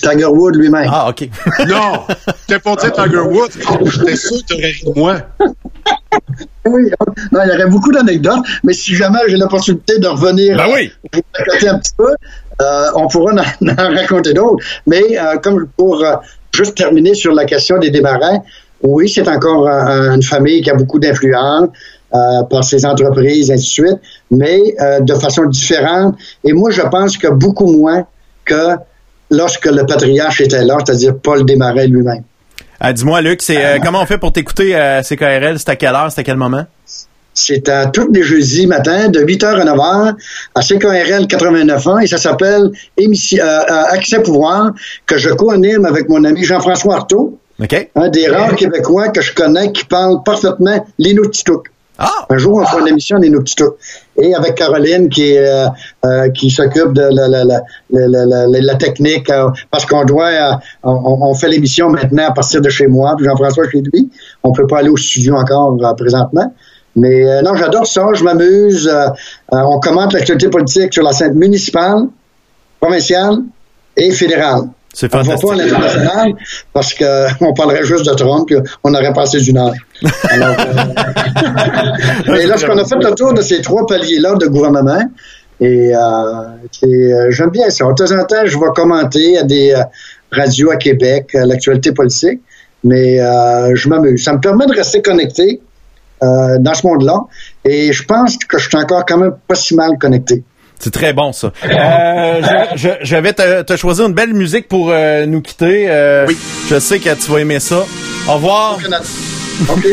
[0.00, 0.88] Tiger Woods lui-même.
[0.90, 1.28] Ah, OK.
[1.68, 2.06] non!
[2.48, 3.50] T'as pas dit Tiger Woods?
[3.84, 5.16] J'étais sûr que t'aurais ri de moi.
[6.64, 6.90] oui,
[7.32, 10.90] non, il y aurait beaucoup d'anecdotes, mais si jamais j'ai l'opportunité de revenir ben oui.
[11.12, 12.14] vous raconter un petit peu,
[12.62, 14.64] euh, on pourra en, en raconter d'autres.
[14.86, 16.14] Mais euh, comme pour euh,
[16.54, 18.42] juste terminer sur la question des démarrants,
[18.82, 21.68] oui, c'est encore une famille qui a beaucoup d'influence.
[22.16, 23.98] Euh, par ses entreprises, ainsi de suite,
[24.30, 26.14] mais euh, de façon différente.
[26.44, 28.06] Et moi, je pense que beaucoup moins
[28.44, 28.76] que
[29.30, 32.22] lorsque le patriarche était là, c'est-à-dire Paul Desmarais lui-même.
[32.80, 35.58] Ah, dis-moi, Luc, c'est euh, comment on fait pour t'écouter à CKRL?
[35.58, 36.10] C'est à quelle heure?
[36.10, 36.64] C'est à quel moment?
[37.34, 40.14] C'est à tous les jeudis matin, de 8h à 9h,
[40.54, 42.70] à CKRL 89 et ça s'appelle
[43.90, 44.72] Accès Pouvoir,
[45.04, 47.38] que je co-anime avec mon ami Jean-François Artaud.
[47.94, 51.68] Un des rares Québécois que je connais qui parle parfaitement l'inutitouk.
[51.98, 52.26] Ah!
[52.28, 53.76] Un jour, on fera une émission des Nouptitouks.
[54.18, 55.66] Et avec Caroline qui euh,
[56.04, 57.44] euh, qui s'occupe de la, la,
[57.90, 62.68] la, la technique, euh, parce qu'on doit, on, on, fait l'émission maintenant à partir de
[62.68, 64.10] chez moi, Jean-François chez lui.
[64.42, 66.52] On peut pas aller au studio encore présentement.
[66.96, 68.90] Mais non, j'adore ça, je m'amuse.
[69.52, 72.06] on commente l'actualité politique sur la scène municipale,
[72.80, 73.40] provinciale
[73.96, 74.62] et fédérale.
[74.96, 75.44] C'est fantastique.
[75.44, 76.34] On va pas à l'international
[76.72, 79.74] parce qu'on parlerait juste de Trump et on aurait passé d'une heure.
[80.30, 85.02] Alors, euh, et lorsqu'on a fait le tour de ces trois paliers-là de gouvernement,
[85.60, 86.00] et euh,
[86.84, 87.84] euh, j'aime bien ça.
[87.84, 89.82] De temps en temps, je vais commenter à des euh,
[90.32, 92.40] radios à Québec l'actualité politique,
[92.82, 94.24] mais je m'amuse.
[94.24, 95.60] Ça me permet de rester connecté
[96.22, 97.20] dans ce monde-là,
[97.64, 100.42] et je pense que je suis encore quand même pas si mal connecté.
[100.78, 101.52] C'est très bon, ça.
[101.64, 102.42] Euh,
[102.76, 105.86] je, je, vais te, te, choisir une belle musique pour euh, nous quitter.
[105.88, 106.36] Euh, oui.
[106.68, 107.84] Je sais que tu vas aimer ça.
[108.28, 108.78] Au revoir.
[109.68, 109.82] OK.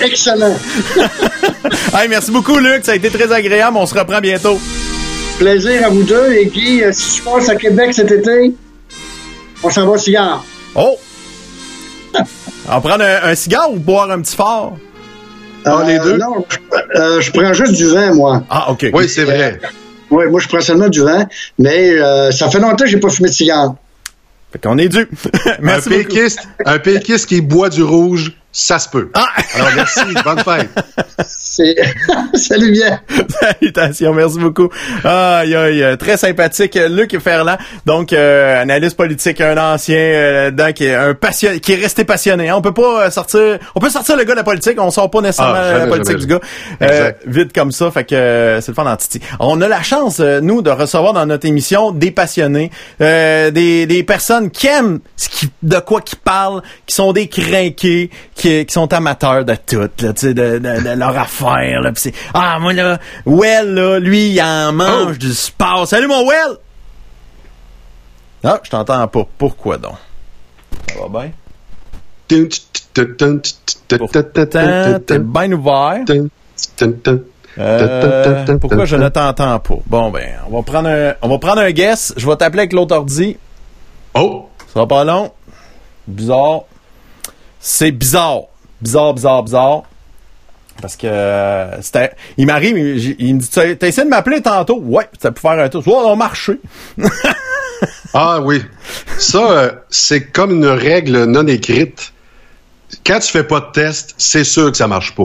[0.00, 0.56] Excellent.
[1.94, 2.84] hey, merci beaucoup, Luc.
[2.84, 3.76] Ça a été très agréable.
[3.76, 4.58] On se reprend bientôt.
[5.38, 6.32] Plaisir à vous deux.
[6.32, 8.54] Et Guy, si je passe à Québec cet été,
[9.62, 10.44] on s'en va au cigare.
[10.74, 10.96] Oh!
[12.70, 14.76] on prend un, un cigare ou boire un petit fort?
[15.64, 16.16] Ah, les deux?
[16.16, 16.44] Non,
[16.96, 18.44] euh, je prends juste du vin, moi.
[18.50, 18.86] Ah, OK.
[18.92, 19.60] Oui, c'est vrai.
[20.10, 21.26] oui, moi, je prends seulement du vin,
[21.58, 23.74] mais euh, ça fait longtemps que j'ai pas fumé de cigare.
[24.52, 25.08] Fait qu'on est dû.
[25.60, 29.10] Merci un péquiste, un péquiste qui boit du rouge, ça se peut.
[29.14, 29.26] Ah!
[29.56, 30.00] Alors, merci.
[30.24, 30.70] Bonne fête.
[32.34, 33.00] Salut bien.
[33.40, 34.14] Salutations.
[34.14, 34.68] Merci beaucoup.
[35.02, 35.96] Aïe, aïe.
[35.98, 36.78] Très sympathique.
[36.88, 37.58] Luc Ferland.
[37.84, 42.48] Donc, euh, analyste politique, un ancien, euh, qui est un passionné, qui est resté passionné.
[42.48, 42.54] Hein.
[42.56, 45.10] On peut pas euh, sortir, on peut sortir le gars de la politique, on sort
[45.10, 46.40] pas nécessairement ah, la politique du gars.
[46.80, 47.90] Euh, vite comme ça.
[47.90, 49.20] Fait que euh, c'est le fun en titi.
[49.40, 53.50] On a la chance, nous, de recevoir dans notre émission des passionnés, des,
[53.86, 58.43] des personnes qui aiment ce qui, de quoi qui parlent, qui sont des crinqués, qui
[58.44, 61.80] qui, sont amateurs de tout, là, de, de, de, leur affaire.
[61.80, 65.18] Là, pis ah, moi, là, Well, là, lui, il en mange oh.
[65.18, 65.86] du sport.
[65.88, 66.58] Salut, mon Well!
[68.42, 69.26] Ah, je t'entends pas.
[69.38, 69.94] Pourquoi donc?
[70.90, 71.30] Ça va bien?
[73.98, 76.00] Pourtant, t'es bien ouvert.
[77.56, 79.74] Euh, pourquoi je ne t'entends pas?
[79.86, 82.12] Bon, ben, on va prendre un, on va prendre un guess.
[82.16, 83.38] Je vais t'appeler avec l'autre ordi.
[84.14, 84.48] Oh!
[84.72, 85.32] Ça va pas long.
[86.06, 86.64] Bizarre.
[87.66, 88.42] C'est bizarre.
[88.82, 89.82] Bizarre, bizarre, bizarre.
[90.82, 92.10] Parce que euh, c'était.
[92.36, 94.78] Il m'arrive, il, il me dit T'as essayé de m'appeler tantôt?
[94.80, 95.86] Ouais, ça peut faire un tour.
[95.88, 96.60] Ouais, on a marché.
[98.14, 98.62] Ah oui.
[99.18, 102.12] Ça, euh, c'est comme une règle non écrite.
[103.04, 105.24] Quand tu fais pas de test, c'est sûr que ça marche pas.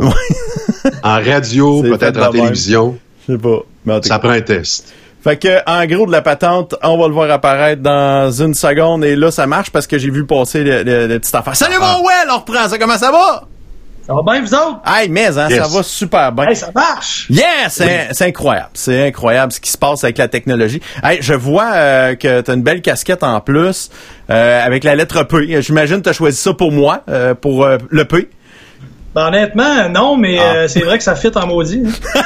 [1.03, 3.59] en radio, peut-être en télévision, Je sais pas.
[3.85, 4.19] Mais en tout ça cas.
[4.19, 4.91] prend un test.
[5.23, 9.03] Fait que, en gros, de la patente, on va le voir apparaître dans une seconde.
[9.03, 11.55] Et là, ça marche parce que j'ai vu passer le, le, le petit affaire.
[11.55, 12.77] Salut mon Well, on reprend ça.
[12.77, 13.43] Comment ça va?
[14.07, 14.79] Ça va bien, vous autres?
[14.87, 15.59] Hey, mais, hein, Yes.
[15.61, 16.47] ça va super bien.
[16.47, 17.27] Hey, ça marche!
[17.29, 17.45] Yes!
[17.67, 18.69] C'est c'est incroyable.
[18.73, 20.81] C'est incroyable ce qui se passe avec la technologie.
[21.03, 23.91] Hey, je vois euh, que tu as une belle casquette en plus
[24.31, 25.61] euh, avec la lettre P.
[25.61, 28.29] J'imagine que tu as choisi ça pour moi, euh, pour euh, le P.
[29.13, 30.53] Ben, honnêtement, non, mais Ah.
[30.55, 31.83] euh, c'est vrai que ça fit en maudit.
[32.15, 32.21] hein.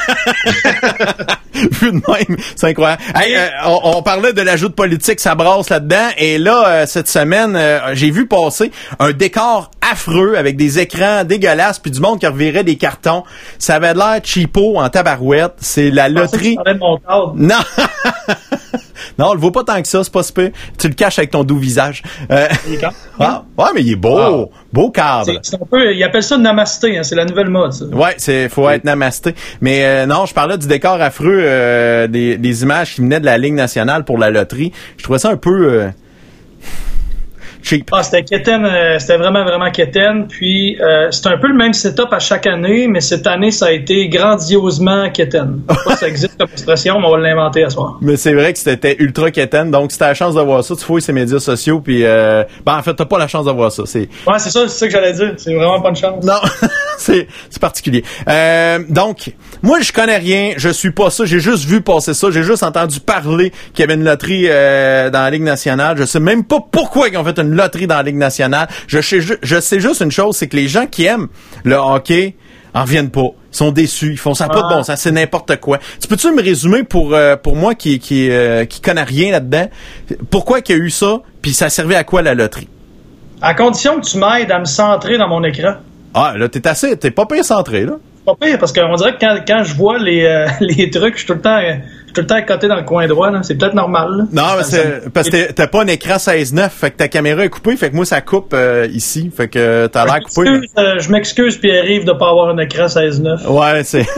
[1.70, 3.02] Vu de même, c'est incroyable.
[3.14, 6.08] Hey, euh, on, on parlait de l'ajout de politique, ça brasse là-dedans.
[6.18, 11.24] Et là, euh, cette semaine, euh, j'ai vu passer un décor affreux avec des écrans
[11.24, 13.22] dégueulasses puis du monde qui revirait des cartons.
[13.58, 15.54] Ça avait l'air cheapo en tabarouette.
[15.58, 16.50] C'est la Je pensais que loterie.
[16.50, 17.32] tu parlais de mon cadre.
[17.36, 17.54] Non!
[19.18, 20.50] non, on le voit pas tant que ça, c'est pas super.
[20.78, 22.02] Tu le caches avec ton doux visage.
[22.30, 22.90] Euh, Il est quand-
[23.20, 24.50] ah, ouais, mais il est beau.
[24.72, 25.26] Beau cadre.
[25.26, 27.84] C'est c'est un peu, ils appellent ça namasté, hein, c'est la nouvelle mode, ça.
[27.86, 29.34] Ouais, c'est faut être namasté.
[29.60, 33.24] Mais euh, non, je parlais du décor affreux euh, des, des images qui venaient de
[33.26, 34.72] la Ligue nationale pour la loterie.
[34.96, 35.88] Je trouvais ça un peu euh,
[37.64, 37.88] cheap.
[37.92, 40.26] Ah, c'était quétaine, euh, c'était vraiment, vraiment quétaine.
[40.28, 43.66] Puis, euh, c'est un peu le même setup à chaque année, mais cette année, ça
[43.66, 45.62] a été grandiosement quétaine.
[45.68, 47.98] Je sais pas si ça existe comme expression, mais on va l'inventer à soir.
[48.00, 49.70] Mais c'est vrai que c'était ultra quétaine.
[49.70, 51.80] Donc, si t'as la chance de voir ça, tu fouilles ses médias sociaux.
[51.80, 53.84] Puis, euh, ben, en fait, t'as pas la chance de voir ça.
[53.86, 55.34] C'est Ouais, c'est ça, c'est ça que j'allais dire.
[55.36, 56.24] C'est vraiment pas une chance.
[56.24, 56.40] Non,
[56.98, 58.04] c'est c'est particulier.
[58.28, 59.32] Euh, donc,
[59.62, 60.52] moi, je connais rien.
[60.56, 61.24] Je suis pas ça.
[61.24, 62.30] J'ai juste vu passer ça.
[62.30, 65.96] J'ai juste entendu parler qu'il y avait une loterie euh, dans la Ligue nationale.
[65.96, 68.68] Je sais même pas pourquoi ils ont fait une loterie dans la Ligue nationale.
[68.86, 71.28] Je sais, ju- je sais juste une chose, c'est que les gens qui aiment
[71.64, 72.36] le hockey
[72.74, 73.20] en viennent pas.
[73.52, 74.12] Ils sont déçus.
[74.12, 74.98] Ils font ça pas de bon sens.
[75.00, 75.78] C'est n'importe quoi.
[76.00, 79.68] Tu peux-tu me résumer pour euh, pour moi qui qui euh, qui connais rien là-dedans,
[80.30, 82.68] pourquoi qu'il y a eu ça, puis ça servait à quoi la loterie?
[83.40, 85.74] À condition que tu m'aides à me centrer dans mon écran.
[86.14, 87.94] Ah, là, t'es assez, t'es pas pire centré, là.
[88.24, 91.18] Pas pire, parce qu'on dirait que quand, quand je vois les, euh, les trucs, je
[91.18, 91.74] suis tout le temps, euh,
[92.14, 93.30] tout le temps à côté dans le coin droit.
[93.42, 94.24] C'est peut-être normal, là.
[94.32, 97.48] Non, mais c'est parce que t'as pas un écran 16-9, fait que ta caméra est
[97.50, 100.50] coupée, fait que moi ça coupe euh, ici, fait que t'as l'air Je coupé.
[100.50, 103.46] m'excuse, euh, je m'excuse, Pierre-Yves, de pas avoir un écran 16-9.
[103.46, 104.06] Ouais, c'est.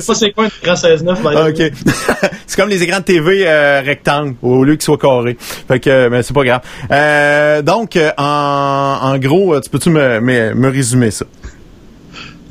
[0.00, 1.70] Ça, c'est quoi un écran 16-9, by the way?
[1.70, 1.72] Ok.
[2.46, 5.36] c'est comme les écrans de TV euh, rectangles au lieu qu'ils soient carrés.
[5.40, 6.60] Fait que, mais c'est pas grave.
[6.90, 11.24] Euh, donc, en, en gros, tu peux-tu me, me, me résumer ça?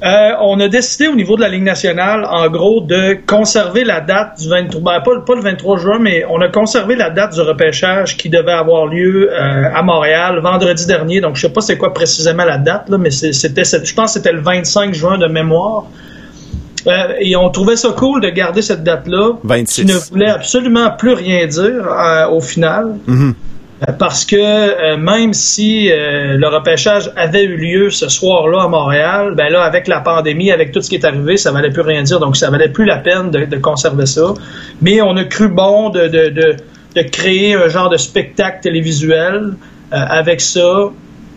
[0.03, 4.01] Euh, on a décidé au niveau de la Ligue nationale, en gros, de conserver la
[4.01, 7.33] date du 23, ben, pas, pas le 23 juin, mais on a conservé la date
[7.33, 11.21] du repêchage qui devait avoir lieu euh, à Montréal vendredi dernier.
[11.21, 14.19] Donc, je sais pas c'est quoi précisément la date, là, mais c'était, je pense que
[14.19, 15.85] c'était le 25 juin de mémoire.
[16.85, 19.35] Euh, et on trouvait ça cool de garder cette date-là.
[19.45, 19.81] 26.
[19.81, 21.87] Qui ne voulait absolument plus rien dire
[22.29, 22.97] au final.
[23.07, 23.29] Mhm.
[23.29, 23.52] Euh,
[23.99, 29.33] Parce que euh, même si euh, le repêchage avait eu lieu ce soir-là à Montréal,
[29.35, 32.03] ben là, avec la pandémie, avec tout ce qui est arrivé, ça valait plus rien
[32.03, 32.19] dire.
[32.19, 34.33] Donc, ça valait plus la peine de, conserver ça.
[34.81, 39.53] Mais on a cru bon de, de, de, créer un genre de spectacle télévisuel
[39.91, 40.89] euh, avec ça,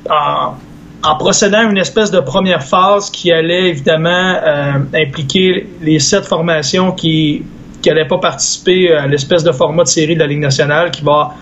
[0.08, 6.24] en, procédant à une espèce de première phase qui allait évidemment euh, impliquer les sept
[6.24, 7.42] formations qui
[7.82, 11.04] qui n'allaient pas participer à l'espèce de format de série de la Ligue nationale qui
[11.04, 11.34] va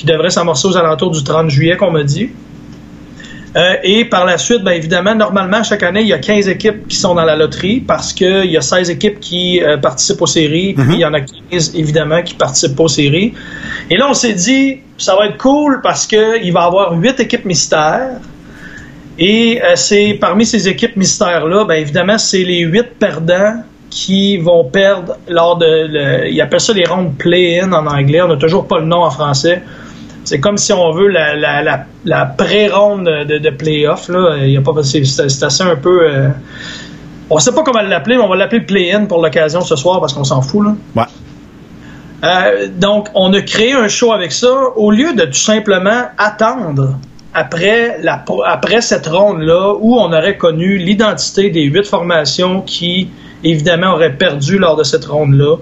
[0.00, 2.30] qui devrait s'amorcer aux alentours du 30 juillet, qu'on m'a dit.
[3.54, 6.88] Euh, et par la suite, bien évidemment, normalement, chaque année, il y a 15 équipes
[6.88, 10.26] qui sont dans la loterie parce qu'il y a 16 équipes qui euh, participent aux
[10.26, 13.34] séries, puis il y en a 15, évidemment, qui participent pas aux séries.
[13.90, 17.20] Et là, on s'est dit, ça va être cool parce qu'il va y avoir 8
[17.20, 18.20] équipes mystères.
[19.18, 24.64] Et euh, c'est parmi ces équipes mystères-là, bien évidemment, c'est les 8 perdants qui vont
[24.64, 25.66] perdre lors de...
[25.66, 28.22] Le, ils appellent ça les rondes play-in en anglais.
[28.22, 29.62] On n'a toujours pas le nom en français.
[30.24, 34.08] C'est comme si on veut la, la, la, la pré-ronde de, de play-off.
[34.08, 34.36] Là.
[34.42, 36.08] Il y a pas, c'est, c'est assez un peu...
[36.08, 36.28] euh,
[37.30, 40.12] on sait pas comment l'appeler, mais on va l'appeler play-in pour l'occasion ce soir parce
[40.12, 40.66] qu'on s'en fout.
[40.66, 40.74] Là.
[40.94, 41.08] Ouais.
[42.22, 46.98] Euh, donc, on a créé un show avec ça au lieu de tout simplement attendre
[47.32, 53.08] après, la, après cette ronde-là où on aurait connu l'identité des huit formations qui,
[53.42, 55.56] évidemment, auraient perdu lors de cette ronde-là.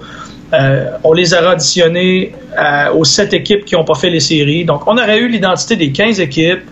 [0.55, 4.65] Euh, on les a additionnés euh, aux sept équipes qui n'ont pas fait les séries.
[4.65, 6.63] Donc, on aurait eu l'identité des 15 équipes.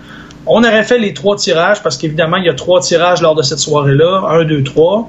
[0.46, 3.42] On aurait fait les trois tirages parce qu'évidemment, il y a trois tirages lors de
[3.42, 4.22] cette soirée-là.
[4.28, 5.08] Un, deux, trois.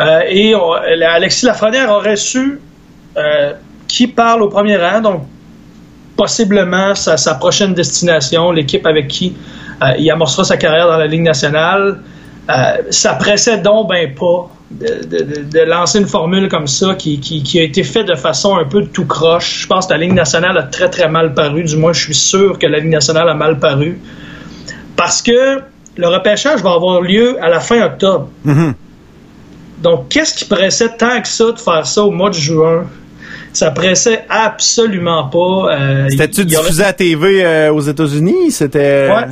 [0.00, 0.54] Euh, et
[1.04, 2.60] Alexis Lafrenière aurait su
[3.86, 5.22] qui parle au premier rang, donc
[6.16, 9.36] possiblement sa, prochaine destination, l'équipe avec qui
[9.96, 12.00] il amorcera sa carrière dans la Ligue nationale.
[12.90, 17.60] Ça pressait donc ben pas de, de- lancer une formule comme ça qui, qui- qui
[17.60, 19.60] a été faite de façon un peu tout croche.
[19.62, 21.62] Je pense que la Ligue nationale a très très mal paru.
[21.64, 23.98] Du moins, je suis sûr que la Ligue nationale a mal paru.
[24.96, 25.60] Parce que
[25.96, 28.28] le repêchage va avoir lieu à la fin octobre.
[29.82, 32.86] Donc, qu'est-ce qui pressait tant que ça de faire ça au mois de juin?
[33.52, 35.74] Ça pressait absolument pas.
[35.78, 38.50] Euh, C'était-tu aurait- diffusé à TV euh, aux États-Unis?
[38.50, 39.08] C'était.
[39.10, 39.26] Ouais.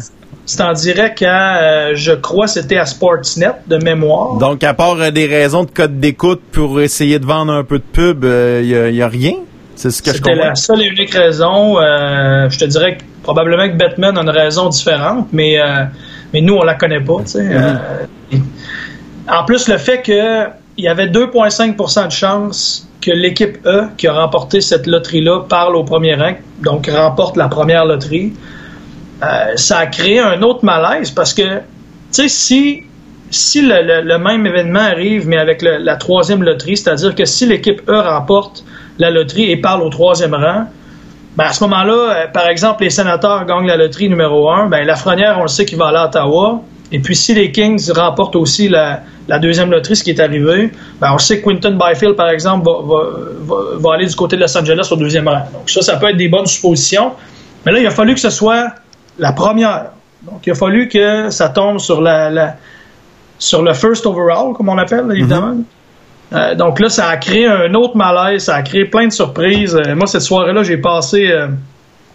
[0.44, 4.38] C'est en direct à, euh, je crois, c'était à Sportsnet de mémoire.
[4.38, 7.78] Donc, à part euh, des raisons de code d'écoute pour essayer de vendre un peu
[7.78, 9.34] de pub, il n'y a, rien?
[9.76, 10.48] C'est ce que je C'était comprends.
[10.48, 11.78] la seule et unique raison.
[11.80, 15.84] euh, je te dirais que probablement que Batman a une raison différente, mais, euh,
[16.32, 17.18] mais nous, on la connaît pas.
[17.36, 17.74] Euh,
[18.32, 18.38] et-
[19.28, 24.12] en plus, le fait qu'il y avait 2,5% de chance que l'équipe E qui a
[24.12, 28.32] remporté cette loterie-là parle au premier rang, donc remporte la première loterie,
[29.22, 31.60] euh, ça a créé un autre malaise parce que, tu
[32.10, 32.82] sais, si,
[33.30, 37.98] si le, même événement arrive, mais avec la troisième loterie, c'est-à-dire que si l'équipe E
[38.00, 38.64] remporte
[38.98, 40.66] la loterie et parle au troisième rang,
[41.36, 44.84] ben à ce moment-là, euh, par exemple, les sénateurs gagnent la loterie numéro un, ben
[44.86, 46.60] Lafrenière, on le sait qu'il va aller à Ottawa.
[46.94, 50.70] Et puis si les Kings remportent aussi la, la deuxième loterie, ce qui est arrivé,
[51.00, 52.72] ben on sait que Quinton Byfield, par exemple, va,
[53.46, 55.46] va- va aller du côté de Los Angeles au deuxième rang.
[55.54, 57.12] Donc ça, ça peut être des bonnes suppositions.
[57.64, 58.72] Mais là, il a fallu que ce soit
[59.22, 59.92] la première.
[60.22, 62.56] Donc il a fallu que ça tombe sur la, la
[63.38, 65.56] sur le first overall, comme on l'appelle, évidemment.
[66.32, 69.74] Euh, donc là, ça a créé un autre malaise, ça a créé plein de surprises.
[69.74, 71.48] Euh, moi, cette soirée-là, j'ai passé euh,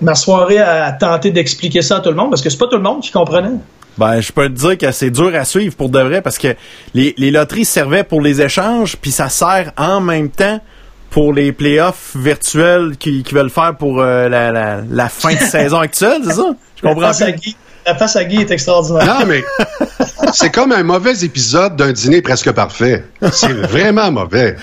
[0.02, 2.78] ma soirée à tenter d'expliquer ça à tout le monde parce que c'est pas tout
[2.78, 3.58] le monde qui comprenait.
[3.98, 6.56] Ben, je peux te dire que c'est dur à suivre pour de vrai parce que
[6.94, 10.60] les, les loteries servaient pour les échanges, puis ça sert en même temps
[11.10, 15.40] pour les playoffs virtuels qui, qui veulent faire pour euh, la, la, la fin de
[15.52, 16.56] saison actuelle, c'est ça?
[16.76, 17.32] Je La comprends face, à pas.
[17.32, 17.56] Guy,
[17.86, 19.06] la face à Guy est extraordinaire.
[19.06, 19.44] Non, mais
[20.34, 23.04] c'est comme un mauvais épisode d'un dîner presque parfait.
[23.32, 24.56] C'est vraiment mauvais.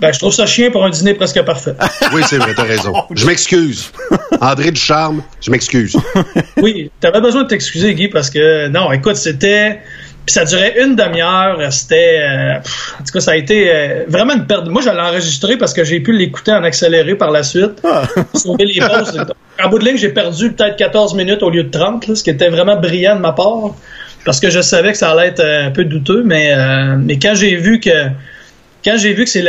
[0.00, 1.74] Ben, je trouve ça chien pour un dîner presque parfait.
[2.12, 2.92] Oui, c'est vrai, t'as raison.
[3.12, 3.92] Je m'excuse.
[4.40, 5.96] André Ducharme, je m'excuse.
[6.56, 9.80] Oui, t'avais besoin de t'excuser, Guy, parce que non, écoute, c'était.
[10.24, 11.60] Puis ça durait une demi-heure.
[11.72, 12.20] C'était.
[12.20, 14.68] euh, en tout cas, ça a été euh, vraiment une perte.
[14.68, 17.82] Moi, je l'ai enregistré parce que j'ai pu l'écouter en accéléré par la suite.
[18.34, 19.20] Sauver les pauses.
[19.62, 22.22] En bout de ligne, j'ai perdu peut-être 14 minutes au lieu de 30, là, ce
[22.22, 23.74] qui était vraiment brillant de ma part.
[24.24, 27.18] Parce que je savais que ça allait être euh, un peu douteux, mais, euh, mais
[27.18, 27.90] quand j'ai vu que.
[28.84, 29.44] Quand j'ai vu que c'est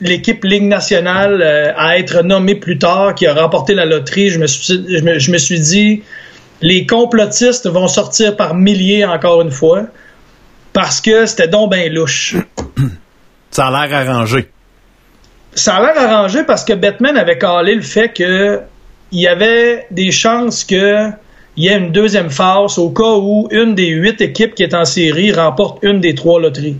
[0.00, 1.42] l'équipe Ligue nationale
[1.76, 5.20] à être nommée plus tard, qui a remporté la loterie, je me suis, je me,
[5.20, 6.02] je me suis dit,
[6.62, 9.84] les complotistes vont sortir par milliers encore une fois,
[10.72, 12.36] parce que c'était donc ben louche.
[13.50, 14.48] Ça a l'air arrangé.
[15.54, 18.60] Ça a l'air arrangé parce que Batman avait calé le fait que
[19.10, 21.10] il y avait des chances que
[21.56, 24.74] il y ait une deuxième phase au cas où une des huit équipes qui est
[24.74, 26.78] en série remporte une des trois loteries.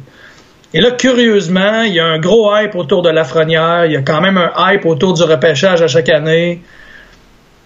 [0.72, 3.86] Et là, curieusement, il y a un gros hype autour de Lafrenière.
[3.86, 6.62] Il y a quand même un hype autour du repêchage à chaque année.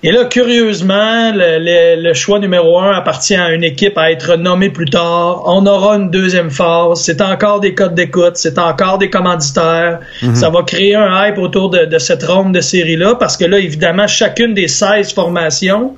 [0.07, 4.37] Et là, curieusement, le, le- le choix numéro un appartient à une équipe à être
[4.37, 5.43] nommée plus tard.
[5.47, 7.01] On aura une deuxième phase.
[7.01, 8.37] C'est encore des codes d'écoute.
[8.37, 10.01] C'est encore des commanditaires.
[10.35, 13.59] Ça va créer un hype autour de, de cette ronde de série-là parce que là,
[13.59, 15.97] évidemment, chacune des 16 formations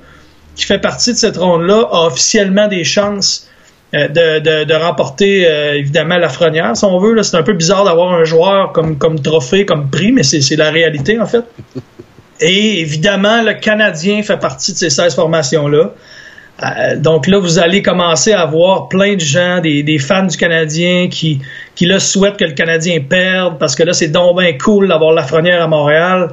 [0.55, 3.47] qui fait partie de cette ronde-là a officiellement des chances
[3.93, 7.21] euh, de, de, de remporter euh, évidemment la frenière, si on veut.
[7.23, 10.71] C'est un peu bizarre d'avoir un joueur comme, comme trophée, comme prix, mais c'est la
[10.71, 11.43] réalité en fait.
[12.39, 15.91] Et évidemment, le Canadien fait partie de ces 16 formations-là.
[16.63, 20.37] Euh, donc là, vous allez commencer à voir plein de gens, des, des fans du
[20.37, 21.39] Canadien qui,
[21.75, 25.13] qui là souhaitent que le Canadien perde parce que là, c'est donc bien cool d'avoir
[25.13, 26.29] la frenière à Montréal.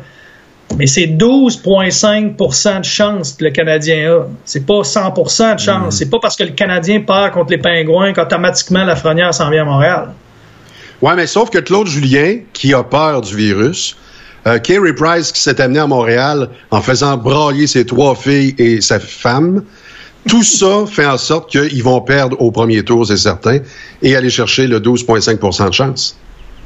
[0.79, 4.27] Mais c'est 12,5% de chance que le Canadien a.
[4.45, 5.97] C'est pas 100% de chance.
[5.97, 9.63] C'est pas parce que le Canadien perd contre les Pingouins qu'automatiquement la frenière s'en vient
[9.63, 10.15] à Montréal.
[11.03, 13.97] Ouais, mais sauf que Claude Julien, qui a peur du virus,
[14.47, 18.81] euh, Kerry Price, qui s'est amené à Montréal en faisant brailler ses trois filles et
[18.81, 19.63] sa femme,
[20.29, 23.59] tout ça fait en sorte qu'ils vont perdre au premier tour, c'est certain,
[24.03, 26.17] et aller chercher le 12,5% de chance.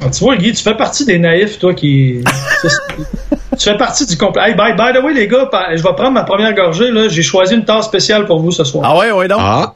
[0.01, 2.23] Ah, tu vois, Guy, tu fais partie des naïfs, toi, qui.
[3.59, 4.43] tu fais partie du complet.
[4.47, 6.93] Hey, by, by the way, les gars, pa- je vais prendre ma première gorgée.
[6.93, 7.09] là.
[7.09, 8.85] J'ai choisi une tasse spéciale pour vous ce soir.
[8.87, 9.41] Ah ouais, ouais, donc?
[9.43, 9.75] Ah,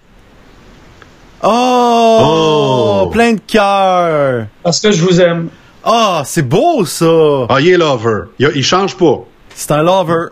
[1.44, 3.10] Oh, Oh.
[3.10, 4.46] plein de cœur.
[4.62, 5.48] Parce que je vous aime.
[5.84, 7.46] Ah, c'est beau ça.
[7.48, 8.22] ah il est lover.
[8.38, 9.18] Il, il change pas.
[9.54, 10.26] C'est un lover.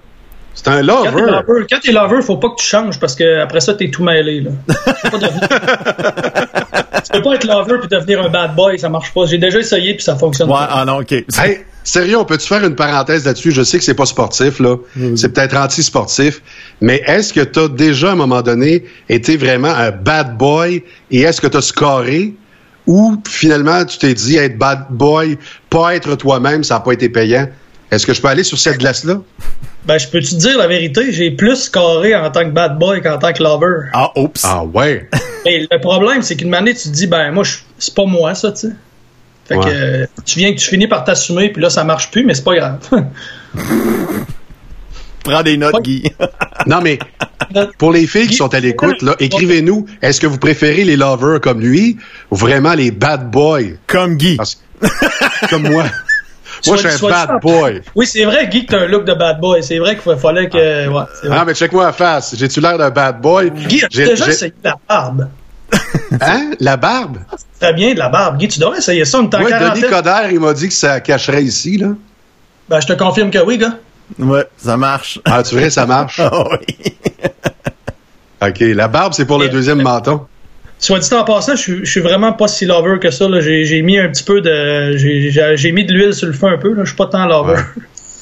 [0.54, 1.20] C'est un Quand t'es lover.
[1.22, 4.02] lover, quand t'es lover, faut pas que tu changes parce que après ça, t'es tout
[4.02, 4.40] mêlé.
[4.42, 4.50] Là.
[4.68, 5.48] Tu peux pas devenir-
[7.04, 9.26] tu peux pas être lover puis devenir un bad boy, ça marche pas.
[9.26, 10.68] J'ai déjà essayé puis ça fonctionne Ouais, pas.
[10.70, 11.12] ah non, OK.
[11.12, 13.52] Hey, sérieux, on peut-tu faire une parenthèse là-dessus?
[13.52, 14.76] Je sais que c'est pas sportif, là.
[15.16, 16.42] C'est peut-être anti-sportif.
[16.80, 20.82] Mais est-ce que tu as déjà, à un moment donné, été vraiment un bad boy
[21.10, 22.34] et est-ce que tu as scoré?
[22.90, 25.38] Ou finalement tu t'es dit être bad boy,
[25.70, 27.46] pas être toi-même, ça n'a pas été payant?
[27.90, 29.20] Est-ce que je peux aller sur cette glace-là?
[29.84, 33.00] Ben, je peux te dire la vérité, j'ai plus scoré en tant que bad boy
[33.00, 33.88] qu'en tant que lover.
[33.92, 34.42] Ah, oups.
[34.44, 35.08] Ah ouais.
[35.44, 38.34] Mais le problème, c'est qu'une année, tu te dis, ben, moi, je- c'est pas moi,
[38.34, 38.72] ça, tu sais.
[39.48, 39.64] Fait Ouais.
[39.64, 42.34] que euh, tu viens que tu finis par t'assumer, puis là, ça marche plus, mais
[42.34, 42.78] c'est pas grave.
[45.24, 45.82] Prends des notes, Ouais.
[45.82, 46.12] Guy.
[46.66, 46.98] Non, mais
[47.78, 51.40] pour les filles qui sont à l'écoute, là, écrivez-nous, est-ce que vous préférez les lovers
[51.40, 51.96] comme lui
[52.30, 53.76] ou vraiment les bad boys?
[53.86, 54.36] Comme Guy.
[54.36, 54.60] Parce-
[55.48, 55.84] comme moi.
[56.66, 57.80] Moi, je suis un bad boy.
[57.94, 59.62] oui, c'est vrai, Guy, que t'as un look de bad boy.
[59.62, 60.88] C'est vrai qu'il fallait que.
[60.88, 61.38] Ouais, c'est vrai.
[61.40, 62.34] Ah, mais check-moi la face.
[62.36, 63.50] J'ai-tu l'air d'un bad boy?
[63.50, 65.28] Guy, J'ai- déjà essayé la barbe?
[66.20, 66.50] Hein?
[66.60, 67.18] La barbe?
[67.58, 68.36] Très bien, de la barbe.
[68.36, 69.18] Guy, tu devrais essayer ça.
[69.20, 69.88] On est en Oui, Denis.
[69.88, 71.88] Coderre, il m'a dit que ça cacherait ici, là.
[72.68, 73.78] Ben, je te confirme que oui, gars.
[74.18, 75.20] Ouais, ça marche.
[75.24, 76.20] Ah, tu verrais, ça marche.
[76.32, 76.92] Ah oui.
[78.42, 78.60] OK.
[78.74, 80.26] La barbe, c'est pour le deuxième menton.
[80.78, 83.28] Soit dit en passant, je suis, je suis vraiment pas si lover que ça.
[83.28, 83.40] là.
[83.40, 84.96] J'ai mis un petit peu de.
[84.96, 86.72] J'ai mis de l'huile sur le feu un peu.
[86.72, 86.84] Là.
[86.84, 87.60] Je suis pas tant lover.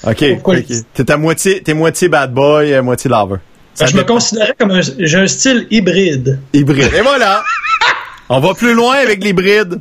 [0.05, 0.11] Ouais.
[0.13, 0.35] OK.
[0.35, 0.61] Pourquoi ok.
[0.69, 3.37] je dis- T'es à moitié, t'es moitié bad boy, euh, moitié lover.
[3.75, 4.81] Ça Ben, je me considérais comme un.
[4.99, 6.41] J'ai un style hybride.
[6.53, 6.93] Hybride.
[6.95, 7.45] Et voilà.
[8.29, 9.81] On va plus loin avec l'hybride.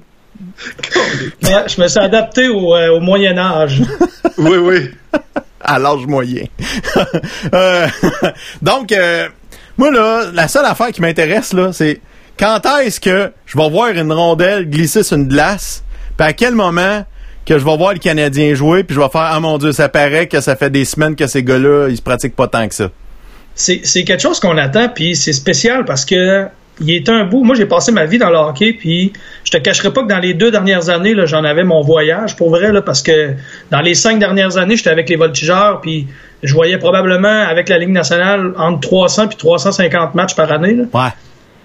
[1.43, 3.81] Ouais, je me suis adapté au, euh, au Moyen Âge.
[4.37, 4.91] Oui, oui.
[5.67, 6.45] À l'âge moyen.
[7.53, 7.87] Euh,
[8.61, 9.27] donc, euh,
[9.77, 12.01] moi, là, la seule affaire qui m'intéresse, là, c'est
[12.37, 15.83] quand est-ce que je vais voir une rondelle glisser sur une glace,
[16.17, 17.05] puis à quel moment
[17.45, 19.87] que je vais voir le Canadien jouer, puis je vais faire «Ah mon Dieu, ça
[19.87, 22.75] paraît que ça fait des semaines que ces gars-là, ils se pratiquent pas tant que
[22.75, 22.89] ça.
[23.55, 26.47] C'est c'est quelque chose qu'on attend, puis c'est spécial parce que
[26.79, 27.43] il est un bout.
[27.43, 29.13] Moi, j'ai passé ma vie dans le hockey, puis
[29.43, 32.49] je te cacherai pas que dans les deux dernières années, j'en avais mon voyage pour
[32.49, 33.31] vrai, là, parce que
[33.71, 36.07] dans les cinq dernières années, j'étais avec les voltigeurs, puis
[36.43, 40.73] je voyais probablement avec la Ligue nationale entre 300 puis 350 matchs par année.
[40.75, 40.83] là.
[40.93, 41.09] Ouais.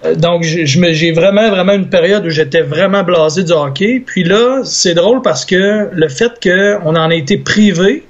[0.05, 4.03] Euh, Donc, j'ai vraiment, vraiment une période où j'étais vraiment blasé du hockey.
[4.05, 8.03] Puis là, c'est drôle parce que le fait qu'on en a été privé,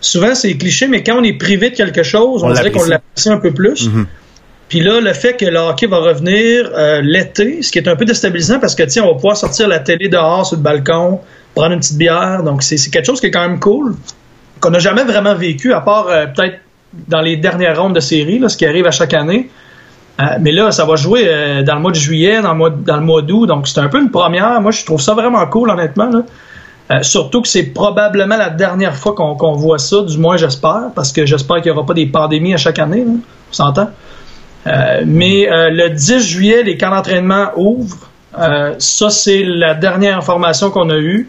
[0.00, 2.84] souvent c'est cliché, mais quand on est privé de quelque chose, on, On dirait qu'on
[2.86, 3.28] l'apprécie.
[3.28, 3.88] un peu plus.
[4.72, 7.94] Puis là, le fait que le hockey va revenir euh, l'été, ce qui est un
[7.94, 11.20] peu déstabilisant parce que, sais, on va pouvoir sortir la télé dehors sur le balcon,
[11.54, 12.42] prendre une petite bière.
[12.42, 13.96] Donc, c'est quelque chose qui est quand même cool,
[14.60, 16.56] qu'on n'a jamais vraiment vécu, à part euh, peut-être
[17.06, 19.50] dans les dernières rondes de série, là, ce qui arrive à chaque année.
[20.18, 21.22] Euh, mais là, ça va jouer
[21.66, 23.44] dans le mois de juillet, dans le mois, dans le mois d'août.
[23.44, 24.58] Donc, c'est un peu une première.
[24.62, 26.08] Moi, je trouve ça vraiment cool, honnêtement.
[27.02, 31.12] surtout que c'est probablement la dernière fois qu'on qu'on voit ça, du moins j'espère, parce
[31.12, 33.04] que j'espère qu'il n'y aura pas des pandémies à chaque année.
[33.04, 33.12] là.
[33.50, 33.90] On s'entend?
[34.66, 38.08] Euh, mais euh, le 10 juillet, les camps d'entraînement ouvrent.
[38.38, 41.28] Euh, ça, c'est la dernière information qu'on a eue.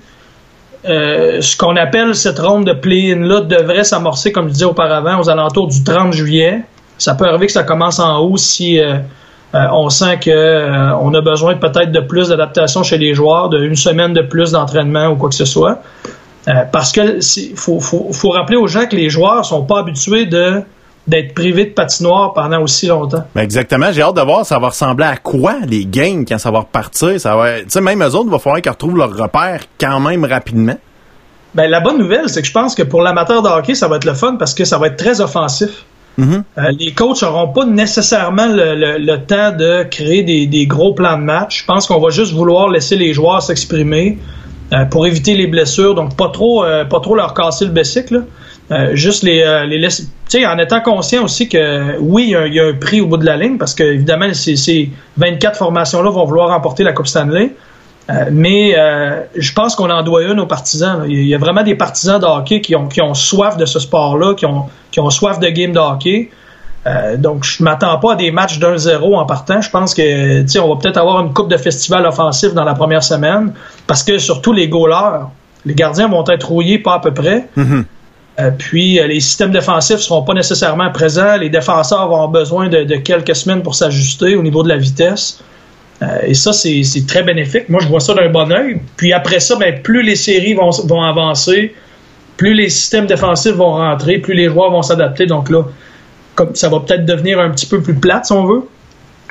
[0.86, 5.68] Ce qu'on appelle cette ronde de play-in-là devrait s'amorcer, comme je disais auparavant, aux alentours
[5.68, 6.62] du 30 juillet.
[6.98, 8.82] Ça peut arriver que ça commence en haut si
[9.54, 13.60] on sent que euh, on a besoin peut-être de plus d'adaptation chez les joueurs, de
[13.64, 15.82] une semaine de plus d'entraînement ou quoi que ce soit.
[16.74, 17.20] Parce que
[17.56, 20.62] faut, faut, rappeler aux gens que les joueurs sont pas habitués de
[21.08, 23.24] d'être privés de patinoire pendant aussi longtemps.
[23.36, 23.92] Ben exactement.
[23.92, 27.20] J'ai hâte de voir ça va ressembler à quoi les games quand ça va repartir.
[27.20, 30.00] Ça va, tu sais, même eux autres, il va falloir qu'ils retrouvent leur repère quand
[30.00, 30.78] même rapidement.
[31.56, 33.98] Ben, la bonne nouvelle, c'est que je pense que pour l'amateur de hockey, ça va
[33.98, 35.86] être le fun parce que ça va être très offensif.
[36.20, 40.94] Euh, les coachs n'auront pas nécessairement le, le- le temps de créer des, des gros
[40.94, 41.62] plans de match.
[41.62, 44.20] Je pense qu'on va juste vouloir laisser les joueurs s'exprimer
[44.74, 45.96] euh, pour éviter les blessures.
[45.96, 48.12] Donc, pas trop, euh, pas trop leur casser le bessic.
[48.72, 50.04] Euh, juste les, euh, les laisser.
[50.30, 53.18] Tu sais, en étant conscient aussi que oui, il y a un- prix au bout
[53.18, 57.08] de la ligne parce que évidemment, ces, ces 24 formations-là vont vouloir remporter la Coupe
[57.08, 57.52] Stanley.
[58.10, 58.76] Euh, mais
[59.36, 61.04] je pense qu'on en doit une aux partisans.
[61.08, 64.46] Il y a vraiment des partisans de hockey qui ont, soif de ce sport-là, qui
[64.46, 66.30] ont, qui ont soif de game de hockey.
[67.18, 69.62] Donc, je m'attends pas à des matchs d'un 0 en partant.
[69.62, 73.54] Je pense que, va peut-être avoir une coupe de festival offensif dans la première semaine,
[73.88, 75.26] parce que surtout les goalers,
[75.66, 77.48] les gardiens vont être rouillés pas à peu près.
[78.40, 81.38] Euh, puis euh, les systèmes défensifs seront pas nécessairement présents.
[81.38, 85.44] Les défenseurs vont avoir besoin de, quelques semaines pour s'ajuster au niveau de la vitesse.
[86.02, 87.70] Euh, et ça, c'est très bénéfique.
[87.70, 88.82] Moi, je vois ça d'un bon oeil.
[88.98, 91.76] Puis après ça, ben, plus les séries vont, avancer,
[92.38, 95.28] plus les systèmes défensifs vont rentrer, plus les joueurs vont s'adapter.
[95.28, 95.64] Donc là,
[96.36, 98.64] comme ça va peut-être devenir un petit peu plus plate, si on veut.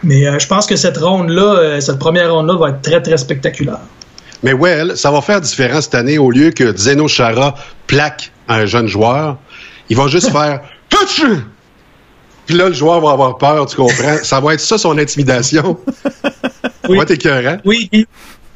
[0.04, 3.80] Mais je pense que cette ronde-là, cette première ronde-là va être très, très spectaculaire.
[4.42, 7.54] Mais well, ça va faire différence cette année au lieu que Zeno Chara
[7.86, 9.38] plaque un jeune joueur.
[9.88, 10.60] Il va juste faire
[12.46, 14.18] Puis là, le joueur va avoir peur, tu comprends?
[14.22, 15.78] ça va être ça son intimidation.
[16.88, 16.98] Oui.
[16.98, 17.58] Va t'écœurant.
[17.64, 17.88] Oui,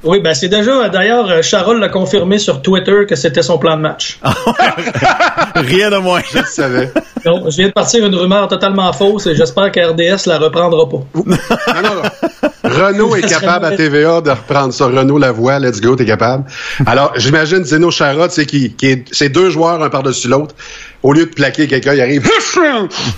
[0.06, 3.76] oui, ben c'est déjà, d'ailleurs, euh, Charol l'a confirmé sur Twitter que c'était son plan
[3.76, 4.18] de match.
[5.54, 6.20] Rien de moins.
[6.32, 6.92] Je le savais.
[7.24, 11.02] Donc, je viens de partir une rumeur totalement fausse et j'espère qu'RDS la reprendra pas.
[11.14, 12.50] Non, non, non.
[12.62, 13.76] Renault est capable à.
[13.76, 14.86] TVA de reprendre ça.
[14.86, 16.44] Renault la voix, let's go, t'es capable.
[16.86, 20.54] Alors, j'imagine Zeno Chara, c'est qui, qui est, c'est deux joueurs un par-dessus l'autre.
[21.02, 22.28] Au lieu de plaquer quelqu'un, il arrive.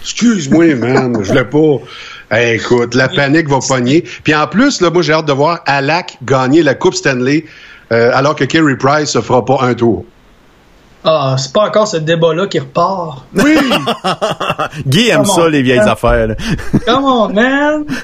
[0.02, 1.84] Excuse-moi, man, je voulais pas.
[2.30, 4.02] Hey, écoute, la panique va pogner.
[4.22, 7.46] Puis en plus, là, moi, j'ai hâte de voir Alak gagner la Coupe Stanley,
[7.90, 10.04] euh, alors que Kerry Price se fera pas un tour.
[11.04, 13.24] Ah, c'est pas encore ce débat-là qui repart.
[13.34, 13.56] Oui!
[14.86, 15.46] Guy aime Come ça, on.
[15.46, 16.26] les vieilles affaires.
[16.26, 16.34] là.
[16.86, 17.84] Come on, man!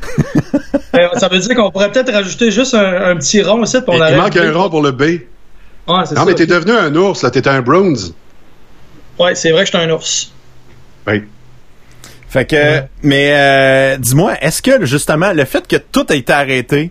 [0.95, 3.99] Euh, ça veut dire qu'on pourrait peut-être rajouter juste un, un petit rond ici, puis
[4.01, 5.03] on il manque un rond pour le B.
[5.03, 5.19] Ouais,
[6.05, 6.25] c'est Non, ça.
[6.25, 7.33] mais t'es devenu un ours, là.
[7.33, 8.15] T'es un bronze.
[9.19, 10.31] Ouais, c'est vrai que je suis un ours.
[11.09, 11.25] Oui.
[12.35, 16.91] Fait que, mais euh, dis-moi, est-ce que justement le fait que tout a été arrêté,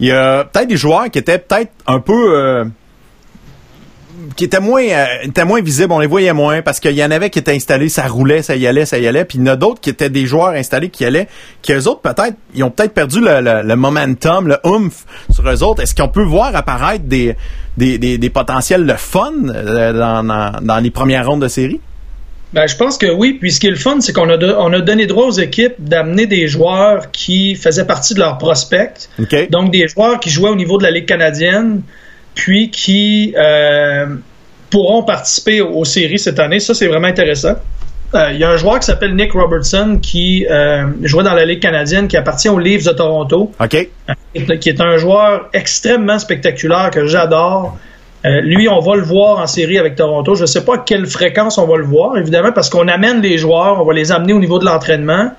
[0.00, 2.64] il y a peut-être des joueurs qui étaient peut-être un peu euh,
[4.36, 7.10] qui étaient moins euh, étaient moins visibles, on les voyait moins parce qu'il y en
[7.10, 9.48] avait qui étaient installés, ça roulait, ça y allait, ça y allait, puis il y
[9.48, 11.26] en a d'autres qui étaient des joueurs installés qui allaient,
[11.62, 15.48] qui eux autres peut-être ils ont peut-être perdu le, le- le momentum, le oomph sur
[15.48, 15.82] eux autres.
[15.82, 17.34] Est-ce qu'on peut voir apparaître des
[17.78, 21.80] des, des, des potentiels de fun euh, dans, dans, dans les premières rondes de série?
[22.52, 23.38] Ben, je pense que oui.
[23.40, 25.74] Puis ce qui est le fun, c'est qu'on a, on a donné droit aux équipes
[25.78, 28.92] d'amener des joueurs qui faisaient partie de leur prospect.
[29.50, 31.82] Donc des joueurs qui jouaient au niveau de la Ligue canadienne,
[32.34, 34.06] puis qui euh,
[34.70, 36.60] pourront participer aux séries cette année.
[36.60, 37.54] Ça, c'est vraiment intéressant.
[38.14, 41.46] Euh, Il y a un joueur qui s'appelle Nick Robertson qui euh, jouait dans la
[41.46, 43.88] Ligue canadienne, qui appartient aux Leafs de Toronto OK.
[44.60, 47.78] qui est un joueur extrêmement spectaculaire que j'adore.
[48.24, 50.34] Euh, lui, on va le voir en série avec Toronto.
[50.34, 53.20] Je ne sais pas à quelle fréquence on va le voir, évidemment, parce qu'on amène
[53.20, 55.32] les joueurs, on va les amener au niveau de l'entraînement.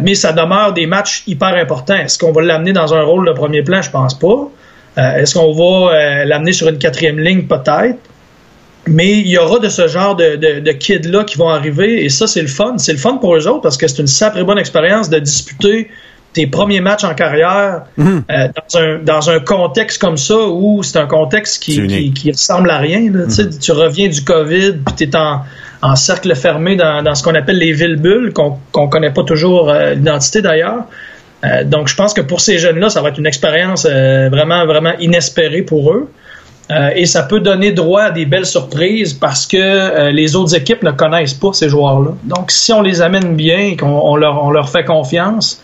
[0.00, 1.96] Mais ça demeure des matchs hyper importants.
[1.96, 3.82] Est-ce qu'on va l'amener dans un rôle de premier plan?
[3.82, 4.48] Je pense pas.
[4.96, 7.42] Euh, Est-ce qu'on va euh, l'amener sur une quatrième ligne?
[7.42, 7.98] Peut-être.
[8.86, 12.42] Mais il y aura de ce genre de kids-là qui vont arriver, et ça, c'est
[12.42, 12.74] le fun.
[12.76, 15.88] C'est le fun pour eux autres parce que c'est une sacrée bonne expérience de disputer
[16.34, 18.24] tes premiers matchs en carrière Mhm.
[18.30, 22.30] euh, dans, un, dans un contexte comme ça où c'est un contexte qui, qui, qui
[22.32, 23.10] ressemble à rien.
[23.12, 23.24] Là,
[23.60, 25.40] Tu reviens du COVID, puis tu es en,
[25.80, 29.22] en cercle fermé dans, dans ce qu'on appelle les villes bulles, qu'on qu'on connaît pas
[29.22, 30.84] toujours euh, l'identité d'ailleurs.
[31.44, 34.92] Euh, donc, je pense que pour ces jeunes-là, ça va être une expérience vraiment, vraiment
[34.98, 36.08] inespérée pour eux.
[36.96, 40.92] Et ça peut donner droit à des belles surprises parce que les autres équipes ne
[40.92, 42.12] connaissent pas ces joueurs-là.
[42.24, 45.62] Donc, si on les amène bien et qu'on on leur, on leur fait confiance,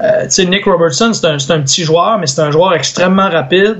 [0.00, 3.78] euh, tu sais, Nick Robertson, c'est un, petit joueur, mais c'est un joueur extrêmement rapide.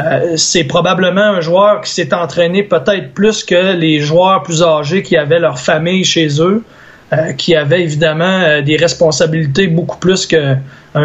[0.00, 5.02] Euh, c'est probablement un joueur qui s'est entraîné peut-être plus que les joueurs plus âgés
[5.02, 6.64] qui avaient leur famille chez eux,
[7.12, 10.58] euh, qui avaient évidemment des responsabilités beaucoup plus qu'un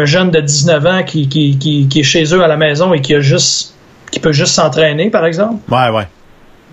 [0.04, 3.00] jeune de 19 ans qui, qui, qui, qui est chez eux à la maison et
[3.00, 3.74] qui a juste
[4.10, 5.60] qui peut juste s'entraîner, par exemple.
[5.70, 6.08] Ouais, ouais.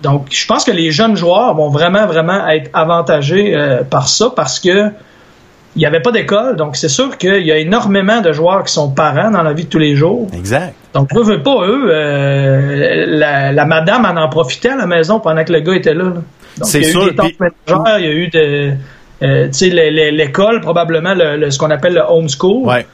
[0.02, 3.56] Donc, je pense que les jeunes joueurs vont vraiment, vraiment être avantagés
[3.90, 4.90] par ça parce que
[5.78, 6.56] il n'y avait pas d'école.
[6.56, 9.62] Donc, c'est sûr qu'il y a énormément de joueurs qui sont parents dans la vie
[9.64, 10.26] de tous les jours.
[10.36, 10.74] Exact.
[10.92, 15.20] Donc, veut, veut pas, eux, euh, la, la madame en en profitait à la maison
[15.20, 16.04] pendant que le gars était là.
[16.04, 16.10] là.
[16.10, 16.22] Donc,
[16.64, 17.12] C'est il y a sûr,
[17.98, 18.72] il y a eu de,
[19.22, 19.48] euh,
[20.10, 22.66] l'école, probablement le, le- ce qu'on appelle le homeschool.
[22.66, 22.84] Ouais.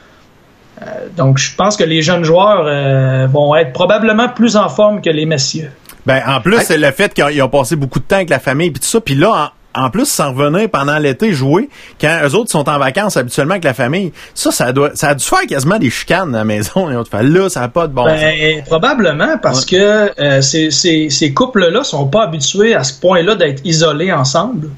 [1.17, 5.09] Donc, je pense que les jeunes joueurs euh, vont être probablement plus en forme que
[5.09, 5.71] les messieurs.
[6.05, 8.29] Ben, en plus, c'est le fait qu'ils ont, ils ont passé beaucoup de temps avec
[8.29, 9.01] la famille puis tout ça.
[9.01, 11.69] Puis là, en, en plus, s'en revenir pendant l'été jouer,
[12.01, 15.15] quand eux autres sont en vacances habituellement avec la famille, ça, ça doit, ça a
[15.15, 16.91] dû faire quasiment des chicanes à la maison.
[16.91, 18.21] Et fait, là, ça n'a pas de bon sens.
[18.21, 23.35] Ben, probablement parce que euh, ces, ces, ces couples-là sont pas habitués à ce point-là
[23.35, 24.71] d'être isolés ensemble.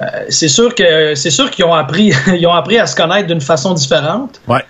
[0.00, 3.26] Euh, c'est sûr que c'est sûr qu'ils ont appris ils ont appris à se connaître
[3.26, 4.40] d'une façon différente.
[4.48, 4.64] Ouais.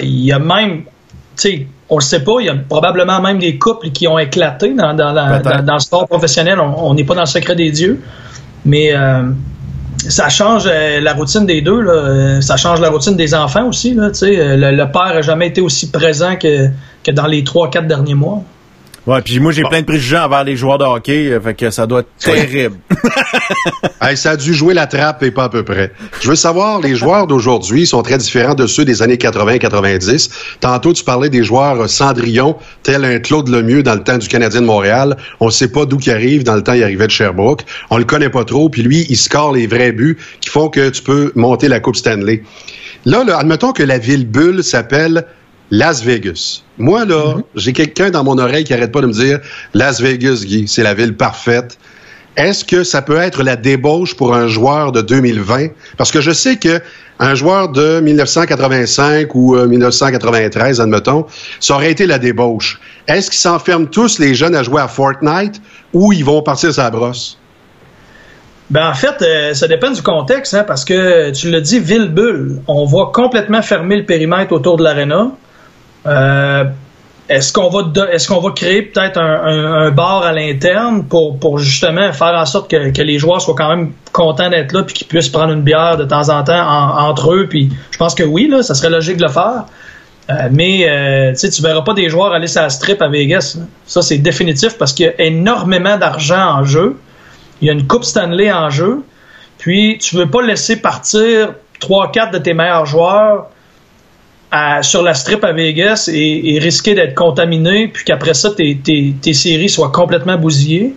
[0.00, 0.88] Il y a même, tu
[1.36, 4.74] sais, on le sait pas, il y a probablement même des couples qui ont éclaté
[4.74, 5.58] dans, dans, la- Peut-être.
[5.58, 6.58] dans, dans le sport professionnel.
[6.60, 8.00] On n'est pas dans le secret des dieux,
[8.64, 9.22] mais euh,
[10.08, 11.80] ça change euh, la routine des deux.
[11.80, 12.40] Là.
[12.42, 13.94] Ça change la routine des enfants aussi.
[13.94, 14.10] Là.
[14.22, 16.68] Euh, le, le père n'a jamais été aussi présent que,
[17.04, 18.42] que dans les trois, quatre derniers mois.
[19.06, 21.70] Ouais, puis moi, j'ai plein de préjugés envers les joueurs de hockey, euh, fait que
[21.70, 22.76] ça doit être terrible.
[24.00, 25.90] Hey, ça a dû jouer la trappe et pas à peu près.
[26.20, 30.30] Je veux savoir, les joueurs d'aujourd'hui sont très différents de ceux des années 80-90.
[30.60, 34.28] Tantôt, tu parlais des joueurs euh, Cendrillon, tel un Claude Lemieux dans le temps du
[34.28, 35.16] Canadien de Montréal.
[35.40, 36.44] On sait pas d'où il arrive.
[36.44, 37.62] Dans le temps, il arrivait de Sherbrooke.
[37.90, 38.68] On le connaît pas trop.
[38.68, 41.96] Puis lui, il score les vrais buts qui font que tu peux monter la Coupe
[41.96, 42.42] Stanley.
[43.06, 45.24] Là, là admettons que la ville bulle s'appelle
[45.70, 46.62] Las Vegas.
[46.78, 49.40] Moi, là, j'ai quelqu'un dans mon oreille qui arrête pas de me dire
[49.74, 51.78] Las Vegas, Guy, c'est la ville parfaite.
[52.36, 55.68] est-ce que ça peut être la débauche pour un joueur de 2020?
[55.96, 56.80] Parce que je sais que
[57.18, 61.26] un joueur de 1985 ou 1993, admettons,
[61.60, 62.78] ça aurait été la débauche.
[63.08, 65.62] Est-ce qu'ils s'enferment tous les jeunes à jouer à Fortnite
[65.94, 67.38] ou ils vont partir sa brosse?
[68.68, 72.60] Ben en fait, euh, ça dépend du contexte, hein, parce que tu l'as dit, ville-bulle.
[72.66, 75.30] On va complètement fermer le périmètre autour de l'aréna.
[76.06, 76.64] Euh,
[77.28, 83.02] est-ce qu'on va créer peut-être un, bar à l'interne pour, justement faire en sorte que,
[83.02, 86.04] les joueurs soient quand même contents d'être là puis qu'ils puissent prendre une bière de
[86.04, 87.48] temps en temps entre eux?
[87.52, 89.64] Je pense que oui là ça serait logique de le faire.
[90.30, 94.02] Euh, mais euh, tu verras pas des joueurs aller sur la strip à Vegas ça
[94.02, 96.96] c'est définitif parce qu'il y a énormément d'argent en jeu.
[97.60, 99.02] Il y a une coupe Stanley en jeu.
[99.58, 103.48] Puis tu veux pas laisser partir trois quatre de tes meilleurs joueurs
[104.82, 109.68] sur la strip à Vegas et, risquer d'être contaminé, puis qu'après ça, tes, tes, séries
[109.68, 110.94] soient complètement bousillées.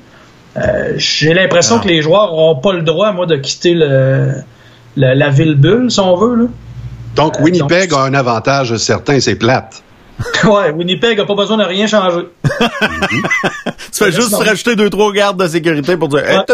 [0.57, 1.83] Euh, j'ai l'impression ah.
[1.83, 4.33] que les joueurs n'auront pas le droit, moi, de quitter le,
[4.95, 6.35] la ville bulle, si on veut.
[6.35, 6.45] Là.
[7.15, 9.83] Donc, euh, Winnipeg a un avantage certain, c'est plate.
[10.43, 12.27] ouais, Winnipeg n'a pas besoin de rien changer.
[12.43, 12.51] tu
[13.93, 16.39] fais juste rajouter deux, trois gardes de sécurité pour dire hey,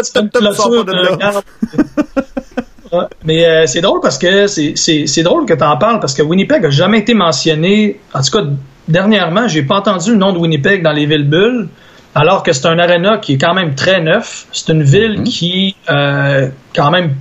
[3.26, 6.64] mais euh, c'est drôle parce que c'est drôle que tu en parles parce que Winnipeg
[6.64, 7.98] a jamais été mentionné.
[8.14, 8.44] En tout cas,
[8.86, 11.68] dernièrement, j'ai pas entendu le nom de Winnipeg dans les villes bulles,
[12.14, 14.46] alors que c'est un aréna qui est quand même très neuf.
[14.52, 15.24] C'est une ville mm-hmm.
[15.24, 17.14] qui euh, quand même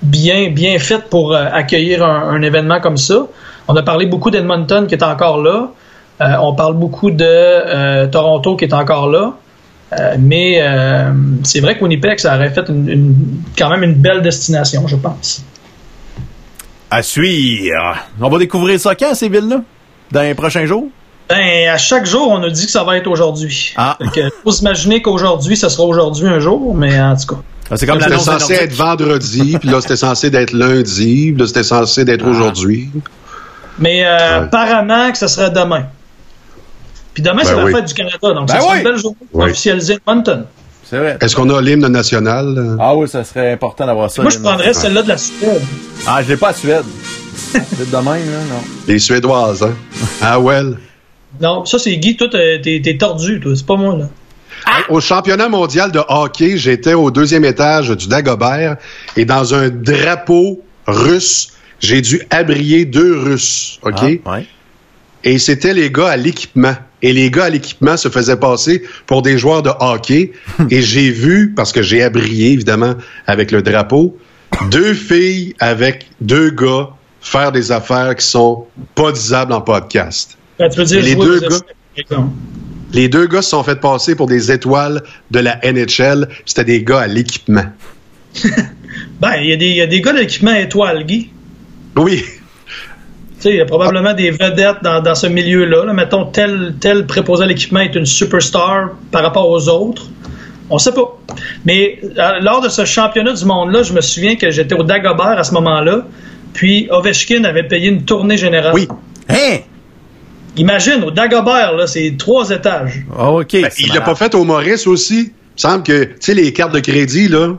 [0.00, 3.26] bien bien faite pour euh, accueillir un, événement comme ça.
[3.68, 5.68] On a parlé beaucoup d'Edmonton qui est encore là.
[6.40, 9.34] on parle beaucoup de Toronto qui est encore là.
[9.98, 11.12] Euh, mais euh,
[11.42, 12.64] c'est vrai que Winnipeg, ça aurait fait
[13.58, 15.44] quand même une belle destination, je pense.
[16.90, 17.96] À suivre.
[18.20, 19.62] On va découvrir ça quand, ces villes-là?
[20.10, 20.88] Dans les prochains jours?
[21.28, 23.72] Ben, à chaque jour, on a dit que ça va être aujourd'hui.
[23.76, 23.96] Ah.
[24.00, 27.42] Il faut s'imaginer qu'aujourd'hui, ça sera aujourd'hui un jour, mais en tout cas.
[27.70, 31.46] Ah, c'est comme c'était censé être vendredi, puis là, c'était censé être lundi, puis là,
[31.46, 32.30] c'était censé d'être ah.
[32.30, 32.90] aujourd'hui.
[33.78, 35.86] Mais euh, apparemment que ce serait demain.
[37.14, 39.42] Puis demain, c'est ben la fête du Canada, donc c'est ben une belle journée pour
[39.42, 40.46] officialiser Edmonton.
[40.84, 41.16] C'est vrai.
[41.20, 42.76] Est-ce qu'on a l'hymne national?
[42.78, 44.22] Ah oui, ça serait important d'avoir ça.
[44.22, 45.62] Moi, je prendrais celle-là de la Suède.
[46.06, 46.84] Ah, je l'ai pas à Suède.
[47.34, 48.62] c'est de même, là, non.
[48.86, 49.74] Les Suédoises, hein?
[50.20, 50.76] Ah, well.
[51.40, 52.16] Non, ça, c'est Guy.
[52.16, 53.52] Toi, t'es tordu, toi.
[53.56, 54.08] C'est pas moi, là.
[54.88, 58.76] Au championnat mondial de hockey, j'étais au deuxième étage du Dagobert
[59.16, 64.20] et dans un drapeau russe, j'ai dû abrier deux Russes, OK?
[64.24, 64.46] Ah, ouais.
[65.24, 69.22] Et c'était les gars à l'équipement et les gars à l'équipement se faisaient passer pour
[69.22, 70.32] des joueurs de hockey.
[70.70, 72.94] et j'ai vu, parce que j'ai abrié évidemment
[73.26, 74.16] avec le drapeau,
[74.70, 76.90] deux filles avec deux gars
[77.20, 80.36] faire des affaires qui sont pas disables en podcast.
[80.58, 82.24] Ben, tu veux dire les deux gars,
[82.92, 86.28] les deux gars se sont fait passer pour des étoiles de la NHL.
[86.44, 87.64] C'était des gars à l'équipement.
[89.20, 91.30] ben, il y, y, a des gars d'équipement étoiles, Guy.
[91.96, 92.24] Oui
[93.50, 95.92] il y a probablement des vedettes dans, ce milieu-là.
[95.92, 100.06] Mettons, tel, tel préposé à l'équipement est une superstar par rapport aux autres.
[100.70, 101.18] On sait pas.
[101.64, 105.38] Mais euh, lors de ce championnat du monde-là, je me souviens que j'étais au Dagobert
[105.38, 106.06] à ce moment-là.
[106.54, 108.72] Puis Ovechkin avait payé une tournée générale.
[108.74, 108.88] Oui.
[109.28, 109.58] Hein?
[110.56, 113.04] Imagine, au Dagobert, là, c'est trois étages.
[113.16, 113.52] Ah, OK.
[113.52, 115.32] Ben, il l'a pas fait au Maurice aussi.
[115.56, 117.54] Il semble que, tu sais, les cartes de crédit, là.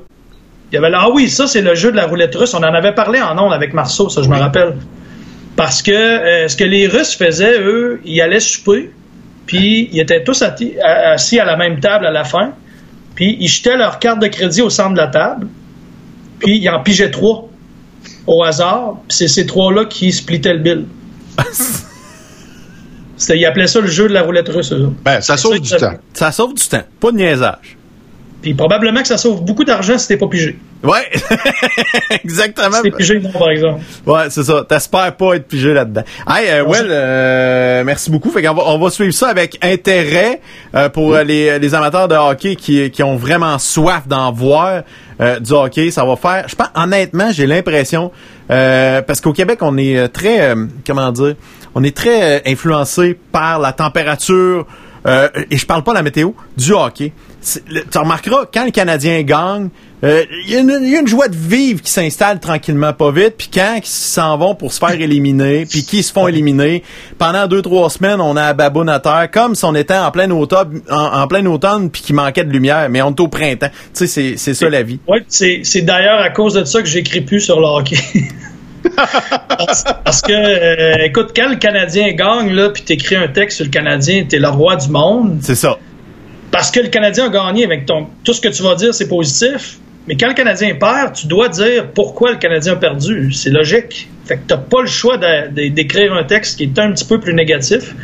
[0.71, 2.53] Il y avait ah oui, ça, c'est le jeu de la roulette russe.
[2.55, 4.75] On en avait parlé en ondes avec Marceau, ça, je me rappelle.
[5.55, 8.91] Parce que euh, ce que les Russes faisaient, eux, ils allaient souper,
[9.45, 12.53] puis ils étaient tous assis à la même table à la fin,
[13.15, 15.47] puis ils jetaient leur carte de crédit au centre de la table,
[16.39, 17.47] puis ils en pigeaient trois
[18.25, 20.85] au hasard, puis c'est ces trois-là qui splittaient le bill.
[23.29, 24.71] ils appelaient ça le jeu de la roulette russe.
[24.71, 24.91] Eux.
[25.03, 25.93] Ben, ça sauve du temps.
[26.13, 27.77] Ça sauve du temps, pas de niaisage.
[28.43, 30.59] Puis probablement que ça sauve beaucoup d'argent si t'es pas pigé.
[30.83, 31.09] Ouais,
[32.25, 32.75] exactement.
[32.75, 33.79] Si t'es pigé, non, par exemple.
[34.05, 34.65] Ouais, c'est ça.
[34.67, 36.03] T'espères pas être pigé là-dedans.
[36.29, 38.31] Hey, euh, Well, euh, merci beaucoup.
[38.31, 40.41] Fait qu'on va, on va suivre ça avec intérêt
[40.75, 44.83] euh, pour les, les, amateurs de hockey qui, qui ont vraiment soif d'en voir
[45.21, 45.89] euh, du hockey.
[45.89, 46.43] Ça va faire...
[46.49, 48.11] Je pense, honnêtement, j'ai l'impression...
[48.49, 50.53] parce qu'au Québec, on est très...
[50.85, 51.35] comment dire?
[51.75, 54.67] On est très influencé par la température...
[55.05, 57.11] et je parle pas de la météo, du hockey
[57.43, 59.69] tu remarqueras, quand le Canadien gagne,
[60.03, 63.77] euh, il y, a une joie de vivre qui s'installe tranquillement pas vite, puis quand
[63.77, 66.83] ils s'en vont pour se faire éliminer, puis qui se font éliminer,
[67.17, 70.11] pendant deux trois semaines, on a à baboune à terre, comme si on était en
[70.11, 73.69] plein automne, en, plein automne, puis qu'il manquait de lumière, mais on est au printemps.
[73.93, 74.99] Tu sais, c'est ça la vie.
[75.07, 77.97] Oui, c'est d'ailleurs à cause de ça que j'écris plus sur le hockey.
[80.05, 83.71] parce, que, euh, écoute, quand le Canadien gagne, là, puis t'écris un texte sur le
[83.71, 85.39] Canadien, t'es le roi du monde.
[85.41, 85.77] C'est ça.
[86.51, 89.07] parce que le Canadien a gagné avec ton, tout ce que tu vas dire, c'est
[89.07, 89.79] positif.
[90.07, 93.31] Mais quand le Canadien perd, tu dois dire pourquoi le Canadien a perdu.
[93.31, 94.09] C'est logique.
[94.25, 97.33] Fait que t'as pas le choix d'écrire un texte qui est un petit peu plus
[97.33, 97.95] négatif.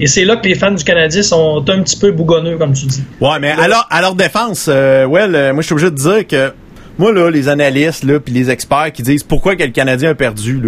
[0.00, 2.86] Et c'est là que les fans du Canadien sont un petit peu bougonneux, comme tu
[2.86, 3.02] dis.
[3.20, 6.26] Ouais, mais alors, à leur défense, euh, well, euh, moi, je suis obligé de dire
[6.26, 6.52] que,
[6.98, 10.14] moi, là, les analystes, là, puis les experts qui disent pourquoi que le Canadien a
[10.14, 10.60] perdu,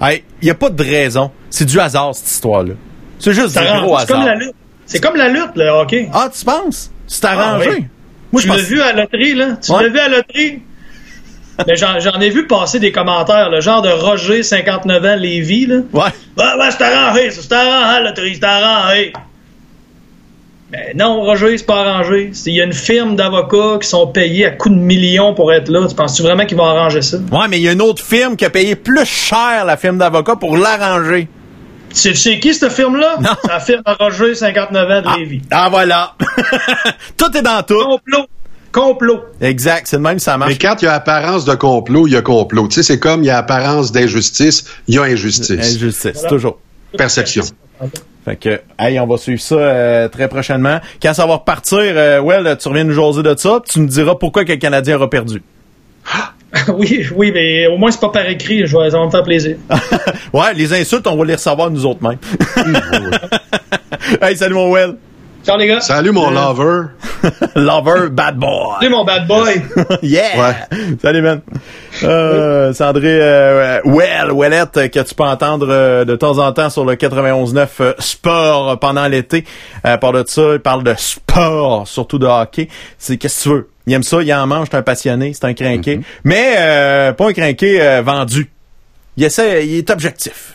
[0.00, 1.30] là, il y a pas de raison.
[1.50, 2.74] C'est du hasard, cette histoire-là.
[3.18, 4.06] C'est juste du gros arrangé.
[4.06, 4.24] C'est comme hasard.
[4.26, 4.54] la lutte.
[4.86, 6.08] C'est comme la lutte, le hockey.
[6.12, 6.90] Ah, tu penses?
[7.06, 7.70] C'est Ah, arrangé?
[7.70, 7.84] oui.
[8.32, 8.66] Moi, tu je l'as pense...
[8.68, 9.46] vu à la loterie, là?
[9.62, 9.82] Tu Ouais.
[9.84, 10.62] l'as vu à la loterie?
[11.66, 15.66] Mais j'en, j'en ai vu passer des commentaires, le genre de Roger, 59 ans, Lévis,
[15.66, 15.76] là.
[15.92, 16.00] Ouais.
[16.02, 19.12] Ouais, ouais, c'est arrangé, c'est arrangé, la loterie, c'est arrangé.
[20.72, 22.30] Mais non, Roger, c'est pas arrangé.
[22.46, 25.68] Il y a une firme d'avocats qui sont payés à coups de millions pour être
[25.68, 25.86] là.
[25.86, 27.18] Tu penses-tu vraiment qu'ils vont arranger ça?
[27.30, 29.98] Ouais, mais il y a une autre firme qui a payé plus cher la firme
[29.98, 31.28] d'avocat pour l'arranger.
[31.92, 33.16] C'est, c'est qui cette firme-là?
[33.20, 33.30] Non.
[33.42, 35.42] C'est la firme Roger, 59 ans, de Lévis.
[35.50, 36.14] Ah, voilà.
[37.18, 37.78] tout est dans tout.
[37.78, 38.24] Complot.
[38.72, 39.20] Complot.
[39.42, 40.52] Exact, c'est de même ça marche.
[40.52, 42.68] Mais quand il y a apparence de complot, il y a complot.
[42.68, 45.50] Tu sais, c'est comme il y a apparence d'injustice, il y a injustice.
[45.76, 46.28] Injustice, Voilà.
[46.30, 46.58] toujours.
[46.96, 47.44] Perception.
[48.24, 50.78] Fait que, hey, on va suivre ça euh, très prochainement.
[51.02, 53.86] Quand ça va repartir, euh, well, tu reviens nous jaser de ça, puis tu nous
[53.86, 55.42] diras pourquoi que le Canadien aura perdu.
[56.68, 58.66] oui, oui, mais au moins c'est pas par écrit.
[58.66, 59.56] Je vais, ça me faire plaisir.
[60.32, 62.18] ouais, les insultes, on va les recevoir nous autres mêmes.
[64.22, 64.96] hey, salut mon Well.
[65.44, 65.80] Ciao les gars.
[65.80, 66.90] Salut mon lover.
[67.56, 68.76] Lover, bad boy.
[68.80, 69.60] Salut mon bad boy.
[70.02, 70.38] yeah!
[70.38, 70.54] Ouais.
[71.02, 71.40] Salut, man.
[72.04, 76.70] Euh, c'est André euh, Well, Wellette, que tu peux entendre euh, de temps en temps
[76.70, 79.44] sur le 91.9 euh, Sport pendant l'été.
[79.86, 82.68] Euh, par de ça, il parle de sport, surtout de hockey.
[82.98, 83.68] C'est qu'est-ce que tu veux?
[83.86, 86.00] Il aime ça, il en mange, c'est un passionné, c'est un crinqué.
[86.24, 88.50] Mais euh, pas un crinqué vendu.
[89.16, 90.54] Il essaie, il est objectif.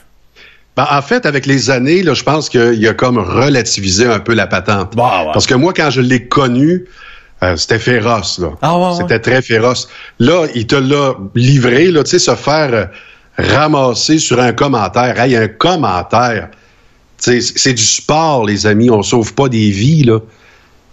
[0.78, 4.36] Ben, en fait, avec les années, là, je pense qu'il a comme relativisé un peu
[4.36, 4.96] la patente.
[4.96, 5.32] Bah, ouais.
[5.34, 6.86] Parce que moi, quand je l'ai connu,
[7.44, 8.40] euh, c'était féroce.
[8.40, 8.50] Là.
[8.62, 8.94] Ah, ouais, ouais.
[8.98, 9.88] C'était très féroce.
[10.20, 12.86] Là, il te l'a livré, là, tu sais, se faire euh,
[13.38, 15.20] ramasser sur un commentaire.
[15.20, 16.50] Hey, un commentaire.
[17.24, 18.90] Tu sais, c'est du sport, les amis.
[18.90, 20.20] On sauve pas des vies, là.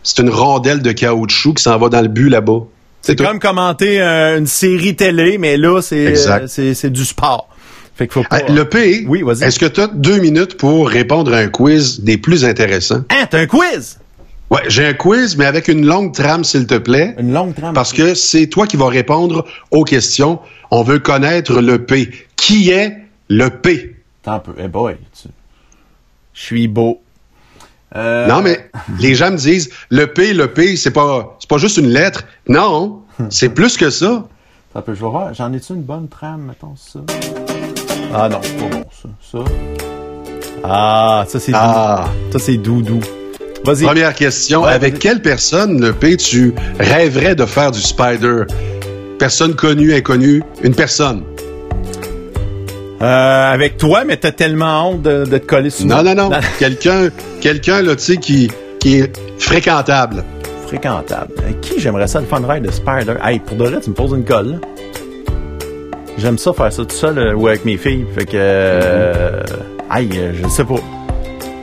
[0.03, 2.61] C'est une rondelle de caoutchouc qui s'en va dans le but là-bas.
[3.01, 7.49] C'est comme commenter euh, une série télé, mais là, c'est du sport.
[7.97, 8.41] Fait faut pas...
[8.49, 9.45] Le P, Oui, vas-y.
[9.45, 13.03] est-ce que tu as deux minutes pour répondre à un quiz des plus intéressants?
[13.11, 13.99] Hein, t'as un quiz?
[14.55, 17.17] Ouais, j'ai un quiz, mais avec une longue trame, s'il te plaît.
[17.19, 17.75] Une longue trame.
[17.75, 20.39] Parce que c'est toi qui vas répondre aux questions.
[20.71, 22.11] On veut connaître le P.
[22.37, 22.97] Qui est
[23.29, 23.97] le P?
[24.27, 24.53] Un peu.
[24.59, 25.29] Eh boy, tu...
[26.35, 27.01] Je suis beau.
[27.97, 28.71] Euh, Non, mais
[29.01, 32.25] les gens me disent, le P, le P, c'est pas, c'est pas juste une lettre.
[32.49, 34.07] Non, c'est plus que ça.
[34.07, 34.29] Attends
[34.77, 35.35] un peu, je vais voir.
[35.35, 37.01] J'en ai-tu une bonne trame, mettons ça?
[38.15, 39.09] Ah non, c'est pas bon, ça.
[39.33, 39.39] Ça.
[40.65, 42.05] Ah, ça c'est Ah.
[42.31, 42.39] doux.
[42.39, 43.01] Ça c'est doudou.
[43.01, 43.24] Vas-y.
[43.65, 44.63] Première question.
[44.65, 45.01] Ouais, avec vas-y.
[45.01, 48.43] quelle personne, le P, tu rêverais de faire du spider?
[49.19, 51.23] Personne connue, inconnue, une personne.
[53.03, 56.15] Euh, avec toi, mais t'as tellement honte de, de te coller sur Non, moi.
[56.15, 56.37] non, non.
[56.59, 57.09] quelqu'un,
[57.41, 58.51] quelqu'un, là, tu sais, qui,
[58.81, 60.25] qui est fréquentable.
[60.67, 61.33] Fréquentable.
[61.39, 63.15] Avec qui j'aimerais ça le fun ride de Spider?
[63.23, 64.57] Hey, pour de vrai, tu me poses une colle, là.
[66.17, 68.07] J'aime ça faire ça tout seul euh, ou avec mes filles.
[68.17, 68.33] Fait que.
[68.37, 69.43] Euh,
[69.91, 70.77] Aïe, euh, je sais pas.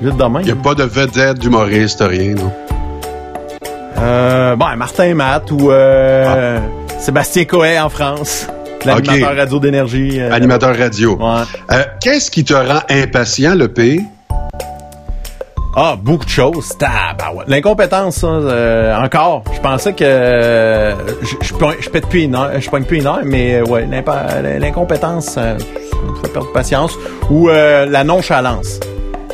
[0.01, 0.39] Vite demain.
[0.41, 2.51] Il n'y a pas de vedette, d'humoriste, rien, non?
[3.99, 6.57] Euh, bon, Martin Matt ou euh,
[6.99, 8.47] Sébastien Coet en France.
[8.83, 9.35] L'animateur Ah.
[9.41, 10.19] Radio d'énergie.
[10.19, 11.15] euh, Animateur radio.
[11.17, 11.43] Ouais.
[11.71, 14.01] Euh, Qu'est-ce qui te rend impatient, le P?
[15.75, 16.75] Ah, beaucoup de choses.
[17.47, 19.43] L'incompétence, ça, euh, encore.
[19.53, 20.93] Je pensais que euh,
[21.81, 23.87] je pète plus une heure, je pogne plus une heure, mais ouais,
[24.59, 25.65] l'incompétence, ça, ça
[26.03, 26.97] me fait perdre patience.
[27.29, 28.79] Ou euh, la nonchalance.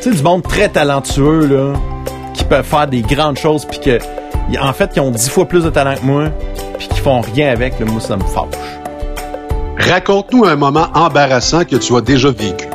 [0.01, 1.73] Tu sais, du monde très talentueux, là,
[2.33, 3.99] qui peuvent faire des grandes choses, puis que,
[4.61, 6.25] en fait, qui ont dix fois plus de talent que moi,
[6.77, 8.45] puis qui font rien avec, là, moi, ça me fâche.
[9.77, 12.67] Raconte-nous un moment embarrassant que tu as déjà vécu.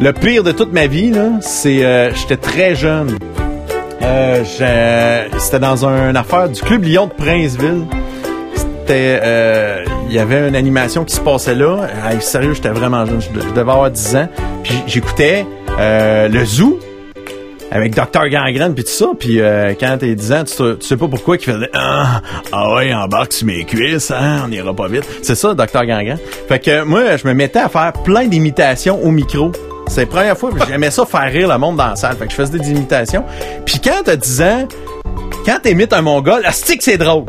[0.00, 3.16] Le pire de toute ma vie, là, c'est euh, j'étais très jeune.
[4.02, 4.42] Euh,
[5.38, 7.86] c'était dans une affaire du Club Lyon de Princeville.
[8.54, 11.86] C'était, euh, il y avait une animation qui se passait là.
[12.20, 13.20] Sérieux, j'étais vraiment jeune.
[13.22, 14.28] Je, de- je devais avoir 10 ans.
[14.62, 15.46] Puis j'écoutais
[15.78, 16.78] euh, le Zoo
[17.70, 19.06] avec Dr Gangrène puis tout ça.
[19.18, 22.20] Puis euh, quand t'es 10 ans, tu, sais- pas pourquoi qu'il faisait ah,
[22.52, 25.04] ah ouais, embarque sur mes cuisses, hein, on ira pas vite.
[25.22, 26.18] C'est ça, Dr Gangrène.
[26.48, 29.50] Fait que moi, je me mettais à faire plein d'imitations au micro.
[29.88, 32.16] C'est la première fois que j'aimais ça faire rire le monde dans la salle.
[32.16, 33.24] Fait que je faisais des imitations.
[33.66, 34.68] Puis quand t'as 10 ans,
[35.44, 37.24] quand t'imites un mongol, asti que c'est drôle.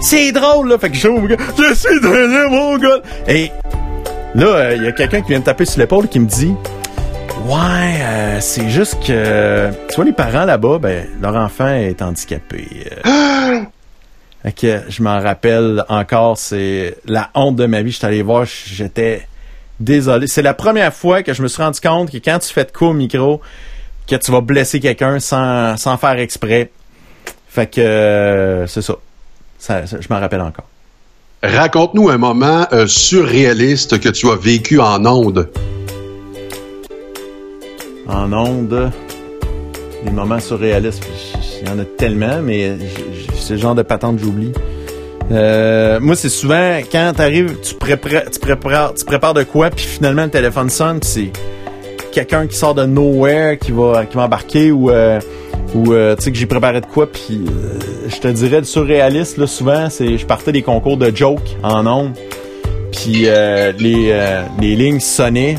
[0.00, 0.78] C'est drôle, là.
[0.78, 3.00] Fait que je gars, je suis un mongol.
[3.28, 3.50] Et
[4.34, 6.52] là, il y a quelqu'un qui vient me taper sur l'épaule qui me dit
[7.46, 12.66] Ouais, euh, c'est juste que, tu vois, les parents là-bas, ben, leur enfant est handicapé.
[13.06, 13.60] euh.
[14.56, 17.90] Que je m'en rappelle encore, c'est la honte de ma vie.
[17.90, 19.26] J'étais allé voir, j'étais
[19.80, 20.28] désolé.
[20.28, 22.70] C'est la première fois que je me suis rendu compte que quand tu fais de
[22.70, 23.40] quoi au micro,
[24.06, 26.70] que tu vas blesser quelqu'un sans, sans faire exprès.
[27.48, 28.94] Fait que euh, c'est ça.
[29.58, 30.68] Ça, ça, Je m'en rappelle encore.
[31.42, 35.48] Raconte-nous un moment euh, surréaliste que tu as vécu en onde.
[38.08, 38.90] En onde,
[40.04, 41.06] des moments surréalistes.
[41.60, 42.76] Il y en a tellement, mais
[43.38, 44.52] c'est le genre de patente que j'oublie.
[45.32, 50.24] Euh, moi, c'est souvent quand t'arrives, tu prépares, tu prépares, tu de quoi, puis finalement
[50.24, 51.30] le téléphone sonne, c'est
[52.12, 55.18] quelqu'un qui sort de nowhere qui va, qui va embarquer ou, euh,
[55.74, 57.78] ou euh, tu sais que j'ai préparé de quoi, puis euh,
[58.08, 61.86] je te dirais le surréaliste là souvent, c'est je partais des concours de joke en
[61.86, 62.12] ondes,
[62.92, 65.56] puis euh, les lignes sonnaient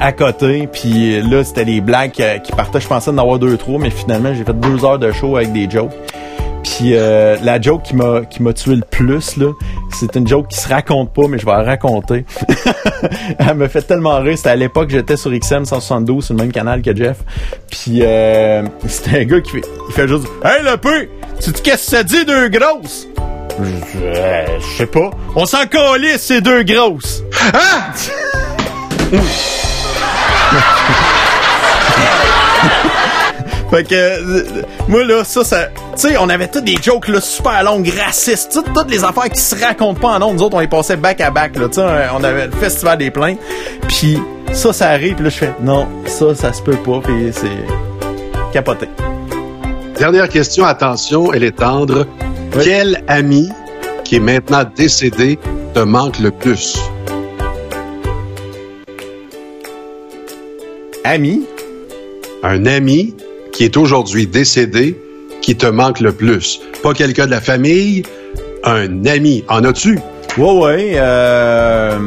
[0.00, 3.56] à côté, puis là c'était les blagues euh, qui partaient, je pensais d'en avoir deux
[3.56, 5.92] trois, mais finalement j'ai fait deux heures de show avec des jokes.
[6.62, 9.52] Puis euh, la joke qui m'a qui m'a tué le plus là,
[9.98, 12.24] c'est une joke qui se raconte pas, mais je vais la raconter.
[13.38, 14.36] Elle me fait tellement rire.
[14.36, 17.18] C'était à l'époque j'étais sur XM 172, sur le même canal que Jeff.
[17.70, 21.08] Puis euh, c'était un gars qui fait, il fait juste Hey le peu,
[21.40, 23.08] tu te qu'est-ce que ça dit deux grosses?
[23.60, 23.66] Je
[24.60, 25.10] je sais pas.
[25.34, 27.24] On s'en calisse, c'est deux grosses.
[33.70, 35.66] Fait que, euh, moi, là, ça, ça.
[35.66, 39.28] Tu sais, on avait tous des jokes, là, super longues, racistes, toutes, toutes les affaires
[39.28, 40.32] qui se racontent pas en nom.
[40.32, 41.68] Nous autres, on les passait back à back, là.
[41.68, 41.82] Tu sais,
[42.14, 43.38] on avait le Festival des Plaintes.
[43.86, 44.18] Puis,
[44.52, 48.52] ça, ça arrive, puis là, je fais, non, ça, ça se peut pas, puis c'est
[48.52, 48.88] capoté.
[49.98, 52.06] Dernière question, attention, elle est tendre.
[52.56, 52.62] Oui.
[52.64, 53.50] Quel ami
[54.04, 55.38] qui est maintenant décédé
[55.74, 56.78] te manque le plus?
[61.04, 61.46] Ami,
[62.42, 63.14] Un ami
[63.52, 64.96] qui est aujourd'hui décédé
[65.42, 66.60] qui te manque le plus.
[66.82, 68.02] Pas quelqu'un de la famille,
[68.64, 69.44] un ami.
[69.48, 69.98] En as-tu?
[70.36, 71.98] ouais, ouais, euh.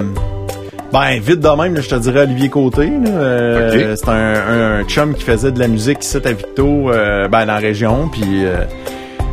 [0.93, 2.89] Ben, vite de même, là, je te dirais Olivier Côté.
[3.07, 3.95] Euh.
[3.95, 7.53] C'est un, un chum qui faisait de la musique ici à Victo, euh, ben, dans
[7.53, 8.09] la région.
[8.11, 8.57] Puis euh,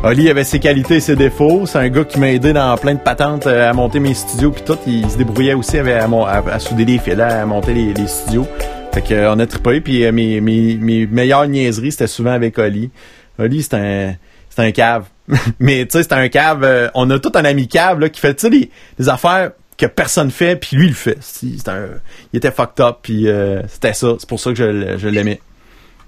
[0.05, 1.63] Oli avait ses qualités et ses défauts.
[1.65, 4.51] C'est un gars qui m'a aidé dans plein de patentes à monter mes studios.
[4.51, 7.73] Puis tout, il se débrouillait aussi à, mon- à- à souder des fils, à monter
[7.73, 8.47] les, les studios.
[8.93, 9.81] Fait que, euh, a trippé.
[9.81, 12.89] Puis euh, mes, mes, meilleures niaiseries, c'était souvent avec Oli.
[13.37, 14.15] Oli, c'est un...
[14.49, 15.05] C'est un cave.
[15.59, 16.63] Mais tu sais, c'est un cave.
[16.63, 20.31] euh, on a tout un ami cave là, qui fait tu des, affaires que personne
[20.31, 21.17] fait, puis lui il le fait.
[21.21, 21.85] C'est un,
[22.33, 23.27] il était fucked up, puis
[23.69, 24.15] c'était ça.
[24.19, 25.39] C'est pour ça que je, je l'aimais.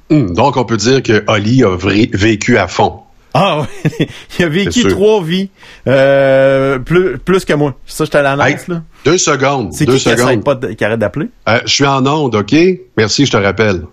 [0.10, 3.02] Hum, donc, on peut dire que Oli a vécu à fond.
[3.34, 3.62] Ah
[4.00, 4.08] ouais,
[4.40, 5.50] il a vécu trois vies,
[5.88, 7.76] euh, plus, plus que moi.
[7.86, 8.82] Ça, je te l'annonce Hey, là.
[9.06, 9.72] Deux secondes.
[9.74, 10.44] C'est deux qui qui, secondes.
[10.44, 11.30] pas de- qui arrête d'appeler?
[11.48, 12.54] Euh, je suis en onde, OK?
[12.98, 13.84] Merci, je te rappelle.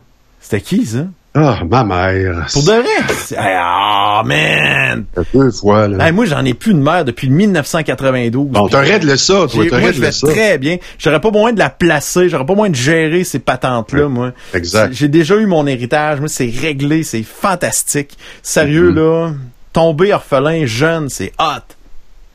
[0.41, 1.07] C'était qui ça?
[1.41, 2.47] Ah, ma mère.
[2.53, 3.37] Pour de vrai?
[3.39, 5.05] Ah man!
[5.33, 6.07] Deux fois, là.
[6.07, 8.49] Hey, moi j'en ai plus de mère depuis 1992.
[8.49, 9.65] Bon, t'as règle ça, toi.
[9.71, 10.27] Moi, je vais ça.
[10.27, 10.79] très bien.
[10.99, 14.33] J'aurais pas besoin de la placer, j'aurais pas besoin de gérer ces patentes-là, moi.
[14.53, 14.93] Exact.
[14.93, 18.19] J'ai déjà eu mon héritage, moi, c'est réglé, c'est fantastique.
[18.43, 19.31] Sérieux, là,
[19.73, 21.63] tomber orphelin jeune, c'est hot.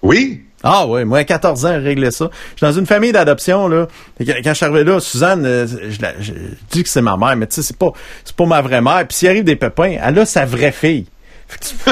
[0.01, 0.43] Oui?
[0.63, 2.29] Ah ouais, moi à 14 ans, je réglais ça.
[2.55, 3.87] Je suis dans une famille d'adoption là.
[4.19, 6.31] Et Quand je suis arrivé là, Suzanne, euh, je, la- je
[6.71, 7.91] dis que c'est ma mère, mais tu sais c'est pas
[8.23, 9.05] c'est pas ma vraie mère.
[9.07, 11.05] Puis s'il arrive des pépins, elle a sa vraie fille.
[11.47, 11.91] Fait que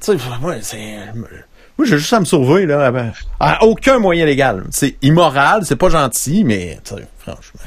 [0.00, 0.78] sais moi c'est
[1.76, 2.92] moi j'ai juste à me sauver là
[3.40, 4.64] à, à aucun moyen légal.
[4.70, 7.60] C'est immoral, c'est pas gentil, mais tu sais franchement.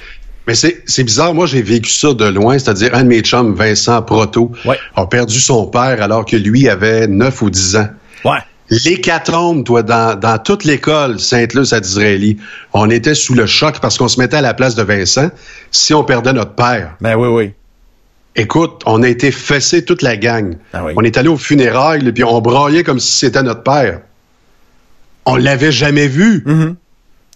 [0.48, 1.34] Mais c'est c'est bizarre.
[1.34, 2.60] Moi, j'ai vécu ça de loin.
[2.60, 4.78] C'est-à-dire, un de mes chums, Vincent Proto, Ouais.
[4.96, 7.88] a perdu son père alors que lui avait 9 ou 10 ans.
[8.26, 8.40] Ouais.
[8.86, 12.38] L'hécatombe, toi, dans, dans toute l'école Sainte-Luce à Disraeli,
[12.74, 15.30] on était sous le choc parce qu'on se mettait à la place de Vincent
[15.72, 16.96] si on perdait notre père.
[17.00, 17.52] Ben oui oui.
[18.36, 20.56] Écoute, on a été fessés toute la gang.
[20.74, 20.94] Ah oui.
[20.96, 24.02] On est allé au funérailles, puis on braillait comme si c'était notre père.
[25.26, 26.44] On l'avait jamais vu.
[26.46, 26.76] Mm.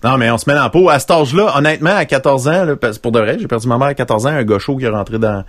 [0.03, 0.89] Non, mais on se met dans la peau.
[0.89, 3.87] À cet âge-là, honnêtement, à 14 ans, là, pour de vrai, j'ai perdu ma mère
[3.87, 5.43] à 14 ans, un chaud qui est rentré dans,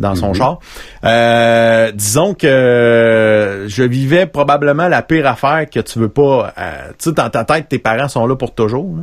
[0.00, 0.58] dans son char.
[1.04, 6.52] Euh, disons que je vivais probablement la pire affaire que tu veux pas.
[6.58, 8.96] euh, tu sais, dans ta tête, tes parents sont là pour toujours.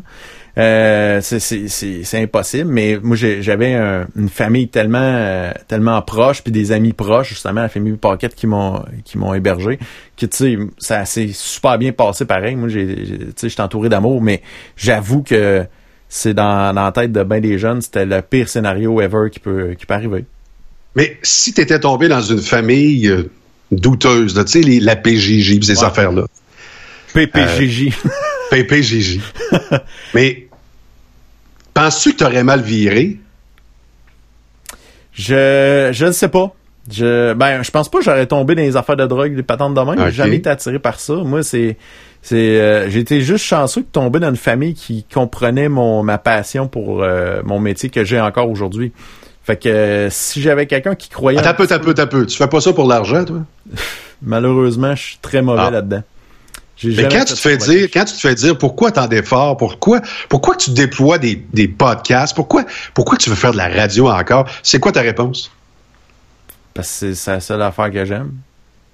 [0.57, 5.51] Euh, c'est- c'est c'est- c'est impossible, mais moi j'ai- j'avais un- une famille tellement euh,
[5.67, 9.77] tellement proche puis des amis proches justement la famille Paquette qui m'ont qui m'ont hébergé
[10.19, 12.55] que tu sais ça s'est super bien passé pareil.
[12.55, 14.41] Moi j'ai j'ai- tu sais j'étais entouré d'amour, mais
[14.75, 15.63] j'avoue que
[16.09, 19.39] c'est dans, dans la tête de bien des jeunes c'était le pire scénario ever qui
[19.39, 20.25] peut qui peut arriver.
[20.97, 23.29] Mais si tu étais tombé dans une famille euh,
[23.71, 25.85] douteuse, tu sais, la PJJ, ces Ouais.
[25.85, 26.23] affaires-là.
[27.13, 27.93] PPGJ.
[28.51, 29.19] PPJJ.
[30.13, 30.47] Mais
[31.73, 33.17] penses-tu que tu aurais mal viré?
[35.13, 36.53] Je, je ne sais pas.
[36.91, 39.73] Je, ben, je pense pas que j'aurais tombé dans les affaires de drogue, des patentes
[39.73, 39.99] de même.
[39.99, 40.05] Ok.
[40.05, 41.15] J'ai jamais été attiré par ça.
[41.15, 41.75] Moi, c'est,
[42.21, 46.17] c'est, euh, j'ai été juste chanceux de tomber dans une famille qui comprenait mon, ma
[46.17, 48.93] passion pour euh, mon métier que j'ai encore aujourd'hui.
[49.47, 52.25] Fait que euh, si j'avais quelqu'un qui croyait, T'as peu, t'as peu, t'as peu.
[52.25, 53.39] Tu fais pas ça pour l'argent, toi?
[54.21, 55.71] malheureusement, je suis très mauvais Ah.
[55.71, 56.03] là-dedans.
[56.83, 60.01] Mais quand tu te fais dire, quand tu te fais dire pourquoi tant d'efforts, pourquoi,
[60.29, 64.45] pourquoi tu déploies des, des podcasts, pourquoi, pourquoi tu veux faire de la radio encore,
[64.63, 65.49] c'est quoi ta réponse?
[66.75, 68.33] Parce que c'est c'est la seule affaire que j'aime.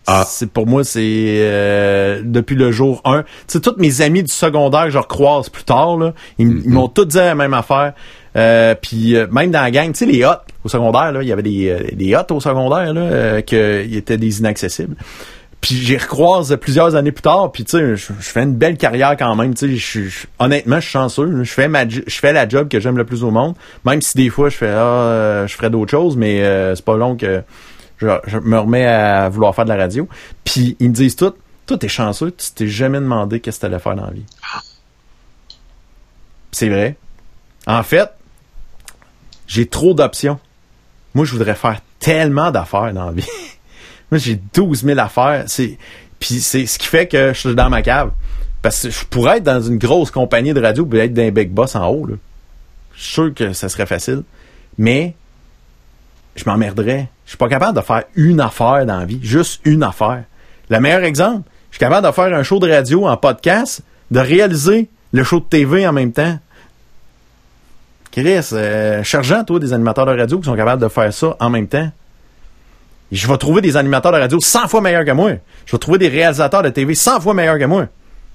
[0.05, 0.25] Ah.
[0.27, 3.21] C'est pour moi, c'est euh, depuis le jour 1.
[3.21, 6.61] Tu sais, tous mes amis du secondaire que je recroise plus tard, là, ils, m-
[6.65, 7.93] ils m'ont tous dit la même affaire.
[8.35, 10.31] Euh, puis euh, même dans la gang, tu sais, les hots
[10.63, 13.85] au secondaire, là, il y avait des, euh, des hots au secondaire là, euh, que
[13.85, 14.95] ils étaient des inaccessibles.
[15.61, 18.75] Puis j'y recroise plusieurs années plus tard, puis tu sais, je, je fais une belle
[18.75, 19.53] carrière quand même.
[19.55, 20.03] Tu sais,
[20.39, 21.43] honnêtement, je suis chanceux.
[21.43, 23.53] Je fais ma, je fais la job que j'aime le plus au monde.
[23.85, 26.97] Même si des fois je fais, ah, je ferais d'autres choses, mais euh, c'est pas
[26.97, 27.41] long que
[28.25, 30.07] je, me remets à vouloir faire de la radio.
[30.43, 31.33] Puis ils me disent tout,
[31.65, 34.25] toi t'es chanceux, tu t'es jamais demandé qu'est-ce que t'allais faire dans la vie.
[36.51, 36.95] C'est vrai.
[37.65, 38.09] En fait,
[39.47, 40.39] j'ai trop d'options.
[41.13, 43.27] Moi, je voudrais faire tellement d'affaires dans la vie.
[44.11, 45.45] Moi, j'ai 12 000 affaires.
[45.47, 45.77] C'est,
[46.19, 48.11] puis c'est ce qui fait que je suis dans ma cave.
[48.61, 51.49] Parce que je pourrais être dans une grosse compagnie de radio et être d'un big
[51.49, 52.05] boss en haut.
[52.05, 52.15] Là.
[52.95, 54.23] Je suis sûr que ça serait facile.
[54.77, 55.15] Mais
[56.35, 57.09] je m'emmerderais.
[57.25, 59.19] Je suis pas capable de faire une affaire dans la vie.
[59.21, 60.23] Juste une affaire.
[60.69, 63.81] Le meilleur exemple, je suis capable de faire un show de radio en podcast,
[64.11, 66.37] de réaliser le show de TV en même temps.
[68.11, 71.49] Chris, euh, chargeant, toi, des animateurs de radio qui sont capables de faire ça en
[71.49, 71.91] même temps.
[73.11, 75.31] Je vais trouver des animateurs de radio 100 fois meilleurs que moi.
[75.65, 77.87] Je vais trouver des réalisateurs de TV 100 fois meilleurs que moi.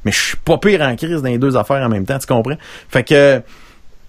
[0.05, 2.27] Mais je suis pas pire en crise dans les deux affaires en même temps, tu
[2.27, 2.57] comprends?
[2.89, 3.43] Fait que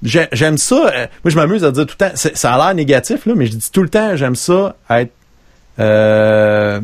[0.04, 0.76] j'ai- j'aime ça.
[0.76, 2.16] euh, moi, je m'amuse à dire tout le temps.
[2.16, 5.12] c'est- Ça a l'air négatif, là, mais je dis tout le temps, j'aime ça être
[5.80, 6.82] euh,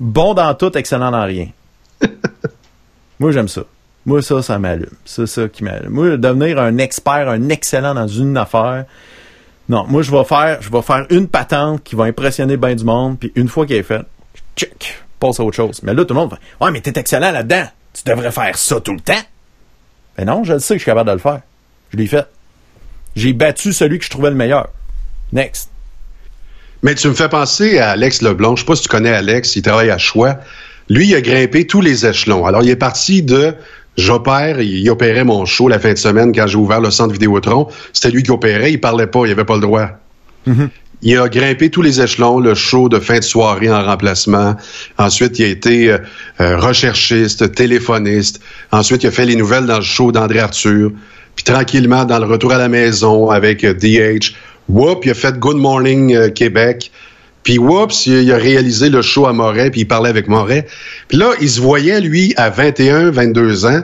[0.00, 1.48] bon dans tout, excellent dans rien.
[3.18, 3.62] moi, j'aime ça.
[4.06, 4.90] Moi, ça, ça m'allume.
[5.04, 5.90] C'est ça qui m'allume.
[5.90, 8.84] Moi, devenir un expert, un excellent dans une affaire.
[9.70, 12.84] Non, moi, je vais faire, je vais faire une patente qui va impressionner bien du
[12.84, 14.04] monde, puis une fois qu'elle est faite,
[14.56, 15.80] check, passe à autre chose.
[15.82, 17.64] Mais là, tout le monde fait, ouais, mais t'es excellent là-dedans.
[17.94, 19.14] Tu devrais faire ça tout le temps.
[20.18, 21.40] Ben non, je le sais que je suis capable de le faire.
[21.94, 22.26] Je l'ai fait.
[23.14, 24.68] J'ai battu celui que je trouvais le meilleur.
[25.32, 25.70] Next.
[26.82, 28.56] Mais tu me fais penser à Alex Leblond.
[28.56, 30.38] Je sais pas si tu connais Alex, il travaille à Choix.
[30.88, 32.46] Lui, il a grimpé tous les échelons.
[32.46, 33.54] Alors, il est parti de
[33.96, 37.68] j'opère, il opérait mon show la fin de semaine quand j'ai ouvert le centre Vidéotron.
[37.92, 39.88] C'était lui qui opérait, il parlait pas, il avait pas le droit.
[41.02, 44.56] Il a grimpé tous les échelons, le show de fin de soirée en remplacement.
[44.98, 45.98] Ensuite, il a été euh,
[46.40, 48.40] euh, recherchiste, téléphoniste.
[48.72, 50.90] Ensuite, il a fait les nouvelles dans le show d'André Arthur.
[51.36, 54.34] Puis tranquillement, dans le retour à la maison avec euh, DH,
[54.68, 56.90] whoop, il a fait Good Morning euh, Québec.
[57.42, 60.66] Puis whoops, il, a réalisé le show à Moret, puis il parlait avec Moret.
[61.08, 63.82] Puis là, il se voyait, lui, à 21, 22 ans,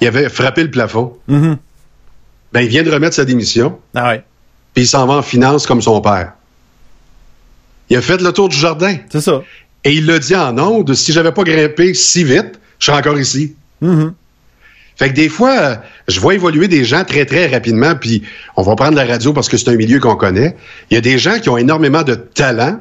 [0.00, 1.16] il avait frappé le plafond.
[1.28, 1.56] Mhm.
[2.52, 4.24] Ben, il vient de remettre sa démission Ah ouais.
[4.74, 6.34] puis il s'en va en finance comme son père.
[7.90, 8.96] Il a fait le tour du jardin.
[9.10, 9.42] C'est ça.
[9.82, 13.18] Et il l'a dit en ondes, si j'avais pas grimpé si vite, je serais encore
[13.18, 13.54] ici.
[13.80, 14.14] Mhm.
[14.96, 18.22] Fait que des fois, je vois évoluer des gens très, très rapidement, puis
[18.56, 20.56] on va prendre la radio parce que c'est un milieu qu'on connaît.
[20.90, 22.80] Il y a des gens qui ont énormément de talent,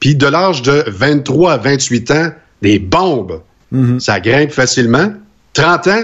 [0.00, 2.30] puis de l'âge de 23 à 28 ans,
[2.62, 3.42] des bombes.
[3.70, 4.00] Mhm.
[4.00, 5.12] Ça grimpe facilement.
[5.52, 6.02] 30 ans,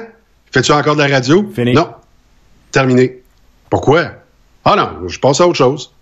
[0.51, 1.51] fais-tu encore de la radio?
[1.55, 1.73] Fini.
[1.73, 1.89] Non.
[2.71, 3.23] Terminé.
[3.71, 4.13] Pourquoi?
[4.65, 5.93] Ah non, je passe à autre chose.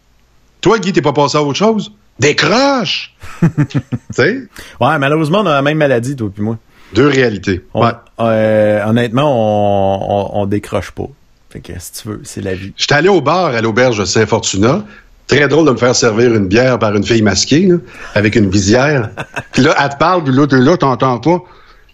[0.60, 1.92] Toi, Guy, t'es pas passé à autre chose?
[2.18, 3.14] Décroche!
[3.40, 3.80] tu
[4.10, 4.42] sais?
[4.80, 6.58] Ouais, malheureusement, on a la même maladie, toi puis moi.
[6.94, 7.64] Deux réalités.
[7.74, 7.92] On- Ouais.
[8.20, 11.06] euh, honnêtement, on, on, on décroche pas.
[11.50, 12.72] Fait que si tu veux, c'est la vie.
[12.76, 14.84] J'étais allé au bar à l'auberge de Saint-Fortuna.
[15.26, 17.76] Très drôle de me faire servir une bière par une fille masquée, là,
[18.14, 19.10] avec une visière.
[19.52, 21.38] puis là, elle te parle, puis là, t'es là, t'entends pas.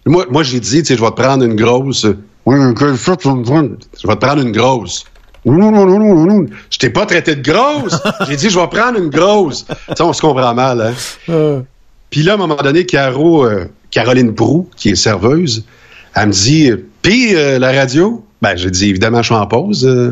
[0.05, 2.05] Moi, moi j'ai dit, tu sais, je vais te prendre une grosse.
[2.45, 2.55] Oui?
[2.57, 5.05] Je vais te prendre une grosse.
[5.45, 6.45] Non, non, non, non, non.
[6.69, 8.01] Je t'ai pas traité de grosse.
[8.27, 9.65] J'ai dit, je vais prendre une grosse.
[9.65, 10.81] Tu sais, on se comprend mal,
[11.29, 11.61] hein.
[12.09, 13.65] Puis là, à un moment donné, Caro, euh,
[13.97, 15.65] Caroline Prou, qui est serveuse,
[16.13, 16.71] elle me dit
[17.01, 18.23] Puis euh, la radio?
[18.43, 19.85] Ben, j'ai dit évidemment, je suis en pause.
[19.87, 20.11] euh.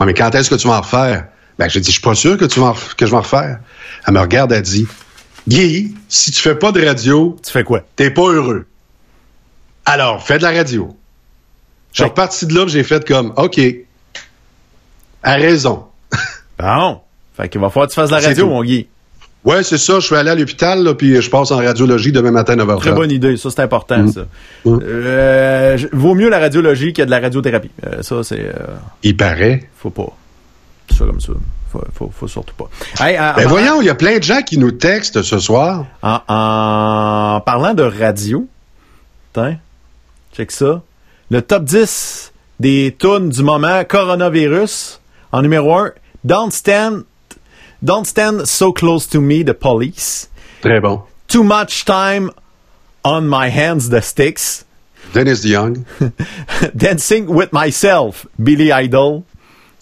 [0.00, 1.26] Ouais, mais quand est-ce que tu vas en refaire?
[1.58, 3.16] Ben, j'ai dit Je suis pas sûr que, tu vas en ref- que je vais
[3.18, 3.58] en refaire.
[4.06, 4.86] Elle me regarde, elle dit
[5.46, 7.80] Guy, si tu fais pas de radio, Tu fais quoi?
[7.96, 8.64] t'es pas heureux.
[9.84, 10.96] Alors, fais de la radio.
[11.92, 12.08] Je suis Ouais.
[12.08, 13.60] reparti de là, j'ai fait comme OK.
[15.22, 15.84] À raison.
[16.58, 17.00] Bon.
[17.36, 18.88] Fait qu'il va falloir que tu fasses de la radio, mon Guy.
[19.46, 19.94] Ouais, c'est ça.
[20.00, 22.78] Je suis allé à l'hôpital, là, puis je passe en radiologie demain matin à 9h30.
[22.80, 23.36] Très bonne idée.
[23.36, 24.12] Ça, c'est important, Mm.
[24.12, 24.20] ça.
[24.64, 24.78] Mm.
[24.82, 27.70] Euh, vaut mieux la radiologie que de la radiothérapie.
[27.86, 28.40] Euh, ça, c'est...
[28.40, 28.52] euh,
[29.02, 29.68] Il paraît.
[29.78, 30.08] faut pas.
[30.90, 31.32] Ça comme ça.
[31.72, 32.68] Faut faut, faut, faut surtout pas.
[33.04, 35.38] Hey, en- Ben en- voyons, il y a plein de gens qui nous textent ce
[35.38, 35.84] soir.
[36.02, 38.46] En, en parlant de radio,
[39.32, 39.56] tiens,
[40.36, 40.82] check ça.
[41.30, 45.00] Le top 10 des tunes du moment coronavirus.
[45.32, 45.90] En numéro 1,
[46.24, 47.02] Don't Stand,
[47.82, 50.28] Don't Stand So Close to Me, The Police.
[50.62, 51.02] Très bon.
[51.28, 52.30] Too Much Time
[53.04, 54.64] on My Hands, The Sticks.
[55.12, 55.86] Dennis Young.
[56.76, 59.24] Dancing with Myself, Billy Idol.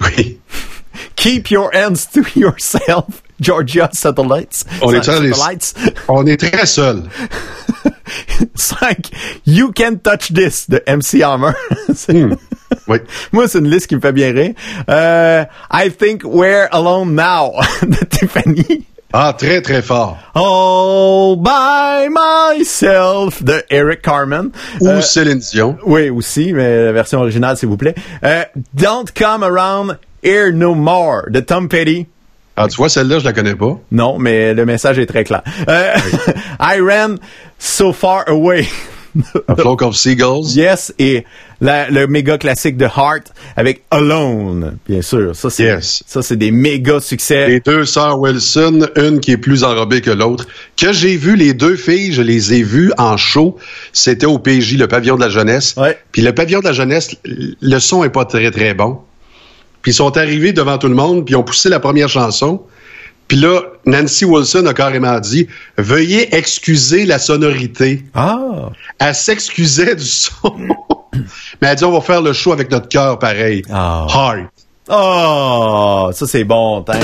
[0.01, 0.41] Oui.
[1.17, 4.65] Keep Your Hands to Yourself, Georgia Satellites.
[4.83, 5.75] On est Satellites.
[6.09, 7.03] On est très seuls.
[8.55, 9.11] 5.
[9.47, 11.53] You Can Touch This de MC Hammer.
[12.09, 12.35] Hmm.
[12.89, 12.99] Oui.
[13.33, 14.53] Moi, c'est une liste qui me fait bien rire.
[14.91, 17.53] Euh, I Think We're Alone Now
[17.83, 18.85] de Tiffany.
[19.13, 20.19] Ah, très, très fort.
[20.35, 24.51] All by myself de Eric Carmen.
[24.81, 25.77] Ou Euh, Céline Dion.
[25.87, 27.95] oui, aussi, mais la version originale, s'il vous plaît.
[28.25, 28.43] Euh,
[28.75, 32.07] Don't Come Around Here No More de Tom Petty.
[32.57, 33.79] Ah, tu vois, celle-là, je la connais pas.
[33.91, 35.43] Non, mais le message est très clair.
[35.69, 35.93] Euh,
[36.61, 37.17] I ran
[37.59, 38.67] so far away.
[39.49, 40.57] A Flock of Seagulls.
[40.57, 41.25] Yes, et
[41.61, 45.37] la- le méga classique de Heart avec Alone, bien sûr.
[45.37, 46.03] Ça, c'est, Yes.
[46.07, 47.47] ça, c'est des méga succès.
[47.47, 50.47] Les deux sœurs Wilson, une qui est plus enrobée que l'autre.
[50.77, 53.57] Que j'ai vu les deux filles, je les ai vues en show.
[53.93, 55.75] C'était au PJ, le pavillon de la jeunesse.
[55.77, 55.97] Ouais.
[56.11, 58.99] Puis le pavillon de la jeunesse, le son est pas très très bon.
[59.85, 62.63] Puis ils sont arrivés devant tout le monde, puis ils ont poussé la première chanson.
[63.29, 65.47] Puis là, Nancy Wilson a carrément dit
[65.77, 68.03] Veuillez excuser la sonorité.
[68.15, 68.71] Ah!
[68.99, 70.55] Elle s'excusait du son.
[71.61, 73.63] Mais elle dit On va faire le show avec notre cœur pareil.
[73.71, 74.07] Ah.
[74.09, 74.49] Heart.
[74.89, 76.11] Oh!
[76.15, 76.83] Ça, c'est bon.
[76.87, 76.99] C'est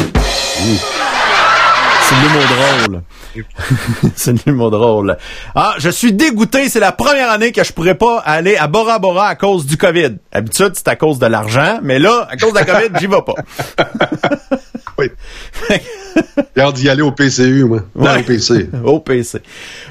[2.15, 3.03] de l'humour drôle.
[4.17, 5.17] c'est de l'humour drôle.
[5.55, 6.69] Ah, je suis dégoûté.
[6.69, 9.77] C'est la première année que je pourrais pas aller à Bora Bora à cause du
[9.77, 10.17] COVID.
[10.33, 13.17] Habitude, c'est à cause de l'argent, mais là, à cause de la COVID, j'y vais
[13.25, 13.35] pas.
[14.99, 15.09] Oui.
[16.57, 17.81] J'ai hâte d'y aller au PCU, moi.
[17.95, 18.21] Non, Ouais.
[18.21, 18.69] au PC.
[18.85, 19.39] Au PC.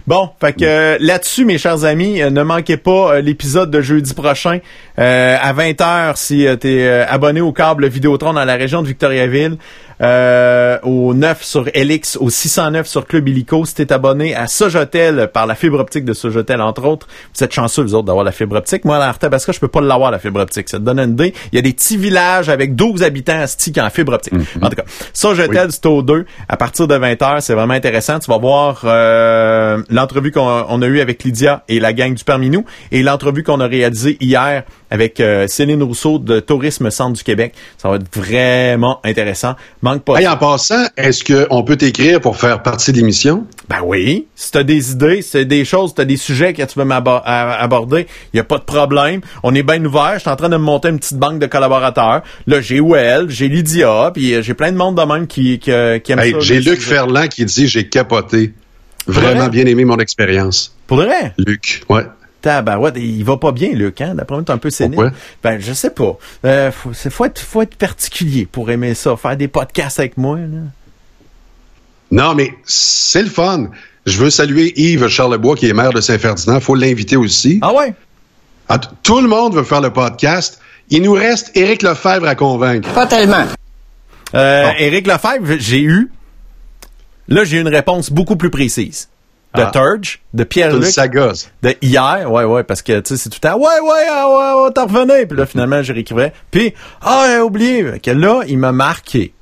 [0.05, 3.81] Bon, fait que euh, là-dessus, mes chers amis, euh, ne manquez pas euh, l'épisode de
[3.81, 4.59] jeudi prochain
[4.99, 9.57] euh, à 20h si tu es abonné au câble Vidéotron dans la région de Victoriaville,
[10.01, 13.65] euh, au 9 sur Elix, au 609 sur Club Illico.
[13.65, 17.53] Si t'es abonné à Sojotel par la fibre optique de Sojotel, entre autres, vous êtes
[17.53, 18.85] chanceux, vous autres, d'avoir la fibre optique.
[18.85, 20.69] Moi, à Arthabasca, je peux pas l'avoir, la fibre optique.
[20.69, 21.33] Ça te donne une idée.
[21.51, 24.33] Il y a des petits villages avec 12 habitants qui ont la fibre optique.
[24.61, 27.41] En tout cas, Sojotel, c'est au 2 à partir de 20h.
[27.41, 28.19] C'est vraiment intéressant.
[28.19, 32.23] Tu vas voir euh, l'entrevue qu'on on a eue avec Lydia et la gang du
[32.23, 37.23] Parminou et l'entrevue qu'on a réalisée hier avec euh, Céline Rousseau de Tourisme Centre du
[37.23, 37.53] Québec.
[37.77, 39.55] Ça va être vraiment intéressant.
[39.89, 40.19] Manque pas.
[40.19, 43.47] Hey, en passant, est-ce qu'on peut t'écrire pour faire partie de l'émission?
[43.67, 44.27] Ben oui.
[44.35, 46.85] Si t'as des idées, si t'as des choses, si t'as des sujets que tu veux
[46.85, 49.21] m'aborder, il y a pas de problème.
[49.43, 50.13] On est bien ouvert.
[50.15, 52.21] Je suis en train de me monter une petite banque de collaborateurs.
[52.45, 55.71] Là, j'ai Well, j'ai Lydia, puis euh, j'ai plein de monde de même qui, qui,
[55.71, 56.39] euh, qui aime Hey, ça.
[56.39, 56.95] j'ai Luc sujets.
[56.95, 58.53] Ferland qui dit j'ai capoté.
[59.07, 59.33] vrai?
[59.33, 60.75] Vraiment bien aimé mon expérience.
[60.87, 61.33] Pour vrai?
[61.37, 62.03] Luc, ouais.
[62.41, 64.13] Tabarouette, il va pas bien, Luc, hein?
[64.15, 64.95] D'après moi, t'es un peu sénile.
[64.95, 65.11] Pourquoi?
[65.43, 66.17] Ben, je sais pas.
[66.45, 69.15] Euh, faut, être, faut être particulier pour aimer ça.
[69.17, 70.59] Faire des podcasts avec moi, là.
[72.11, 73.69] Non, mais c'est le fun.
[74.05, 76.59] Je veux saluer Yves Charlebois, qui est maire de Saint-Ferdinand.
[76.59, 77.59] faut l'inviter aussi.
[77.61, 77.93] Ah ouais?
[78.67, 80.59] Ah, Tout le monde veut faire le podcast.
[80.89, 82.91] Il nous reste Éric Lefebvre à convaincre.
[82.93, 83.45] Pas tellement.
[84.33, 84.73] Euh, Bon.
[84.79, 86.09] Éric Lefebvre, j'ai eu.
[87.27, 89.07] Là, j'ai une réponse beaucoup plus précise.
[89.55, 89.71] De Ah.
[89.73, 92.31] Turge, de Pierre-Luc, de hier.
[92.31, 94.71] Ouais, ouais, parce que, tu sais, c'est tout le temps, ouais, ouais, ah, ouais, ouais,
[94.73, 95.25] t'en revenais.
[95.25, 96.33] Puis là, finalement, j'ai réécrivais.
[96.51, 97.99] Puis, ah, j'ai oublié.
[97.99, 99.33] Que là, il m'a marqué.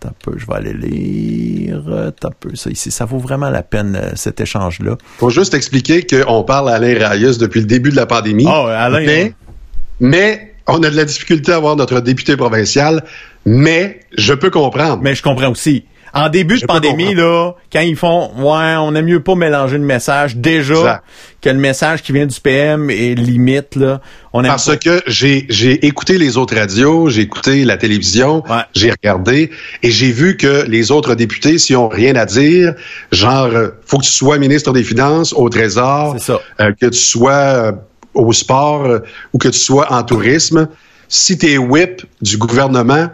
[0.00, 1.82] T'as peu, je vais aller lire.
[2.20, 2.90] T'as peu, ça ici.
[2.90, 4.98] Ça vaut vraiment la peine, euh, cet échange-là.
[5.18, 8.44] Faut juste expliquer qu'on parle à Alain Rayus depuis le début de la pandémie.
[8.44, 9.52] Ouais, Alain, Mais, hein.
[10.00, 13.02] mais on a de la difficulté à avoir notre député provincial.
[13.46, 15.00] Mais je peux comprendre.
[15.02, 15.84] Mais je comprends aussi.
[16.14, 19.84] En début de pandémie, là, quand ils font, ouais, on aime mieux pas mélanger le
[19.84, 21.04] message, déjà, Exact.
[21.40, 24.00] que le message qui vient du PM est limite, là.
[24.34, 24.76] On Parce pas.
[24.76, 28.62] que j'ai j'ai écouté les autres radios, j'ai écouté la télévision, Ouais.
[28.74, 29.50] j'ai regardé
[29.82, 32.74] et j'ai vu que les autres députés, s'ils ont rien à dire,
[33.10, 36.16] genre euh, faut que tu sois ministre des Finances, au Trésor,
[36.60, 37.72] euh, que tu sois euh,
[38.12, 38.98] au sport euh,
[39.32, 40.68] ou que tu sois en tourisme,
[41.08, 43.08] si tu es whip du gouvernement,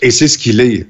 [0.00, 0.86] et c'est ce qu'il est.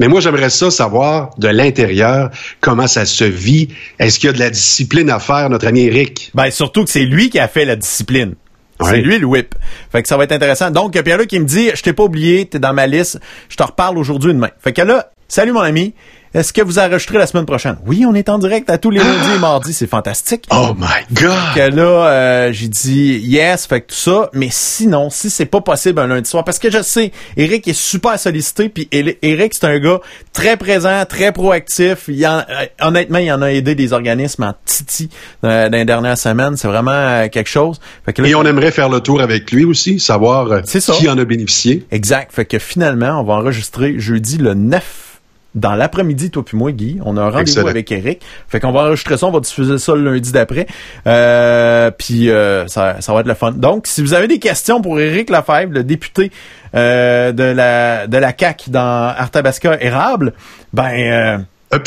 [0.00, 2.30] Mais moi, j'aimerais ça savoir de l'intérieur
[2.60, 3.68] comment ça se vit.
[3.98, 6.30] Est-ce qu'il y a de la discipline à faire, notre ami Eric?
[6.34, 8.34] Ben, surtout que c'est lui qui a fait la discipline.
[8.80, 9.00] C'est Ouais.
[9.02, 9.54] lui le whip.
[9.92, 10.70] Fait que ça va être intéressant.
[10.72, 13.62] Donc, Pierre-Luc, il me dit, je t'ai pas oublié, t'es dans ma liste, je te
[13.62, 14.50] reparle aujourd'hui demain.
[14.60, 15.94] Fait que là, salut mon ami,
[16.34, 17.76] est-ce que vous enregistrez la semaine prochaine?
[17.86, 20.46] Oui, on est en direct à tous les lundis et mardis, c'est fantastique.
[20.50, 21.32] Oh my God!
[21.54, 24.30] que là, euh, j'ai dit yes, fait que tout ça.
[24.32, 27.72] Mais sinon, si c'est pas possible un lundi soir, parce que je sais, Eric est
[27.72, 30.00] super sollicité, puis Eric c'est un gars
[30.32, 32.04] très présent, très proactif.
[32.08, 35.10] Il en, euh, honnêtement, il en a aidé des organismes en titi
[35.44, 36.56] euh, dans les dernières semaines.
[36.56, 37.80] C'est vraiment euh, quelque chose.
[38.04, 41.24] Fait que Et on aimerait faire le tour avec lui aussi, savoir qui en a
[41.24, 41.86] bénéficié.
[41.90, 42.32] Exact.
[42.32, 45.13] Fait que finalement, on va enregistrer jeudi le 9
[45.54, 46.98] dans l'après-midi, toi puis moi, Guy.
[47.04, 48.22] On a un rendez-vous avec Eric.
[48.48, 50.66] Fait qu'on va enregistrer ça, on va diffuser ça le lundi d'après.
[51.06, 53.52] Euh, puis euh, ça, ça va être le fun.
[53.52, 56.32] Donc, si vous avez des questions pour Eric Lefebvre, le député
[56.74, 60.32] euh, de la de la CAC dans Arthabasca Érable,
[60.72, 61.38] ben
[61.72, 61.78] euh,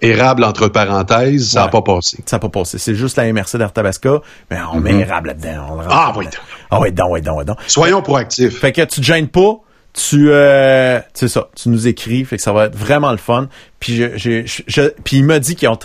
[0.00, 2.18] Érable entre parenthèses, ça n'a pas passé.
[2.26, 2.78] Ça n'a pas passé.
[2.78, 4.20] C'est juste la MRC d'Arthabasca,
[4.50, 5.00] mais on met mm-hmm.
[5.00, 5.78] érable là-dedans.
[5.88, 6.26] ah oui.
[6.72, 7.58] Ah oui, donc, oui, donc, oui, donc.
[7.68, 8.58] Soyons proactifs.
[8.58, 9.60] Fait que tu te gênes pas
[9.92, 13.48] tu euh, c'est ça, tu nous écris, fait que ça va être vraiment le fun.
[13.78, 15.78] Puis je, je, puis il m'a dit qu'ils ont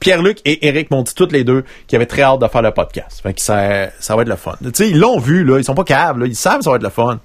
[0.00, 2.70] Pierre-Luc et Eric m'ont dit toutes les deux qu'ils avaient très hâte de faire le
[2.70, 3.20] podcast.
[3.22, 4.54] Fait que ça, ça va être le fun.
[4.62, 6.76] Tu sais, ils l'ont vu là, ils sont pas câbles, ils savent que ça va
[6.76, 7.20] être le fun.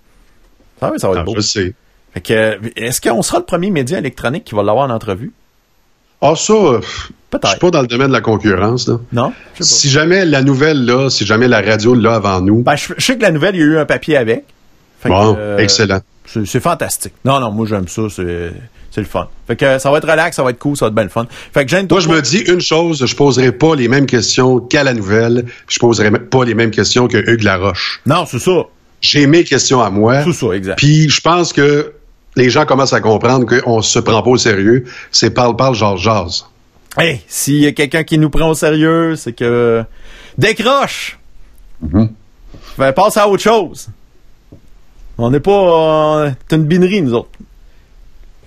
[0.80, 1.36] Ça va, ça va être ah, beau.
[1.36, 1.74] Je sais.
[2.14, 5.32] Fait que est-ce qu'on sera le premier média électronique qui va l'avoir en entrevue?
[6.22, 6.54] Ah ça
[7.30, 7.46] Peut-être.
[7.46, 9.00] Je suis pas dans le domaine de la concurrence là.
[9.14, 9.32] Non?
[9.60, 12.64] Si jamais la nouvelle là, si jamais la radio là avant nous.
[12.64, 14.46] Ben, je, sais que la nouvelle, il y a eu un papier avec.
[15.06, 16.02] Bon, euh, excellent.
[16.26, 17.14] C'est fantastique.
[17.26, 18.52] Non, non, moi j'aime ça, c'est
[18.92, 19.28] c'est le fun.
[19.48, 21.10] Fait que ça va être relax, ça va être cool, ça va être bien le
[21.10, 21.28] fun.
[21.54, 24.84] Fait que Moi, je me dis une chose, je poserai pas les mêmes questions qu'à
[24.84, 28.02] la nouvelle, je poserai pas les mêmes questions que Hugues Laroche.
[28.06, 28.64] Non, c'est ça.
[29.02, 30.24] J'ai mes questions à moi.
[30.24, 30.78] C'est ça, exact.
[30.78, 31.94] Puis je pense que
[32.36, 34.86] les gens commencent à comprendre qu'on se prend pas au sérieux.
[35.12, 36.46] C'est parle, parle, genre, jase.
[36.98, 39.84] Hey, s'il y a quelqu'un qui nous prend au sérieux, c'est que
[40.38, 41.20] décroche.
[41.82, 42.08] Mm
[42.96, 43.90] passe à autre chose.
[45.22, 46.32] On n'est pas.
[46.48, 47.30] T'es une binerie, nous autres.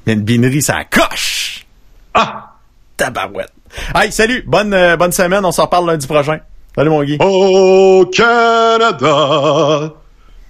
[0.06, 1.66] Mais une binerie, ça coche!
[2.14, 2.54] Ah!
[2.96, 3.52] Tabarouette.
[3.94, 4.42] Hey, salut!
[4.46, 6.38] Bonne, euh, bonne semaine, on s'en parle lundi prochain.
[6.74, 7.18] Salut, mon Guy.
[7.20, 9.92] Au Canada,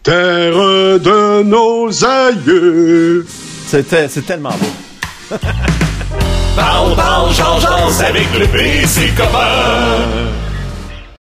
[0.05, 3.27] terre de nos aïeux.
[3.67, 5.37] C'était, c'est tellement beau.
[6.57, 7.65] parle, parle, change,
[8.01, 10.32] avec le PC copain.